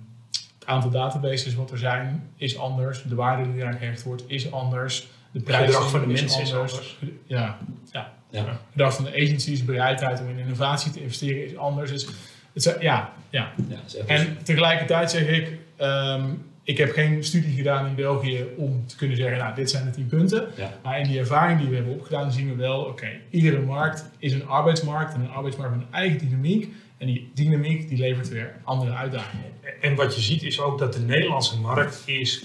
het 0.58 0.68
aantal 0.68 0.90
databases 0.90 1.54
wat 1.54 1.70
er 1.70 1.78
zijn 1.78 2.30
is 2.36 2.58
anders. 2.58 3.02
De 3.02 3.14
waarde 3.14 3.52
die 3.52 3.60
eraan 3.60 3.78
gehecht 3.78 4.02
wordt 4.02 4.24
is 4.26 4.52
anders. 4.52 5.08
De 5.30 5.52
gedrag 5.52 5.90
van 5.90 6.00
de 6.00 6.06
mensen 6.06 6.42
is 6.42 6.54
anders. 6.54 6.98
Ja, 7.26 7.58
ja. 7.92 8.12
ja. 8.30 8.44
Het 8.44 8.58
gedrag 8.70 8.94
van 8.94 9.04
de 9.04 9.10
agencies, 9.10 9.64
bereidheid 9.64 10.20
om 10.20 10.28
in 10.28 10.38
innovatie 10.38 10.92
te 10.92 11.02
investeren 11.02 11.44
is 11.44 11.56
anders. 11.56 11.90
Dus 11.90 12.06
het, 12.52 12.76
ja, 12.80 13.12
ja. 13.30 13.52
ja 13.68 14.04
en 14.06 14.38
tegelijkertijd 14.42 15.10
zeg 15.10 15.28
ik, 15.28 15.58
um, 15.80 16.46
ik 16.62 16.78
heb 16.78 16.92
geen 16.92 17.24
studie 17.24 17.54
gedaan 17.54 17.86
in 17.86 17.94
België 17.94 18.46
om 18.56 18.86
te 18.86 18.96
kunnen 18.96 19.16
zeggen, 19.16 19.38
nou, 19.38 19.54
dit 19.54 19.70
zijn 19.70 19.84
de 19.84 19.90
tien 19.90 20.06
punten. 20.06 20.46
Ja. 20.56 20.72
Maar 20.82 21.00
in 21.00 21.08
die 21.08 21.18
ervaring 21.18 21.60
die 21.60 21.68
we 21.68 21.74
hebben 21.74 21.94
opgedaan, 21.94 22.32
zien 22.32 22.48
we 22.48 22.54
wel, 22.54 22.80
oké, 22.80 23.08
iedere 23.30 23.60
markt 23.60 24.10
is 24.18 24.32
een 24.32 24.46
arbeidsmarkt 24.46 25.14
en 25.14 25.20
een 25.20 25.30
arbeidsmarkt 25.30 25.76
met 25.76 25.84
een 25.84 25.94
eigen 25.94 26.18
dynamiek. 26.18 26.72
En 26.98 27.06
die 27.06 27.30
dynamiek 27.34 27.88
die 27.88 27.98
levert 27.98 28.28
weer 28.28 28.54
andere 28.64 28.92
uitdagingen. 28.94 29.44
En 29.80 29.94
wat 29.94 30.14
je 30.14 30.20
ziet 30.20 30.42
is 30.42 30.60
ook 30.60 30.78
dat 30.78 30.92
de 30.92 31.00
Nederlandse 31.00 31.60
markt 31.60 32.02
is 32.06 32.44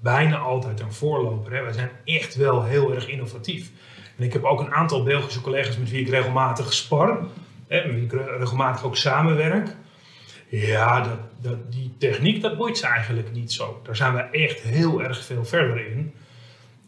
bijna 0.00 0.36
altijd 0.36 0.80
een 0.80 0.92
voorloper. 0.92 1.52
Hè. 1.52 1.62
Wij 1.62 1.72
zijn 1.72 1.90
echt 2.04 2.34
wel 2.34 2.64
heel 2.64 2.94
erg 2.94 3.08
innovatief. 3.08 3.70
En 4.16 4.24
ik 4.24 4.32
heb 4.32 4.44
ook 4.44 4.60
een 4.60 4.74
aantal 4.74 5.02
Belgische 5.02 5.40
collega's 5.40 5.78
met 5.78 5.90
wie 5.90 6.00
ik 6.00 6.08
regelmatig 6.08 6.72
spar. 6.72 7.26
Hè, 7.68 7.86
met 7.86 7.94
wie 7.94 8.04
ik 8.04 8.12
regelmatig 8.38 8.84
ook 8.84 8.96
samenwerk. 8.96 9.76
Ja, 10.48 11.00
dat, 11.00 11.18
dat, 11.40 11.72
die 11.72 11.94
techniek 11.98 12.42
dat 12.42 12.56
boeit 12.56 12.78
ze 12.78 12.86
eigenlijk 12.86 13.32
niet 13.32 13.52
zo. 13.52 13.80
Daar 13.84 13.96
zijn 13.96 14.14
we 14.14 14.20
echt 14.20 14.60
heel 14.60 15.02
erg 15.02 15.24
veel 15.24 15.44
verder 15.44 15.90
in. 15.90 16.14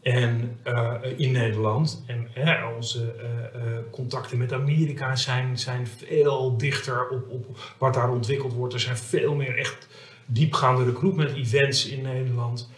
En 0.02 0.58
uh, 0.66 0.94
in 1.16 1.32
Nederland. 1.32 2.04
En 2.06 2.28
onze 2.76 3.14
uh, 3.16 3.62
uh, 3.62 3.78
contacten 3.90 4.38
met 4.38 4.52
Amerika 4.52 5.16
zijn, 5.16 5.58
zijn 5.58 5.86
veel 5.86 6.56
dichter 6.56 7.08
op, 7.08 7.28
op 7.28 7.74
wat 7.78 7.94
daar 7.94 8.10
ontwikkeld 8.10 8.52
wordt. 8.52 8.74
Er 8.74 8.80
zijn 8.80 8.96
veel 8.96 9.34
meer 9.34 9.58
echt 9.58 9.88
diepgaande 10.26 10.84
recruitment 10.84 11.36
events 11.36 11.88
in 11.88 12.02
Nederland. 12.02 12.70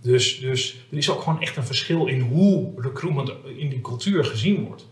Dus, 0.00 0.40
dus 0.40 0.86
er 0.90 0.96
is 0.96 1.10
ook 1.10 1.22
gewoon 1.22 1.40
echt 1.40 1.56
een 1.56 1.64
verschil 1.64 2.06
in 2.06 2.20
hoe 2.20 2.72
recruitment 2.76 3.32
in 3.56 3.68
die 3.68 3.80
cultuur 3.80 4.24
gezien 4.24 4.64
wordt. 4.64 4.86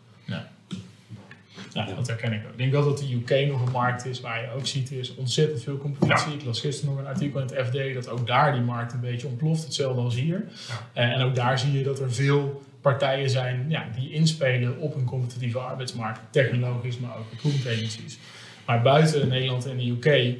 Ja. 1.74 1.86
Ja, 1.88 1.94
dat 1.94 2.06
herken 2.06 2.32
ik 2.32 2.44
ook. 2.44 2.50
Ik 2.50 2.58
denk 2.58 2.72
wel 2.72 2.84
dat 2.84 2.98
de 2.98 3.14
UK 3.14 3.48
nog 3.48 3.66
een 3.66 3.72
markt 3.72 4.06
is 4.06 4.20
waar 4.20 4.42
je 4.42 4.50
ook 4.50 4.66
ziet, 4.66 4.90
er 4.90 4.98
is 4.98 5.14
ontzettend 5.14 5.62
veel 5.62 5.78
competitie. 5.78 6.30
Ja. 6.30 6.38
Ik 6.38 6.44
las 6.44 6.60
gisteren 6.60 6.94
nog 6.94 7.04
een 7.04 7.10
artikel 7.10 7.40
in 7.40 7.46
het 7.46 7.66
FD 7.66 7.94
dat 7.94 8.08
ook 8.08 8.26
daar 8.26 8.52
die 8.52 8.62
markt 8.62 8.92
een 8.92 9.00
beetje 9.00 9.26
ontploft, 9.26 9.64
hetzelfde 9.64 10.00
als 10.00 10.14
hier. 10.14 10.44
Ja. 10.68 11.02
En 11.02 11.22
ook 11.22 11.34
daar 11.34 11.58
zie 11.58 11.72
je 11.72 11.84
dat 11.84 12.00
er 12.00 12.12
veel 12.12 12.62
partijen 12.80 13.30
zijn 13.30 13.64
ja, 13.68 13.86
die 13.96 14.10
inspelen 14.10 14.78
op 14.78 14.94
een 14.94 15.04
competitieve 15.04 15.58
arbeidsmarkt, 15.58 16.20
technologisch, 16.30 16.98
maar 16.98 17.16
ook 17.18 17.30
recruitment 17.30 17.76
agencies. 17.76 18.18
Maar 18.66 18.82
buiten 18.82 19.28
Nederland 19.28 19.66
en 19.66 19.76
de 19.76 19.90
UK 19.90 20.36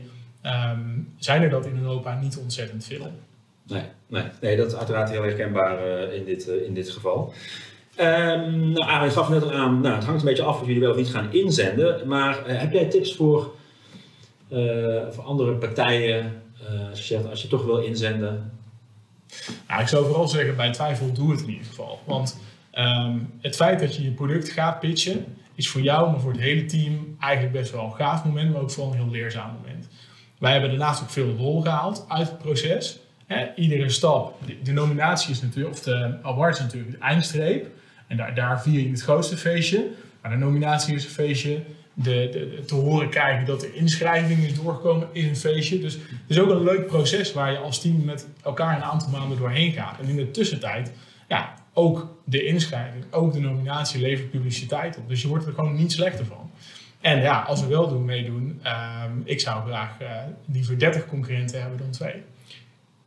um, 0.47 1.15
zijn 1.19 1.43
er 1.43 1.51
dat 1.51 1.67
in 1.67 1.79
Europa 1.79 2.21
niet 2.21 2.37
ontzettend 2.37 2.85
veel. 2.85 3.13
Nee, 3.67 3.83
nee, 4.07 4.25
nee 4.41 4.57
dat 4.57 4.67
is 4.67 4.79
uiteraard 4.79 5.11
heel 5.11 5.23
herkenbaar 5.23 5.87
uh, 5.87 6.15
in, 6.15 6.25
dit, 6.25 6.49
uh, 6.49 6.67
in 6.67 6.75
dit 6.75 6.91
geval. 6.91 7.35
Ehm 7.97 8.73
nou, 8.73 8.91
Arie 8.91 9.11
gaf 9.11 9.29
net 9.29 9.43
al 9.43 9.53
aan, 9.53 9.81
nou, 9.81 9.95
het 9.95 10.05
hangt 10.05 10.21
een 10.21 10.29
beetje 10.29 10.43
af 10.43 10.61
of 10.61 10.67
jullie 10.67 10.81
wel 10.81 10.91
of 10.91 10.97
niet 10.97 11.11
gaan 11.11 11.33
inzenden. 11.33 12.09
Maar 12.09 12.47
eh, 12.47 12.59
heb 12.59 12.73
jij 12.73 12.85
tips 12.85 13.15
voor, 13.15 13.55
eh, 14.49 15.19
andere 15.25 15.53
partijen, 15.53 16.43
eh, 16.69 16.91
als, 16.91 17.09
je, 17.09 17.29
als 17.31 17.43
je 17.43 17.49
toch 17.49 17.65
wil 17.65 17.79
inzenden? 17.79 18.53
Nou, 19.69 19.81
ik 19.81 19.89
zou 19.89 20.07
vooral 20.07 20.29
zeggen, 20.29 20.57
bij 20.57 20.73
twijfel 20.73 21.13
doe 21.13 21.31
het 21.31 21.41
in 21.41 21.49
ieder 21.49 21.67
geval. 21.67 22.01
Want 22.05 22.41
ehm, 22.71 23.19
het 23.41 23.57
feit 23.57 23.81
dat 23.81 23.97
je 23.97 24.03
je 24.03 24.11
product 24.11 24.49
gaat 24.49 24.81
pitchen, 24.81 25.25
is 25.55 25.69
voor 25.69 25.81
jou, 25.81 26.11
maar 26.11 26.21
voor 26.21 26.33
het 26.33 26.41
hele 26.41 26.65
team 26.65 27.17
eigenlijk 27.21 27.53
best 27.53 27.73
wel 27.73 27.85
een 27.85 27.95
gaaf 27.95 28.25
moment, 28.25 28.53
maar 28.53 28.61
ook 28.61 28.71
vooral 28.71 28.93
een 28.93 28.99
heel 28.99 29.11
leerzaam 29.11 29.57
moment. 29.63 29.89
Wij 30.39 30.53
hebben 30.53 30.71
daarnaast 30.71 31.03
ook 31.03 31.11
veel 31.11 31.35
rol 31.37 31.61
gehaald 31.61 32.05
uit 32.09 32.29
het 32.29 32.39
proces. 32.39 32.99
Iedere 33.57 33.89
stap, 33.89 34.35
de, 34.47 34.63
de 34.63 34.73
nominatie 34.73 35.31
is 35.31 35.43
natuurlijk, 35.43 35.75
of 35.75 35.83
de 35.83 36.19
award 36.23 36.55
is 36.55 36.61
natuurlijk 36.61 36.93
de 36.93 36.99
eindstreep. 36.99 37.67
En 38.13 38.19
daar, 38.19 38.35
daar 38.35 38.63
vier 38.63 38.81
je 38.81 38.91
het 38.91 39.03
grootste 39.03 39.37
feestje. 39.37 39.87
Maar 40.23 40.31
de 40.31 40.37
nominatie 40.37 40.95
is 40.95 41.05
een 41.05 41.11
feestje. 41.11 41.63
De, 41.95 42.63
te 42.67 42.75
horen 42.75 43.09
krijgen 43.09 43.47
dat 43.47 43.61
de 43.61 43.73
inschrijving 43.73 44.45
is 44.45 44.55
doorgekomen 44.55 45.09
is 45.13 45.25
een 45.25 45.37
feestje. 45.37 45.79
Dus 45.79 45.93
het 45.93 46.03
is 46.27 46.39
ook 46.39 46.51
een 46.51 46.63
leuk 46.63 46.87
proces 46.87 47.33
waar 47.33 47.53
je 47.53 47.59
als 47.59 47.81
team 47.81 48.05
met 48.05 48.29
elkaar 48.43 48.77
een 48.77 48.83
aantal 48.83 49.11
maanden 49.11 49.39
doorheen 49.39 49.73
gaat. 49.73 50.01
En 50.01 50.09
in 50.09 50.17
de 50.17 50.31
tussentijd, 50.31 50.93
ja, 51.29 51.55
ook 51.73 52.17
de 52.25 52.45
inschrijving, 52.45 53.05
ook 53.11 53.33
de 53.33 53.41
nominatie 53.41 54.01
levert 54.01 54.31
publiciteit 54.31 54.99
op. 54.99 55.09
Dus 55.09 55.23
je 55.23 55.29
wordt 55.29 55.47
er 55.47 55.53
gewoon 55.53 55.75
niet 55.75 55.93
slechter 55.93 56.25
van. 56.25 56.51
En 57.01 57.21
ja, 57.21 57.41
als 57.41 57.61
we 57.61 57.67
wel 57.67 57.89
doen, 57.89 58.05
meedoen, 58.05 58.61
ehm, 58.63 59.13
ik 59.25 59.41
zou 59.41 59.67
graag 59.67 60.01
eh, 60.01 60.09
liever 60.47 60.79
30 60.79 61.07
concurrenten 61.07 61.61
hebben 61.61 61.79
dan 61.79 61.91
twee. 61.91 62.23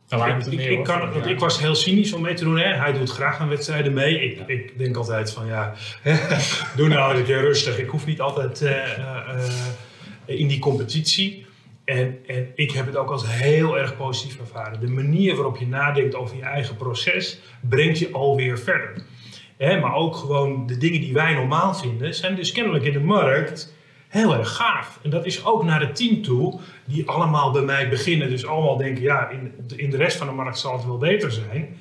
Ik, 0.08 0.46
ik, 0.46 0.56
meer 0.56 0.70
ik, 0.70 0.78
over? 0.78 0.98
kan, 0.98 1.12
want 1.12 1.24
Ja. 1.24 1.30
ik 1.30 1.38
was 1.38 1.60
heel 1.60 1.74
cynisch 1.74 2.12
om 2.12 2.22
mee 2.22 2.34
te 2.34 2.44
doen. 2.44 2.58
Hè. 2.58 2.74
Hij 2.74 2.92
doet 2.92 3.10
graag 3.10 3.38
aan 3.38 3.48
wedstrijden 3.48 3.92
mee. 3.92 4.20
Ik, 4.20 4.48
ik 4.48 4.78
denk 4.78 4.96
altijd 4.96 5.32
van 5.32 5.46
ja, 5.46 5.74
doe 6.76 6.88
nou 6.88 7.16
een 7.16 7.24
keer 7.24 7.40
rustig. 7.40 7.78
Ik 7.78 7.88
hoef 7.88 8.06
niet 8.06 8.20
altijd 8.20 8.62
eh, 8.62 8.98
eh, 8.98 9.48
eh, 10.26 10.38
in 10.38 10.48
die 10.48 10.58
competitie. 10.58 11.46
En, 11.84 12.18
en 12.26 12.48
ik 12.54 12.70
heb 12.70 12.86
het 12.86 12.96
ook 12.96 13.10
als 13.10 13.24
heel 13.26 13.78
erg 13.78 13.96
positief 13.96 14.38
ervaren. 14.38 14.80
De 14.80 14.88
manier 14.88 15.34
waarop 15.34 15.56
je 15.56 15.66
nadenkt 15.66 16.14
over 16.14 16.36
je 16.36 16.42
eigen 16.42 16.76
proces 16.76 17.40
brengt 17.60 17.98
je 17.98 18.12
alweer 18.12 18.58
verder. 18.58 19.04
Hè, 19.56 19.80
maar 19.80 19.94
ook 19.94 20.16
gewoon 20.16 20.66
de 20.66 20.76
dingen 20.76 21.00
die 21.00 21.12
wij 21.12 21.34
normaal 21.34 21.74
vinden, 21.74 22.14
zijn 22.14 22.34
dus 22.34 22.52
kennelijk 22.52 22.84
in 22.84 22.92
de 22.92 23.00
markt 23.00 23.74
heel 24.16 24.36
erg 24.36 24.56
gaaf. 24.56 24.98
En 25.02 25.10
dat 25.10 25.26
is 25.26 25.44
ook 25.44 25.64
naar 25.64 25.80
het 25.80 25.96
team 25.96 26.22
toe, 26.22 26.60
die 26.84 27.08
allemaal 27.08 27.50
bij 27.50 27.62
mij 27.62 27.88
beginnen. 27.88 28.28
Dus 28.28 28.46
allemaal 28.46 28.76
denken, 28.76 29.02
ja, 29.02 29.28
in, 29.28 29.52
in 29.76 29.90
de 29.90 29.96
rest 29.96 30.16
van 30.16 30.26
de 30.26 30.32
markt 30.32 30.58
zal 30.58 30.72
het 30.72 30.86
wel 30.86 30.98
beter 30.98 31.32
zijn. 31.32 31.76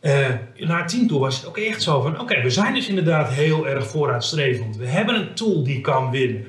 Eh, 0.00 0.28
naar 0.56 0.78
het 0.78 0.88
team 0.88 1.06
toe 1.06 1.20
was 1.20 1.36
het 1.36 1.46
ook 1.46 1.58
echt 1.58 1.82
zo 1.82 2.00
van, 2.00 2.20
oké, 2.20 2.42
we 2.42 2.50
zijn 2.50 2.74
dus 2.74 2.88
inderdaad 2.88 3.32
heel 3.32 3.68
erg 3.68 3.86
vooruitstrevend. 3.86 4.76
We 4.76 4.86
hebben 4.86 5.14
een 5.14 5.34
tool 5.34 5.64
die 5.64 5.80
kan 5.80 6.10
winnen. 6.10 6.46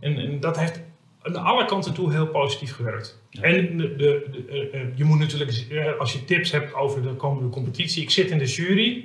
En, 0.00 0.18
en 0.18 0.40
dat 0.40 0.58
heeft 0.58 0.80
aan 1.22 1.36
alle 1.36 1.64
kanten 1.64 1.94
toe 1.94 2.12
heel 2.12 2.26
positief 2.26 2.74
gewerkt. 2.74 3.22
En 3.30 3.76
de, 3.76 3.96
de, 3.96 4.26
de, 4.30 4.44
eh, 4.48 4.80
eh, 4.80 4.86
je 4.94 5.04
moet 5.04 5.18
natuurlijk, 5.18 5.66
als 5.98 6.12
je 6.12 6.24
tips 6.24 6.50
hebt 6.50 6.74
over 6.74 7.02
de 7.02 7.14
komende 7.14 7.48
competitie, 7.48 8.02
ik 8.02 8.10
zit 8.10 8.30
in 8.30 8.38
de 8.38 8.44
jury. 8.44 9.04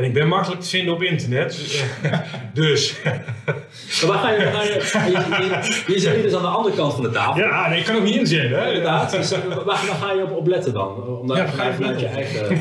En 0.00 0.06
ik 0.06 0.12
ben 0.12 0.28
makkelijk 0.28 0.60
te 0.60 0.68
vinden 0.68 0.94
op 0.94 1.02
internet. 1.02 1.82
dus 2.54 2.94
Maar 4.00 4.08
waar 4.08 4.18
ga 4.18 4.30
je, 4.30 4.44
waar 4.44 4.52
ga 4.82 5.02
je, 5.02 5.82
je, 5.86 5.98
zit 5.98 6.22
dus 6.22 6.34
aan 6.34 6.42
de 6.42 6.48
andere 6.48 6.74
kant 6.74 6.94
van 6.94 7.02
de 7.02 7.10
tafel. 7.10 7.42
ja, 7.42 7.68
nee, 7.68 7.78
ik 7.78 7.84
kan 7.84 7.96
ook 7.96 8.02
niet 8.02 8.14
inzenden. 8.14 8.58
Hè? 8.58 8.66
Inderdaad. 8.66 9.10
Dus, 9.10 9.32
eh, 9.32 9.40
waar, 9.40 9.64
waar 9.64 9.76
ga 9.76 10.12
je 10.12 10.22
op, 10.22 10.36
op 10.36 10.46
letten 10.46 10.72
dan? 10.72 11.18
Omdat 11.20 11.36
Ja, 11.36 11.42
je 11.42 11.48
waar 11.48 11.58
ga 11.58 11.66
je 11.66 11.74
vanuit, 11.74 12.00
je 12.00 12.06
eigen... 12.06 12.48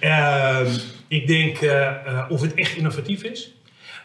Ehm, 0.00 0.70
ik 1.08 1.26
denk 1.26 1.60
eh, 1.60 1.86
eh, 1.86 2.24
of 2.28 2.40
het 2.40 2.54
echt 2.54 2.76
innovatief 2.76 3.22
is. 3.22 3.54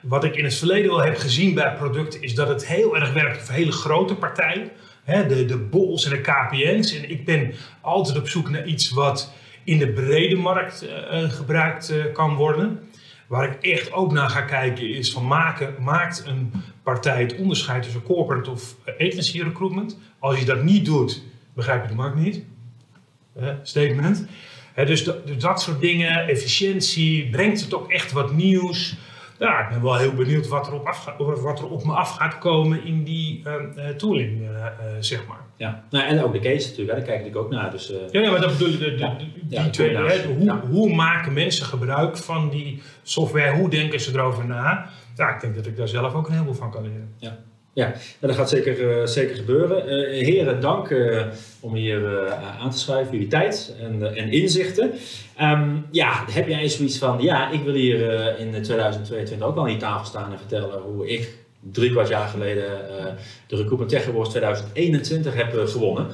Wat 0.01 0.23
ik 0.23 0.35
in 0.35 0.43
het 0.43 0.55
verleden 0.55 0.91
al 0.91 1.03
heb 1.03 1.17
gezien 1.17 1.53
bij 1.53 1.73
producten 1.73 2.21
is 2.21 2.35
dat 2.35 2.47
het 2.47 2.67
heel 2.67 2.95
erg 2.95 3.13
werkt 3.13 3.43
voor 3.45 3.55
hele 3.55 3.71
grote 3.71 4.15
partijen. 4.15 4.69
Hè, 5.03 5.27
de, 5.27 5.45
de 5.45 5.57
BOL's 5.57 6.05
en 6.05 6.11
de 6.11 6.21
KPN's. 6.21 6.95
En 6.95 7.09
ik 7.09 7.25
ben 7.25 7.53
altijd 7.81 8.17
op 8.17 8.29
zoek 8.29 8.49
naar 8.49 8.65
iets 8.65 8.89
wat 8.89 9.31
in 9.67 9.77
de 9.77 9.87
brede 9.87 10.35
markt 10.35 10.87
eh, 10.87 11.29
gebruikt 11.29 11.89
eh, 11.89 12.03
kan 12.13 12.35
worden. 12.35 12.79
Waar 13.27 13.51
ik 13.51 13.63
echt 13.63 13.91
ook 13.91 14.11
naar 14.11 14.29
ga 14.29 14.41
kijken 14.41 14.89
is 14.89 15.11
van 15.11 15.27
maken, 15.27 15.75
maakt 15.79 16.23
een 16.25 16.51
partij 16.83 17.21
het 17.21 17.35
onderscheid 17.35 17.83
tussen 17.83 18.03
corporate 18.03 18.51
of 18.51 18.75
agency 18.85 19.41
recruitment. 19.41 19.97
Als 20.19 20.39
je 20.39 20.45
dat 20.45 20.63
niet 20.63 20.85
doet, 20.85 21.23
begrijp 21.53 21.81
je 21.81 21.87
de 21.87 21.95
markt 21.95 22.15
niet. 22.15 22.43
Statement. 23.63 24.25
Dus, 24.75 25.03
dus 25.03 25.37
dat 25.37 25.61
soort 25.61 25.81
dingen, 25.81 26.27
efficiëntie, 26.27 27.29
brengt 27.29 27.61
het 27.61 27.73
ook 27.73 27.91
echt 27.91 28.11
wat 28.11 28.33
nieuws. 28.33 28.95
Ja, 29.39 29.59
ik 29.59 29.69
ben 29.69 29.81
wel 29.83 29.95
heel 29.95 30.13
benieuwd 30.13 30.47
wat 30.47 30.67
er 30.67 30.73
op, 30.73 30.85
af, 30.87 31.13
wat 31.17 31.59
er 31.59 31.69
op 31.69 31.83
me 31.85 31.93
af 31.93 32.09
gaat 32.15 32.37
komen 32.37 32.85
in 32.85 33.03
die 33.03 33.41
eh, 33.43 33.53
eh, 33.89 33.95
tooling, 33.95 34.41
eh, 34.41 34.65
eh, 34.65 34.71
zeg 34.99 35.25
maar. 35.27 35.37
Ja. 35.55 35.83
Nou, 35.89 36.05
en 36.05 36.23
ook 36.23 36.33
de 36.33 36.39
case 36.39 36.69
natuurlijk, 36.69 36.97
hè. 36.99 37.05
daar 37.05 37.15
kijk 37.15 37.25
ik 37.27 37.35
ook 37.35 37.49
naar. 37.49 37.71
Dus, 37.71 37.93
Ja, 38.11 38.31
maar 38.31 38.41
dat 38.41 38.51
bedoel 38.57 38.73
ik, 38.73 38.79
de, 38.79 38.85
de, 38.95 38.97
Ja. 38.97 39.09
de- 39.09 39.17
die 39.33 39.43
Ja, 39.49 39.63
de 39.63 39.69
twee. 39.69 39.95
Hè, 39.95 40.25
hoe, 40.25 40.43
Ja. 40.43 40.59
hoe 40.69 40.95
maken 40.95 41.33
mensen 41.33 41.65
gebruik 41.65 42.17
van 42.17 42.49
die 42.49 42.81
software? 43.03 43.55
Hoe 43.57 43.69
denken 43.69 43.99
ze 43.99 44.11
erover 44.13 44.45
na? 44.45 44.89
Ja, 45.15 45.33
ik 45.35 45.41
denk 45.41 45.55
dat 45.55 45.65
ik 45.65 45.77
daar 45.77 45.87
zelf 45.87 46.13
ook 46.13 46.27
een 46.27 46.33
heleboel 46.33 46.53
van 46.53 46.71
kan 46.71 46.81
leren. 46.83 47.13
Ja, 47.17 47.37
ja 47.77 47.93
dat 48.19 48.35
gaat 48.35 48.49
zeker, 48.49 48.99
eh, 48.99 49.07
zeker 49.07 49.35
gebeuren. 49.35 49.87
Eh, 49.87 50.25
heren, 50.25 50.61
dank 50.61 50.89
eh, 50.89 51.25
om 51.59 51.75
hier 51.75 52.29
aan 52.59 52.71
te 52.71 52.77
schuiven 52.77 53.05
voor 53.05 53.15
jullie 53.15 53.29
tijd 53.29 53.75
en, 53.79 54.15
en 54.15 54.31
inzichten. 54.31 54.91
Ehm, 55.35 55.75
ja, 55.91 56.23
heb 56.31 56.47
jij 56.47 56.69
zoiets 56.69 56.97
van, 56.97 57.21
ja, 57.21 57.51
ik 57.51 57.63
wil 57.63 57.73
hier 57.73 58.39
in 58.39 58.61
2022 58.61 59.47
ook 59.47 59.57
aan 59.57 59.65
die 59.65 59.77
tafel 59.77 60.05
staan 60.05 60.31
en 60.31 60.37
vertellen 60.37 60.81
hoe 60.81 61.09
ik 61.09 61.35
drie 61.71 61.91
kwart 61.91 62.07
jaar 62.07 62.27
geleden 62.27 62.65
de 63.47 63.55
Recruitment 63.55 63.89
Tech 63.89 64.07
Awards 64.07 64.29
2021 64.29 65.35
heb 65.35 65.67
gewonnen. 65.67 66.07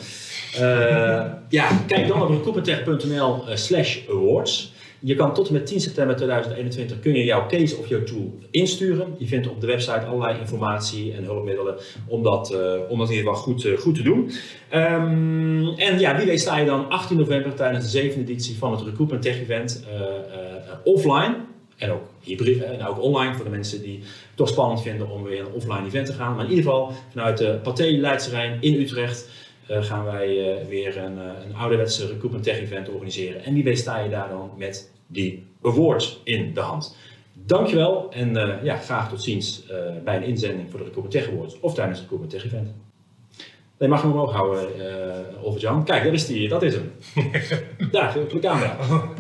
Ja, 1.49 1.84
kijk 1.88 2.07
dan 2.07 2.22
op 2.22 2.30
recruitmenttech.nl 2.30 3.43
slash 3.53 3.97
awards. 4.09 4.72
Je 5.06 5.16
kan 5.16 5.34
tot 5.34 5.47
en 5.47 5.54
met 5.54 5.66
10 5.66 5.82
september 5.82 6.16
2021 6.16 6.99
kun 6.99 7.14
je 7.14 7.24
jouw 7.24 7.47
case 7.47 7.78
of 7.78 7.88
jouw 7.88 8.04
tool 8.04 8.39
insturen. 8.51 9.16
Je 9.18 9.28
vindt 9.28 9.47
op 9.47 9.62
de 9.62 9.68
website 9.68 10.06
allerlei 10.06 10.39
informatie 10.39 11.14
en 11.14 11.24
hulpmiddelen 11.24 11.76
om 12.08 12.24
dat, 12.24 12.54
eh, 12.54 12.60
om 12.89 13.01
in 13.01 13.10
ieder 13.10 13.18
geval 13.18 13.34
goed, 13.34 13.66
eh, 13.66 13.78
goed 13.78 13.95
te 13.95 14.04
doen. 14.04 14.32
Ehm, 14.70 15.68
en 15.68 15.99
ja, 15.99 16.18
wie 16.18 16.26
weet 16.26 16.41
sta 16.41 16.58
je 16.58 16.66
dan 16.66 16.89
18 16.89 17.18
november 17.18 17.54
tijdens 17.54 17.84
de 17.84 17.89
zevende 17.99 18.32
editie 18.32 18.58
van 18.58 18.72
het 18.72 18.82
Recruitment 18.82 19.22
Tech 19.22 19.39
Event 19.39 19.86
eh, 19.91 20.74
offline. 20.84 21.36
En 21.78 21.91
ook 21.91 22.04
hybride 22.20 22.64
en 22.64 22.86
ook 22.86 23.01
online 23.01 23.34
voor 23.34 23.45
de 23.45 23.51
mensen 23.51 23.82
die 23.82 23.99
het 23.99 24.36
toch 24.36 24.49
spannend 24.49 24.82
vinden 24.82 25.10
om 25.10 25.24
weer 25.24 25.39
een 25.39 25.54
offline 25.54 25.86
event 25.86 26.06
te 26.06 26.14
gaan. 26.14 26.36
Maar 26.36 26.43
in 26.43 26.49
ieder 26.49 26.66
geval 26.66 26.91
vanuit 27.12 27.38
de 27.38 27.60
Pathé 27.64 27.86
Leidse 27.86 28.30
Rijn 28.30 28.58
in 28.62 28.82
Utrecht 28.82 29.30
gaan 29.68 30.06
wij 30.06 30.58
weer 30.70 30.97
een, 30.97 31.18
eh, 31.18 31.45
een 31.45 31.56
ouderwetse 31.56 32.08
Recruitment 32.08 32.43
Tech 32.43 32.60
Event 32.60 32.89
organiseren. 32.89 33.43
En 33.43 33.54
wie 33.54 33.64
weet 33.64 33.80
sta 33.80 33.99
je 33.99 34.10
daar 34.10 34.30
dan 34.30 34.51
met 34.58 34.91
die 35.14 35.45
awards 35.61 36.22
in 36.24 36.53
de 36.53 36.59
hand. 36.59 36.95
Dankjewel 37.34 38.11
en 38.11 38.38
eh, 38.38 38.64
ja, 38.64 38.76
graag 38.76 39.09
tot 39.09 39.24
ziens 39.24 39.68
eh, 39.68 39.78
bij 40.03 40.16
een 40.16 40.24
inzending 40.24 40.70
voor 40.70 40.80
de 40.80 40.86
Recruitment 40.86 41.24
Tech 41.24 41.36
Awards 41.36 41.59
of 41.59 41.74
tijdens 41.74 41.99
het 41.99 42.09
Recruitment 42.09 42.43
Tech 42.43 42.51
Event. 42.51 42.76
Nee, 43.78 43.89
mag 43.89 44.01
hem 44.01 44.11
omhoog 44.11 44.32
houden, 44.32 44.70
uh, 45.45 45.57
Jan. 45.57 45.84
Kijk, 45.84 46.03
dat 46.03 46.14
is, 46.14 46.26
die, 46.26 46.47
dat 46.47 46.61
is 46.61 46.74
hem. 46.74 46.91
Daar, 47.91 48.18
op 48.18 48.30
de 48.30 48.39
camera. 48.39 48.78